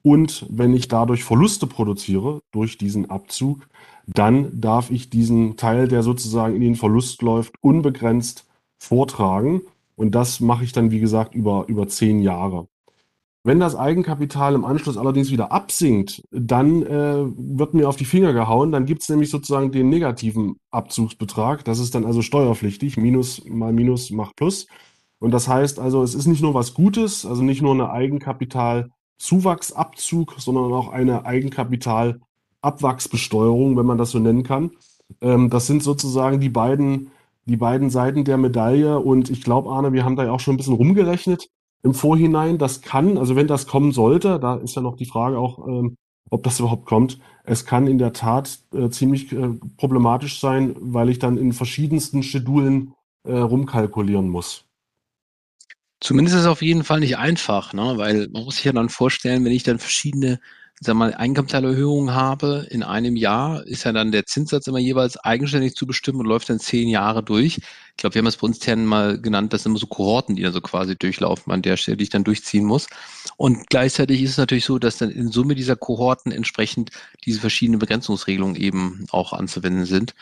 Und 0.01 0.45
wenn 0.49 0.73
ich 0.73 0.87
dadurch 0.87 1.23
Verluste 1.23 1.67
produziere 1.67 2.41
durch 2.51 2.77
diesen 2.77 3.09
Abzug, 3.09 3.67
dann 4.07 4.59
darf 4.59 4.89
ich 4.89 5.09
diesen 5.09 5.55
Teil, 5.55 5.87
der 5.87 6.01
sozusagen 6.01 6.55
in 6.55 6.61
den 6.61 6.75
Verlust 6.75 7.21
läuft, 7.21 7.53
unbegrenzt 7.61 8.47
vortragen. 8.79 9.61
Und 9.95 10.15
das 10.15 10.39
mache 10.39 10.63
ich 10.63 10.71
dann, 10.71 10.89
wie 10.89 10.99
gesagt, 10.99 11.35
über, 11.35 11.65
über 11.67 11.87
zehn 11.87 12.19
Jahre. 12.21 12.67
Wenn 13.43 13.59
das 13.59 13.75
Eigenkapital 13.75 14.53
im 14.53 14.65
Anschluss 14.65 14.97
allerdings 14.97 15.31
wieder 15.31 15.51
absinkt, 15.51 16.21
dann 16.29 16.83
äh, 16.83 17.23
wird 17.25 17.73
mir 17.73 17.89
auf 17.89 17.95
die 17.95 18.05
Finger 18.05 18.33
gehauen. 18.33 18.71
Dann 18.71 18.85
gibt 18.85 19.01
es 19.01 19.09
nämlich 19.09 19.31
sozusagen 19.31 19.71
den 19.71 19.89
negativen 19.89 20.57
Abzugsbetrag. 20.69 21.65
Das 21.65 21.79
ist 21.79 21.95
dann 21.95 22.05
also 22.05 22.21
steuerpflichtig. 22.21 22.97
Minus 22.97 23.43
mal 23.45 23.73
Minus 23.73 24.11
macht 24.11 24.35
Plus. 24.35 24.67
Und 25.17 25.31
das 25.31 25.47
heißt 25.47 25.79
also, 25.79 26.03
es 26.03 26.13
ist 26.13 26.27
nicht 26.27 26.43
nur 26.43 26.53
was 26.53 26.75
Gutes, 26.75 27.25
also 27.25 27.41
nicht 27.41 27.63
nur 27.63 27.73
eine 27.73 27.89
Eigenkapitalzuwachsabzug, 27.91 30.35
sondern 30.37 30.71
auch 30.71 30.89
eine 30.89 31.25
Eigenkapitalabwachsbesteuerung, 31.25 33.75
wenn 33.75 33.87
man 33.87 33.97
das 33.97 34.11
so 34.11 34.19
nennen 34.19 34.43
kann. 34.43 34.69
Ähm, 35.19 35.49
das 35.49 35.65
sind 35.65 35.81
sozusagen 35.81 36.39
die 36.39 36.49
beiden 36.49 37.09
die 37.45 37.57
beiden 37.57 37.89
Seiten 37.89 38.23
der 38.23 38.37
Medaille. 38.37 38.99
Und 38.99 39.31
ich 39.31 39.41
glaube, 39.41 39.71
Arne, 39.71 39.93
wir 39.93 40.05
haben 40.05 40.15
da 40.15 40.25
ja 40.25 40.31
auch 40.31 40.39
schon 40.39 40.53
ein 40.53 40.57
bisschen 40.57 40.75
rumgerechnet 40.75 41.49
im 41.83 41.93
Vorhinein. 41.93 42.57
Das 42.57 42.81
kann, 42.81 43.17
also 43.17 43.35
wenn 43.35 43.47
das 43.47 43.67
kommen 43.67 43.91
sollte, 43.91 44.39
da 44.39 44.55
ist 44.55 44.75
ja 44.75 44.81
noch 44.81 44.95
die 44.95 45.05
Frage 45.05 45.37
auch, 45.37 45.67
ähm, 45.67 45.97
ob 46.29 46.43
das 46.43 46.59
überhaupt 46.59 46.85
kommt. 46.85 47.19
Es 47.43 47.65
kann 47.65 47.87
in 47.87 47.97
der 47.97 48.13
Tat 48.13 48.59
äh, 48.73 48.89
ziemlich 48.89 49.31
äh, 49.31 49.49
problematisch 49.77 50.39
sein, 50.39 50.75
weil 50.79 51.09
ich 51.09 51.19
dann 51.19 51.37
in 51.37 51.53
verschiedensten 51.53 52.23
Schedulen 52.23 52.93
äh, 53.23 53.33
rumkalkulieren 53.33 54.29
muss. 54.29 54.65
Zumindest 55.99 56.35
ist 56.35 56.43
es 56.43 56.47
auf 56.47 56.63
jeden 56.63 56.83
Fall 56.83 56.99
nicht 56.99 57.17
einfach, 57.17 57.73
ne? 57.73 57.93
weil 57.97 58.27
man 58.29 58.43
muss 58.43 58.55
sich 58.55 58.65
ja 58.65 58.71
dann 58.71 58.89
vorstellen, 58.89 59.45
wenn 59.45 59.51
ich 59.51 59.63
dann 59.63 59.77
verschiedene 59.77 60.39
sag 60.83 60.95
mal, 60.95 61.13
Eigenkapitalerhöhung 61.13 62.11
habe 62.11 62.65
in 62.71 62.81
einem 62.81 63.15
Jahr, 63.15 63.65
ist 63.67 63.83
ja 63.83 63.91
dann 63.91 64.11
der 64.11 64.25
Zinssatz 64.25 64.65
immer 64.65 64.79
jeweils 64.79 65.15
eigenständig 65.15 65.75
zu 65.75 65.85
bestimmen 65.85 66.21
und 66.21 66.25
läuft 66.25 66.49
dann 66.49 66.59
zehn 66.59 66.89
Jahre 66.89 67.21
durch. 67.21 67.57
Ich 67.57 67.97
glaube, 67.97 68.15
wir 68.15 68.19
haben 68.19 68.27
es 68.27 68.37
bei 68.37 68.47
uns 68.47 68.57
intern 68.57 68.85
mal 68.87 69.21
genannt, 69.21 69.53
das 69.53 69.61
sind 69.61 69.73
immer 69.73 69.79
so 69.79 69.85
Kohorten, 69.85 70.35
die 70.35 70.41
dann 70.41 70.53
so 70.53 70.61
quasi 70.61 70.95
durchlaufen 70.95 71.53
an 71.53 71.61
der 71.61 71.77
Stelle, 71.77 71.97
die 71.97 72.05
ich 72.05 72.09
dann 72.09 72.23
durchziehen 72.23 72.65
muss. 72.65 72.87
Und 73.37 73.69
gleichzeitig 73.69 74.23
ist 74.23 74.31
es 74.31 74.37
natürlich 74.37 74.65
so, 74.65 74.79
dass 74.79 74.97
dann 74.97 75.11
in 75.11 75.31
Summe 75.31 75.53
dieser 75.53 75.75
Kohorten 75.75 76.31
entsprechend 76.31 76.89
diese 77.25 77.39
verschiedenen 77.39 77.79
Begrenzungsregelungen 77.79 78.55
eben 78.55 79.05
auch 79.11 79.33
anzuwenden 79.33 79.85
sind. 79.85 80.15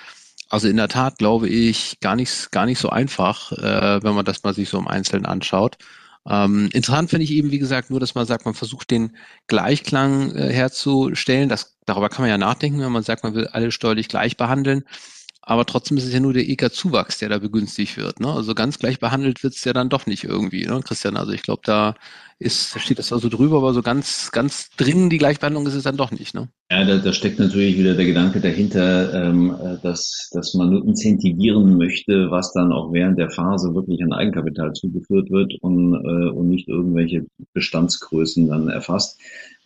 Also 0.50 0.67
in 0.67 0.76
der 0.76 0.89
Tat 0.89 1.19
glaube 1.19 1.48
ich 1.48 2.00
gar 2.02 2.17
nicht, 2.17 2.52
gar 2.52 2.65
nicht 2.65 2.80
so 2.80 2.89
einfach, 2.89 3.54
äh, 3.54 4.04
wenn 4.04 4.15
man 4.15 4.26
das 4.26 4.43
mal 4.43 4.54
sich 4.54 4.67
so 4.67 4.78
im 4.78 4.89
Einzelnen 4.89 5.26
anschaut. 5.26 5.78
Ähm, 6.27 6.69
interessant 6.73 7.10
finde 7.10 7.23
ich 7.23 7.32
eben, 7.32 7.51
wie 7.51 7.60
gesagt, 7.60 7.89
nur, 7.89 7.99
dass 7.99 8.15
man 8.15 8.25
sagt, 8.25 8.45
man 8.45 8.53
versucht 8.53 8.91
den 8.91 9.15
Gleichklang 9.47 10.36
äh, 10.36 10.51
herzustellen. 10.51 11.49
Das, 11.49 11.77
darüber 11.86 12.10
kann 12.10 12.23
man 12.23 12.29
ja 12.29 12.38
nachdenken, 12.38 12.82
wenn 12.82 12.91
man 12.91 13.03
sagt, 13.03 13.23
man 13.23 13.34
will 13.34 13.47
alle 13.47 13.71
steuerlich 13.71 14.10
gleich 14.10 14.38
behandeln. 14.38 14.84
Aber 15.49 15.65
trotzdem 15.65 15.97
ist 15.97 16.05
es 16.05 16.13
ja 16.13 16.19
nur 16.19 16.33
der 16.33 16.47
EK-Zuwachs, 16.47 17.17
der 17.17 17.29
da 17.29 17.39
begünstigt 17.39 17.97
wird. 17.97 18.19
Ne? 18.19 18.31
Also 18.31 18.53
ganz 18.53 18.77
gleich 18.77 18.99
behandelt 18.99 19.41
wird 19.41 19.55
es 19.55 19.63
ja 19.63 19.73
dann 19.73 19.89
doch 19.89 20.05
nicht 20.05 20.23
irgendwie, 20.23 20.63
ne, 20.67 20.79
Christian? 20.85 21.17
Also 21.17 21.31
ich 21.31 21.41
glaube, 21.41 21.63
da 21.65 21.95
ist, 22.38 22.75
da 22.75 22.79
steht 22.79 22.99
das 22.99 23.12
also 23.12 23.29
drüber, 23.29 23.57
aber 23.57 23.73
so 23.73 23.81
ganz, 23.81 24.29
ganz 24.31 24.69
dringend 24.77 25.12
die 25.12 25.17
Gleichbehandlung 25.17 25.65
ist 25.65 25.73
es 25.73 25.81
dann 25.81 25.97
doch 25.97 26.12
nicht. 26.12 26.35
Ne? 26.35 26.49
Ja, 26.69 26.85
da, 26.85 26.97
da 26.97 27.13
steckt 27.13 27.39
natürlich 27.39 27.79
wieder 27.79 27.95
der 27.95 28.05
Gedanke 28.05 28.39
dahinter, 28.41 29.12
ähm, 29.12 29.55
dass, 29.81 30.29
dass 30.33 30.53
man 30.53 30.69
nur 30.69 30.85
incentivieren 30.85 31.79
möchte, 31.79 32.29
was 32.29 32.53
dann 32.53 32.71
auch 32.71 32.93
während 32.93 33.17
der 33.17 33.31
Phase 33.31 33.73
wirklich 33.73 34.03
an 34.03 34.13
Eigenkapital 34.13 34.73
zugeführt 34.73 35.31
wird 35.31 35.55
und, 35.62 35.95
äh, 35.95 36.29
und 36.29 36.49
nicht 36.49 36.67
irgendwelche 36.67 37.25
Bestandsgrößen 37.53 38.47
dann 38.49 38.69
erfasst. 38.69 39.19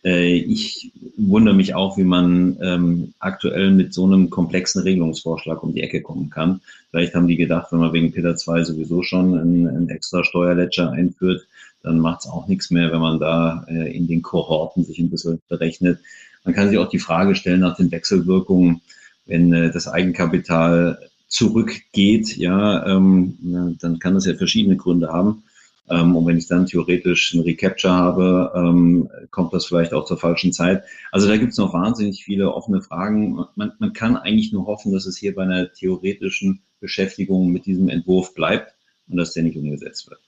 Äh, 0.04 0.36
ich 0.36 0.92
wundere 1.16 1.54
mich 1.54 1.74
auch, 1.74 1.96
wie 1.96 2.04
man 2.04 2.56
ähm, 2.60 3.14
aktuell 3.18 3.70
mit 3.70 3.94
so 3.94 4.04
einem 4.04 4.30
komplexen 4.30 4.82
Regelungsvorschlag 4.82 5.62
um 5.62 5.74
die 5.74 5.82
Ecke 5.82 6.02
kommen 6.02 6.30
kann. 6.30 6.60
Vielleicht 6.90 7.14
haben 7.14 7.28
die 7.28 7.36
gedacht, 7.36 7.72
wenn 7.72 7.80
man 7.80 7.92
wegen 7.92 8.12
Pillar 8.12 8.36
2 8.36 8.64
sowieso 8.64 9.02
schon 9.02 9.38
einen, 9.38 9.68
einen 9.68 9.88
extra 9.88 10.24
Steuerledger 10.24 10.92
einführt, 10.92 11.46
dann 11.82 11.98
macht 11.98 12.20
es 12.20 12.26
auch 12.30 12.48
nichts 12.48 12.70
mehr, 12.70 12.92
wenn 12.92 13.00
man 13.00 13.20
da 13.20 13.64
äh, 13.68 13.94
in 13.96 14.06
den 14.06 14.22
Kohorten 14.22 14.84
sich 14.84 14.98
ein 14.98 15.10
bisschen 15.10 15.40
berechnet. 15.48 16.00
Man 16.44 16.54
kann 16.54 16.68
sich 16.68 16.78
auch 16.78 16.88
die 16.88 16.98
Frage 16.98 17.34
stellen 17.34 17.60
nach 17.60 17.76
den 17.76 17.90
Wechselwirkungen, 17.90 18.80
wenn 19.26 19.52
äh, 19.52 19.70
das 19.70 19.88
Eigenkapital 19.88 20.98
zurückgeht, 21.28 22.36
ja, 22.36 22.86
ähm, 22.86 23.76
dann 23.80 23.98
kann 23.98 24.14
das 24.14 24.26
ja 24.26 24.34
verschiedene 24.34 24.76
Gründe 24.76 25.08
haben. 25.08 25.42
Ähm, 25.88 26.16
und 26.16 26.26
wenn 26.26 26.38
ich 26.38 26.46
dann 26.46 26.66
theoretisch 26.66 27.34
ein 27.34 27.40
Recapture 27.40 27.92
habe, 27.92 28.52
ähm, 28.54 29.10
kommt 29.30 29.52
das 29.52 29.66
vielleicht 29.66 29.92
auch 29.92 30.06
zur 30.06 30.18
falschen 30.18 30.52
Zeit. 30.52 30.84
Also 31.12 31.28
da 31.28 31.36
gibt 31.36 31.52
es 31.52 31.58
noch 31.58 31.74
wahnsinnig 31.74 32.24
viele 32.24 32.52
offene 32.52 32.80
Fragen. 32.80 33.44
Man, 33.54 33.72
man 33.78 33.92
kann 33.92 34.16
eigentlich 34.16 34.52
nur 34.52 34.66
hoffen, 34.66 34.92
dass 34.92 35.06
es 35.06 35.18
hier 35.18 35.34
bei 35.34 35.42
einer 35.42 35.72
theoretischen 35.72 36.62
Beschäftigung 36.80 37.52
mit 37.52 37.66
diesem 37.66 37.88
Entwurf 37.88 38.34
bleibt 38.34 38.74
und 39.08 39.16
dass 39.16 39.32
der 39.32 39.42
nicht 39.42 39.56
umgesetzt 39.56 40.08
wird. 40.08 40.20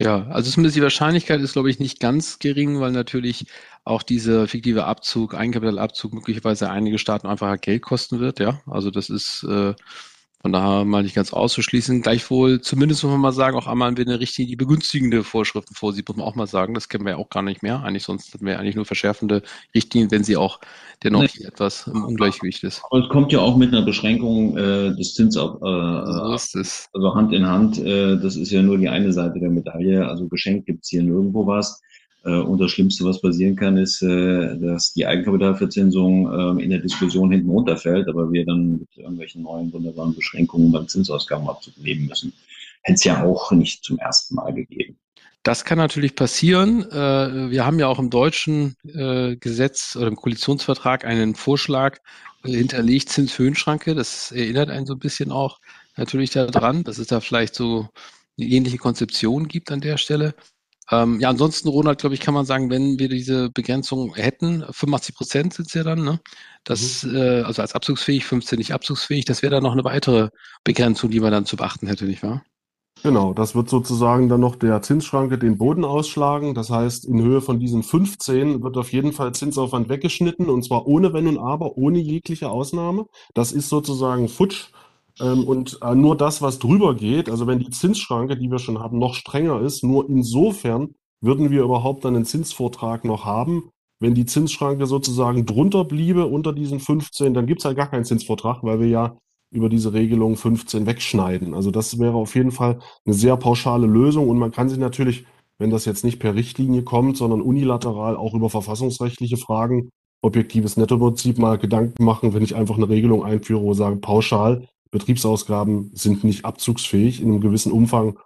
Ja, 0.00 0.28
also 0.28 0.48
zumindest 0.50 0.76
die 0.76 0.82
Wahrscheinlichkeit 0.82 1.40
ist, 1.40 1.54
glaube 1.54 1.70
ich, 1.70 1.80
nicht 1.80 1.98
ganz 1.98 2.38
gering, 2.38 2.78
weil 2.78 2.92
natürlich 2.92 3.46
auch 3.84 4.04
dieser 4.04 4.46
fiktive 4.46 4.84
Abzug, 4.84 5.34
Eigenkapitalabzug 5.34 6.14
möglicherweise 6.14 6.70
einige 6.70 6.98
Staaten 6.98 7.26
einfach 7.26 7.60
Geld 7.60 7.82
kosten 7.82 8.20
wird. 8.20 8.38
Ja, 8.38 8.62
also 8.66 8.92
das 8.92 9.10
ist 9.10 9.42
äh, 9.42 9.74
von 10.40 10.52
daher 10.52 10.84
mal 10.84 11.02
nicht 11.02 11.16
ganz 11.16 11.32
auszuschließen. 11.32 12.00
Gleichwohl, 12.00 12.60
zumindest 12.60 13.02
muss 13.02 13.10
man 13.10 13.20
mal 13.20 13.32
sagen, 13.32 13.56
auch 13.56 13.66
einmal 13.66 13.96
wir 13.96 14.06
eine 14.06 14.20
Richtlinie, 14.20 14.50
die 14.50 14.56
begünstigende 14.56 15.24
Vorschriften 15.24 15.74
vorsieht, 15.74 16.08
muss 16.08 16.16
man 16.16 16.26
auch 16.26 16.36
mal 16.36 16.46
sagen. 16.46 16.74
Das 16.74 16.88
kennen 16.88 17.04
wir 17.04 17.12
ja 17.12 17.16
auch 17.16 17.28
gar 17.28 17.42
nicht 17.42 17.62
mehr. 17.62 17.82
Eigentlich 17.82 18.04
sonst 18.04 18.32
hatten 18.32 18.46
wir 18.46 18.58
eigentlich 18.58 18.76
nur 18.76 18.84
verschärfende 18.84 19.42
Richtlinien, 19.74 20.10
wenn 20.12 20.22
sie 20.22 20.36
auch 20.36 20.60
dennoch 21.02 21.22
nee. 21.22 21.44
etwas 21.44 21.88
im 21.88 22.04
Ungleichgewicht 22.04 22.62
ist. 22.62 22.82
Aber 22.88 23.02
es 23.02 23.08
kommt 23.08 23.32
ja 23.32 23.40
auch 23.40 23.56
mit 23.56 23.72
einer 23.72 23.82
Beschränkung 23.82 24.56
äh, 24.56 24.94
des 24.94 25.14
Zinsab, 25.14 25.56
äh, 25.56 26.12
so 26.12 26.34
ist 26.34 26.54
es. 26.54 26.88
also 26.92 27.14
Hand 27.14 27.32
in 27.32 27.46
Hand. 27.46 27.78
Äh, 27.78 28.18
das 28.20 28.36
ist 28.36 28.52
ja 28.52 28.62
nur 28.62 28.78
die 28.78 28.88
eine 28.88 29.12
Seite 29.12 29.40
der 29.40 29.50
Medaille. 29.50 30.06
Also 30.06 30.28
geschenkt 30.28 30.66
gibt's 30.66 30.88
hier 30.90 31.02
nirgendwo 31.02 31.46
was. 31.46 31.82
Äh, 32.24 32.30
und 32.30 32.58
das 32.58 32.70
Schlimmste, 32.70 33.04
was 33.04 33.20
passieren 33.20 33.56
kann, 33.56 33.76
ist, 33.76 34.02
äh, 34.02 34.58
dass 34.58 34.92
die 34.92 35.06
Eigenkapitalverzinsung 35.06 36.58
äh, 36.58 36.62
in 36.62 36.70
der 36.70 36.80
Diskussion 36.80 37.30
hinten 37.30 37.50
runterfällt, 37.50 38.08
aber 38.08 38.32
wir 38.32 38.44
dann 38.44 38.80
mit 38.80 38.88
irgendwelchen 38.96 39.42
neuen 39.42 39.72
wunderbaren 39.72 40.14
Beschränkungen 40.14 40.72
beim 40.72 40.88
Zinsausgabenabzug 40.88 41.74
leben 41.78 42.06
müssen. 42.06 42.32
Hätte 42.82 42.96
es 42.96 43.04
ja 43.04 43.24
auch 43.24 43.52
nicht 43.52 43.84
zum 43.84 43.98
ersten 43.98 44.34
Mal 44.36 44.52
gegeben. 44.52 44.96
Das 45.42 45.64
kann 45.64 45.78
natürlich 45.78 46.14
passieren. 46.14 46.84
Wir 46.90 47.64
haben 47.64 47.78
ja 47.78 47.86
auch 47.86 47.98
im 47.98 48.10
deutschen 48.10 48.74
Gesetz 48.82 49.96
oder 49.96 50.08
im 50.08 50.16
Koalitionsvertrag 50.16 51.04
einen 51.04 51.34
Vorschlag 51.34 51.98
hinterlegt, 52.44 53.08
Zinshöhenschranke. 53.08 53.94
Das 53.94 54.32
erinnert 54.32 54.68
einen 54.68 54.84
so 54.84 54.94
ein 54.94 54.98
bisschen 54.98 55.32
auch 55.32 55.58
natürlich 55.96 56.30
daran, 56.30 56.84
dass 56.84 56.98
es 56.98 57.06
da 57.06 57.20
vielleicht 57.20 57.54
so 57.54 57.88
eine 58.38 58.48
ähnliche 58.48 58.78
Konzeption 58.78 59.48
gibt 59.48 59.70
an 59.70 59.80
der 59.80 59.96
Stelle. 59.96 60.34
Ähm, 60.90 61.20
ja, 61.20 61.28
ansonsten, 61.28 61.68
Ronald, 61.68 62.00
glaube 62.00 62.14
ich, 62.14 62.20
kann 62.20 62.34
man 62.34 62.46
sagen, 62.46 62.70
wenn 62.70 62.98
wir 62.98 63.08
diese 63.08 63.50
Begrenzung 63.50 64.14
hätten, 64.14 64.64
85 64.70 65.14
Prozent 65.14 65.54
sind 65.54 65.66
es 65.66 65.74
ja 65.74 65.84
dann, 65.84 66.02
ne? 66.02 66.20
Das, 66.64 67.04
mhm. 67.04 67.16
äh, 67.16 67.42
also 67.42 67.62
als 67.62 67.74
abzugsfähig, 67.74 68.24
15 68.24 68.58
nicht 68.58 68.72
abzugsfähig, 68.72 69.26
das 69.26 69.42
wäre 69.42 69.50
dann 69.50 69.62
noch 69.64 69.72
eine 69.72 69.84
weitere 69.84 70.30
Begrenzung, 70.64 71.10
die 71.10 71.20
man 71.20 71.32
dann 71.32 71.44
zu 71.44 71.56
beachten 71.56 71.86
hätte, 71.86 72.06
nicht 72.06 72.22
wahr? 72.22 72.42
Genau, 73.02 73.32
das 73.32 73.54
wird 73.54 73.68
sozusagen 73.68 74.28
dann 74.28 74.40
noch 74.40 74.56
der 74.56 74.82
Zinsschranke 74.82 75.38
den 75.38 75.56
Boden 75.56 75.84
ausschlagen. 75.84 76.54
Das 76.54 76.68
heißt, 76.70 77.04
in 77.04 77.22
Höhe 77.22 77.40
von 77.40 77.60
diesen 77.60 77.84
15 77.84 78.62
wird 78.62 78.76
auf 78.76 78.92
jeden 78.92 79.12
Fall 79.12 79.32
Zinsaufwand 79.32 79.88
weggeschnitten 79.88 80.48
und 80.48 80.64
zwar 80.64 80.86
ohne 80.86 81.12
Wenn 81.12 81.28
und 81.28 81.38
Aber, 81.38 81.76
ohne 81.76 81.98
jegliche 82.00 82.50
Ausnahme. 82.50 83.06
Das 83.34 83.52
ist 83.52 83.68
sozusagen 83.68 84.28
futsch. 84.28 84.70
Ähm, 85.20 85.44
und 85.44 85.78
äh, 85.82 85.94
nur 85.94 86.16
das, 86.16 86.42
was 86.42 86.58
drüber 86.58 86.94
geht, 86.94 87.28
also 87.28 87.46
wenn 87.46 87.58
die 87.58 87.70
Zinsschranke, 87.70 88.36
die 88.36 88.50
wir 88.50 88.58
schon 88.58 88.78
haben, 88.78 88.98
noch 88.98 89.14
strenger 89.14 89.60
ist, 89.60 89.84
nur 89.84 90.08
insofern 90.08 90.94
würden 91.20 91.50
wir 91.50 91.62
überhaupt 91.62 92.06
einen 92.06 92.24
Zinsvortrag 92.24 93.04
noch 93.04 93.24
haben. 93.24 93.70
Wenn 94.00 94.14
die 94.14 94.26
Zinsschranke 94.26 94.86
sozusagen 94.86 95.44
drunter 95.44 95.84
bliebe, 95.84 96.26
unter 96.26 96.52
diesen 96.52 96.78
15, 96.78 97.34
dann 97.34 97.46
gibt's 97.46 97.64
halt 97.64 97.76
gar 97.76 97.90
keinen 97.90 98.04
Zinsvortrag, 98.04 98.62
weil 98.62 98.80
wir 98.80 98.88
ja 98.88 99.16
über 99.50 99.68
diese 99.68 99.92
Regelung 99.92 100.36
15 100.36 100.86
wegschneiden. 100.86 101.54
Also 101.54 101.70
das 101.70 101.98
wäre 101.98 102.14
auf 102.14 102.34
jeden 102.34 102.52
Fall 102.52 102.78
eine 103.04 103.14
sehr 103.14 103.36
pauschale 103.36 103.86
Lösung 103.86 104.28
und 104.28 104.38
man 104.38 104.52
kann 104.52 104.68
sich 104.68 104.78
natürlich, 104.78 105.24
wenn 105.58 105.70
das 105.70 105.84
jetzt 105.84 106.04
nicht 106.04 106.18
per 106.18 106.34
Richtlinie 106.34 106.82
kommt, 106.82 107.16
sondern 107.16 107.40
unilateral 107.40 108.16
auch 108.16 108.34
über 108.34 108.50
verfassungsrechtliche 108.50 109.38
Fragen, 109.38 109.90
objektives 110.22 110.76
Nettoprinzip 110.76 111.38
mal 111.38 111.58
Gedanken 111.58 112.04
machen, 112.04 112.34
wenn 112.34 112.42
ich 112.42 112.54
einfach 112.54 112.76
eine 112.76 112.88
Regelung 112.88 113.24
einführe, 113.24 113.62
wo 113.62 113.72
ich 113.72 113.78
sage, 113.78 113.96
pauschal 113.96 114.68
Betriebsausgaben 114.90 115.90
sind 115.94 116.24
nicht 116.24 116.44
abzugsfähig 116.44 117.20
in 117.20 117.28
einem 117.28 117.40
gewissen 117.40 117.72
Umfang. 117.72 118.18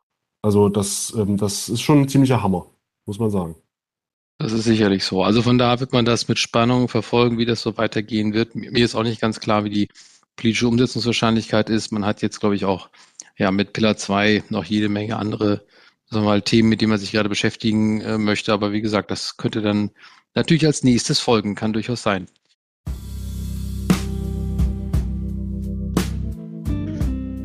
Also 0.42 0.68
das, 0.68 1.12
ähm, 1.16 1.37
das 1.37 1.68
ist 1.68 1.83
schon 1.83 2.03
ein 2.03 2.09
ziemlicher 2.09 2.42
Hammer, 2.42 2.66
muss 3.07 3.18
man 3.18 3.31
sagen. 3.31 3.57
Das 4.38 4.53
ist 4.53 4.64
sicherlich 4.64 5.05
so. 5.05 5.22
Also 5.22 5.42
von 5.42 5.59
da 5.59 5.79
wird 5.81 5.92
man 5.92 6.05
das 6.05 6.27
mit 6.27 6.38
Spannung 6.38 6.88
verfolgen, 6.88 7.38
wie 7.38 7.44
das 7.44 7.62
so 7.62 7.77
weitergehen 7.77 8.33
wird. 8.33 8.55
Mir 8.55 8.85
ist 8.85 8.94
auch 8.94 9.05
nicht 9.05 9.20
ganz 9.20 9.38
klar, 9.38 9.64
wie 9.64 9.70
die 9.70 9.88
politische 10.37 10.66
Umsetzungswahrscheinlichkeit 10.66 11.70
ist. 11.70 11.92
Man 11.92 12.05
hat 12.05 12.22
jetzt, 12.22 12.40
glaube 12.40 12.57
ich, 12.57 12.64
auch 12.64 12.88
ja 13.37 13.51
mit 13.51 13.72
Pillar 13.72 13.96
2 13.96 14.44
noch 14.48 14.64
jede 14.64 14.88
Menge 14.88 15.16
andere 15.16 15.64
sagen 16.12 16.27
wir 16.27 16.31
mal, 16.31 16.42
Themen, 16.42 16.68
mit 16.68 16.81
denen 16.81 16.90
man 16.90 16.98
sich 16.98 17.12
gerade 17.12 17.29
beschäftigen 17.29 18.01
äh, 18.03 18.18
möchte. 18.18 18.53
Aber 18.53 18.72
wie 18.72 18.83
gesagt, 18.83 19.11
das 19.11 19.37
könnte 19.37 19.62
dann 19.62 19.90
natürlich 20.35 20.66
als 20.66 20.85
nächstes 20.85 21.18
folgen, 21.18 21.55
kann 21.55 21.72
durchaus 21.72 22.03
sein. 22.03 22.27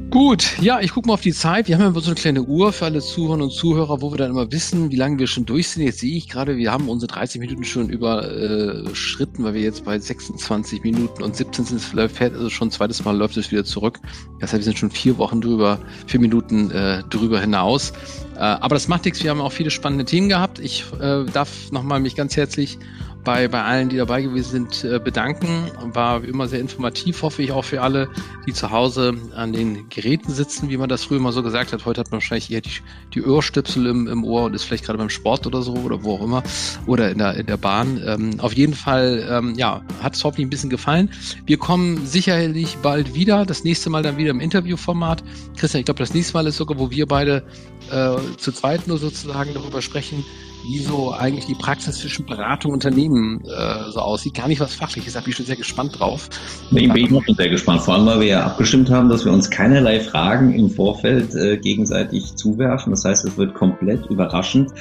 Gut, 0.10 0.58
ja, 0.62 0.80
ich 0.80 0.94
gucke 0.94 1.08
mal 1.08 1.16
auf 1.16 1.22
die 1.22 1.34
Zeit. 1.34 1.68
Wir 1.68 1.78
haben 1.78 1.94
ja 1.94 2.00
so 2.00 2.08
eine 2.08 2.16
kleine 2.16 2.42
Uhr 2.42 2.72
für 2.72 2.86
alle 2.86 3.02
Zuhörer 3.02 3.44
und 3.44 3.52
Zuhörer, 3.52 4.02
wo 4.02 4.12
wir 4.14 4.18
dann 4.18 4.32
immer 4.32 4.50
wissen, 4.54 4.90
wie 4.90 4.96
lange 4.96 5.20
wir 5.20 5.28
schon 5.28 5.46
durch 5.46 5.68
sind. 5.68 5.84
Jetzt 5.84 6.00
sehe 6.00 6.16
ich 6.16 6.30
gerade, 6.30 6.56
wir 6.56 6.72
haben 6.72 6.88
unsere 6.88 7.12
30 7.12 7.42
Minuten 7.42 7.66
schon 7.66 7.90
überschritten, 7.90 9.44
weil 9.44 9.54
wir 9.56 9.62
jetzt 9.62 9.84
bei 9.84 10.00
26 10.00 10.82
Minuten 10.84 11.22
und 11.22 11.36
17 11.36 11.66
sind 11.66 11.82
es 11.82 12.22
also 12.22 12.50
schon 12.50 12.72
zweites 12.72 13.04
Mal 13.04 13.18
läuft 13.18 13.36
es 13.36 13.52
wieder 13.52 13.66
zurück. 13.66 14.00
Das 14.40 14.54
heißt, 14.54 14.62
wir 14.62 14.64
sind 14.64 14.80
schon 14.80 14.92
vier 14.92 15.18
Wochen 15.18 15.42
drüber, 15.42 15.78
vier 16.06 16.22
Minuten 16.22 16.72
äh, 16.72 17.04
drüber 17.10 17.42
hinaus. 17.42 17.92
Äh, 18.36 18.40
aber 18.40 18.76
das 18.76 18.88
macht 18.88 19.04
nichts. 19.04 19.22
Wir 19.22 19.32
haben 19.32 19.42
auch 19.42 19.52
viele 19.52 19.72
spannende 19.72 20.06
Themen 20.06 20.30
gehabt. 20.30 20.60
Ich 20.60 20.86
äh, 21.02 21.26
darf 21.26 21.72
nochmal 21.72 22.00
mich 22.00 22.16
ganz 22.16 22.38
herzlich 22.38 22.80
bei, 23.24 23.48
bei 23.48 23.62
allen, 23.62 23.90
die 23.90 23.98
dabei 23.98 24.22
gewesen 24.22 24.68
sind, 24.70 24.84
äh, 24.84 25.00
bedanken. 25.00 25.70
War 25.94 26.24
immer 26.24 26.48
sehr 26.48 26.60
informativ, 26.60 27.22
hoffe 27.22 27.42
ich 27.42 27.52
auch 27.52 27.66
für 27.66 27.82
alle, 27.82 28.10
die 28.46 28.54
zu 28.54 28.72
Hause 28.72 29.16
an 29.36 29.54
den 29.54 29.90
Geräten 29.90 30.32
sitzen, 30.32 30.70
wie 30.70 30.78
man 30.78 30.90
das 30.90 31.04
früher 31.06 31.20
mal 31.20 31.32
so 31.32 31.44
gesagt 31.44 31.74
hat. 31.74 31.86
Heute 31.86 32.02
hat 32.02 32.12
man 32.12 32.22
wahrscheinlich 32.22 32.52
eher 32.52 32.62
die, 32.62 32.72
die 33.14 33.24
Ohrstöpsel 33.24 33.86
im, 33.86 34.08
im 34.08 34.24
Ohr 34.24 34.44
und 34.44 34.54
ist 34.54 34.64
vielleicht 34.64 34.86
gerade 34.86 34.98
beim 34.98 35.10
Sport 35.10 35.46
oder 35.46 35.62
so 35.62 35.74
oder 35.74 36.04
wo 36.04 36.16
auch 36.16 36.24
immer 36.24 36.44
oder 36.86 37.12
in 37.12 37.18
der, 37.18 37.36
in 37.36 37.46
der 37.46 37.58
Bahn. 37.58 38.02
Ähm, 38.06 38.40
auf 38.40 38.54
jeden 38.54 38.74
Fall, 38.74 39.28
ähm, 39.30 39.56
ja, 39.56 39.82
hat 40.02 40.16
es 40.16 40.24
hoffentlich 40.24 40.48
ein 40.48 40.50
bisschen 40.50 40.70
gefallen. 40.70 41.10
Wir 41.46 41.58
kommen 41.58 42.06
sicherlich 42.06 42.78
bald 42.78 43.14
wieder, 43.14 43.46
das 43.46 43.64
nächste 43.64 43.90
Mal 43.90 44.04
dann 44.04 44.18
wieder 44.18 44.32
im 44.32 44.40
Interviewformat. 44.40 45.24
Christian, 45.58 45.80
ich 45.80 45.86
glaube, 45.86 46.00
das 46.00 46.14
nächste 46.14 46.34
Mal 46.34 46.48
ist 46.48 46.58
sogar, 46.58 46.80
wo 46.80 46.92
wir 46.92 47.06
beide 47.06 47.44
äh, 47.92 48.16
zu 48.38 48.52
zweit 48.52 48.88
nur 48.88 48.98
sozusagen 48.98 49.54
darüber 49.54 49.82
sprechen, 49.82 50.24
wie 50.68 50.80
so 50.80 51.14
eigentlich 51.14 51.46
die 51.46 51.56
Praxis 51.56 52.00
zwischen 52.00 52.26
Beratung 52.26 52.74
und 52.74 52.86
Unternehmen 52.86 53.42
äh, 53.46 53.92
so 53.92 54.00
aussieht. 54.00 54.34
Gar 54.34 54.50
nicht 54.50 54.60
was 54.60 54.76
Fachliches, 54.76 55.14
da 55.14 55.22
bin 55.22 55.30
ich 55.30 55.38
schon 55.38 55.46
sehr 55.46 55.56
gespannt 55.56 55.98
drauf. 56.00 56.30
Ich 56.72 56.92
bin 56.92 57.16
auch 57.16 57.24
schon 57.24 57.36
sehr 57.36 57.50
gespannt, 57.50 57.82
vor 57.82 57.94
allem 57.94 58.06
weil 58.06 58.20
wir 58.20 58.28
ja 58.28 58.46
abgestimmt 58.46 58.90
haben, 58.90 59.08
dass 59.08 59.24
wir 59.24 59.32
uns 59.32 59.50
keinerlei 59.50 60.02
Fragen 60.02 60.54
im 60.54 60.70
Vorfeld 60.70 61.34
äh, 61.36 61.58
gegenseitig 61.58 62.36
zuwerfen. 62.36 62.92
Das 62.92 63.06
heißt, 63.06 63.26
es 63.26 63.38
wird 63.38 63.54
komplett 63.54 64.06
überraschend. 64.08 64.72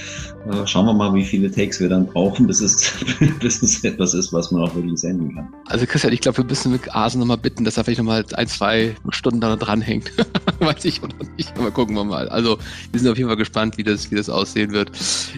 Äh, 0.51 0.67
schauen 0.67 0.87
wir 0.87 0.95
mal, 0.95 1.15
wie 1.15 1.25
viele 1.25 1.51
Takes 1.51 1.81
wir 1.81 1.89
dann 1.89 2.07
brauchen, 2.07 2.47
bis 2.47 2.61
es, 2.61 2.93
bis 3.41 3.63
es 3.63 3.85
etwas 3.85 4.15
ist, 4.15 4.33
was 4.33 4.51
man 4.51 4.63
auch 4.63 4.75
wirklich 4.75 4.99
senden 4.99 5.35
kann. 5.35 5.49
Also 5.67 5.87
Christian, 5.87 6.13
ich 6.13 6.21
glaube, 6.21 6.39
wir 6.39 6.45
müssen 6.45 6.73
mit 6.73 6.95
Asen 6.95 7.21
nochmal 7.21 7.39
bitten, 7.39 7.65
dass 7.65 7.77
er 7.77 7.85
vielleicht 7.85 7.99
nochmal 7.99 8.25
ein, 8.35 8.49
zwei 8.49 8.95
Stunden 9.11 9.41
da 9.41 9.55
dranhängt. 9.57 10.13
Weiß 10.59 10.85
ich 10.85 11.03
oder 11.03 11.15
nicht, 11.37 11.53
aber 11.59 11.71
gucken 11.71 11.95
wir 11.95 12.05
mal. 12.05 12.29
Also 12.29 12.59
wir 12.91 13.01
sind 13.01 13.11
auf 13.11 13.17
jeden 13.17 13.29
Fall 13.29 13.37
gespannt, 13.37 13.77
wie 13.79 13.85
das, 13.85 14.11
wie 14.11 14.17
das 14.17 14.29
aussehen 14.29 14.73
wird. 14.73 14.91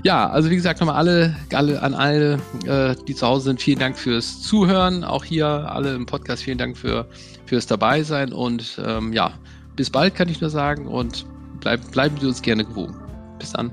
Ja, 0.03 0.29
also 0.39 0.51
wie 0.51 0.55
gesagt, 0.55 0.79
nochmal 0.79 0.95
alle, 0.95 1.35
alle 1.53 1.83
an 1.83 1.95
alle, 1.95 2.35
äh, 2.65 2.95
die 3.09 3.15
zu 3.17 3.27
Hause 3.27 3.47
sind, 3.47 3.61
vielen 3.61 3.81
Dank 3.81 3.99
fürs 3.99 4.41
Zuhören. 4.41 5.03
Auch 5.03 5.25
hier 5.25 5.49
alle 5.49 5.97
im 5.97 6.07
Podcast, 6.07 6.45
vielen 6.45 6.59
Dank 6.59 6.79
für, 6.79 7.07
fürs 7.47 7.67
Dabeisein. 7.67 8.33
Und 8.33 8.81
ähm, 8.87 9.13
ja, 9.13 9.33
bis 9.75 9.91
bald 9.91 10.15
kann 10.15 10.29
ich 10.29 10.41
nur 10.41 10.51
sagen 10.51 10.87
und 10.87 11.27
bleib, 11.59 11.91
bleiben 11.91 12.17
Sie 12.21 12.27
uns 12.29 12.41
gerne 12.41 12.65
gewogen. 12.65 12.95
Bis 13.41 13.51
dann. 13.51 13.73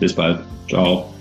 Bis 0.00 0.14
bald. 0.14 0.40
Ciao. 0.66 1.12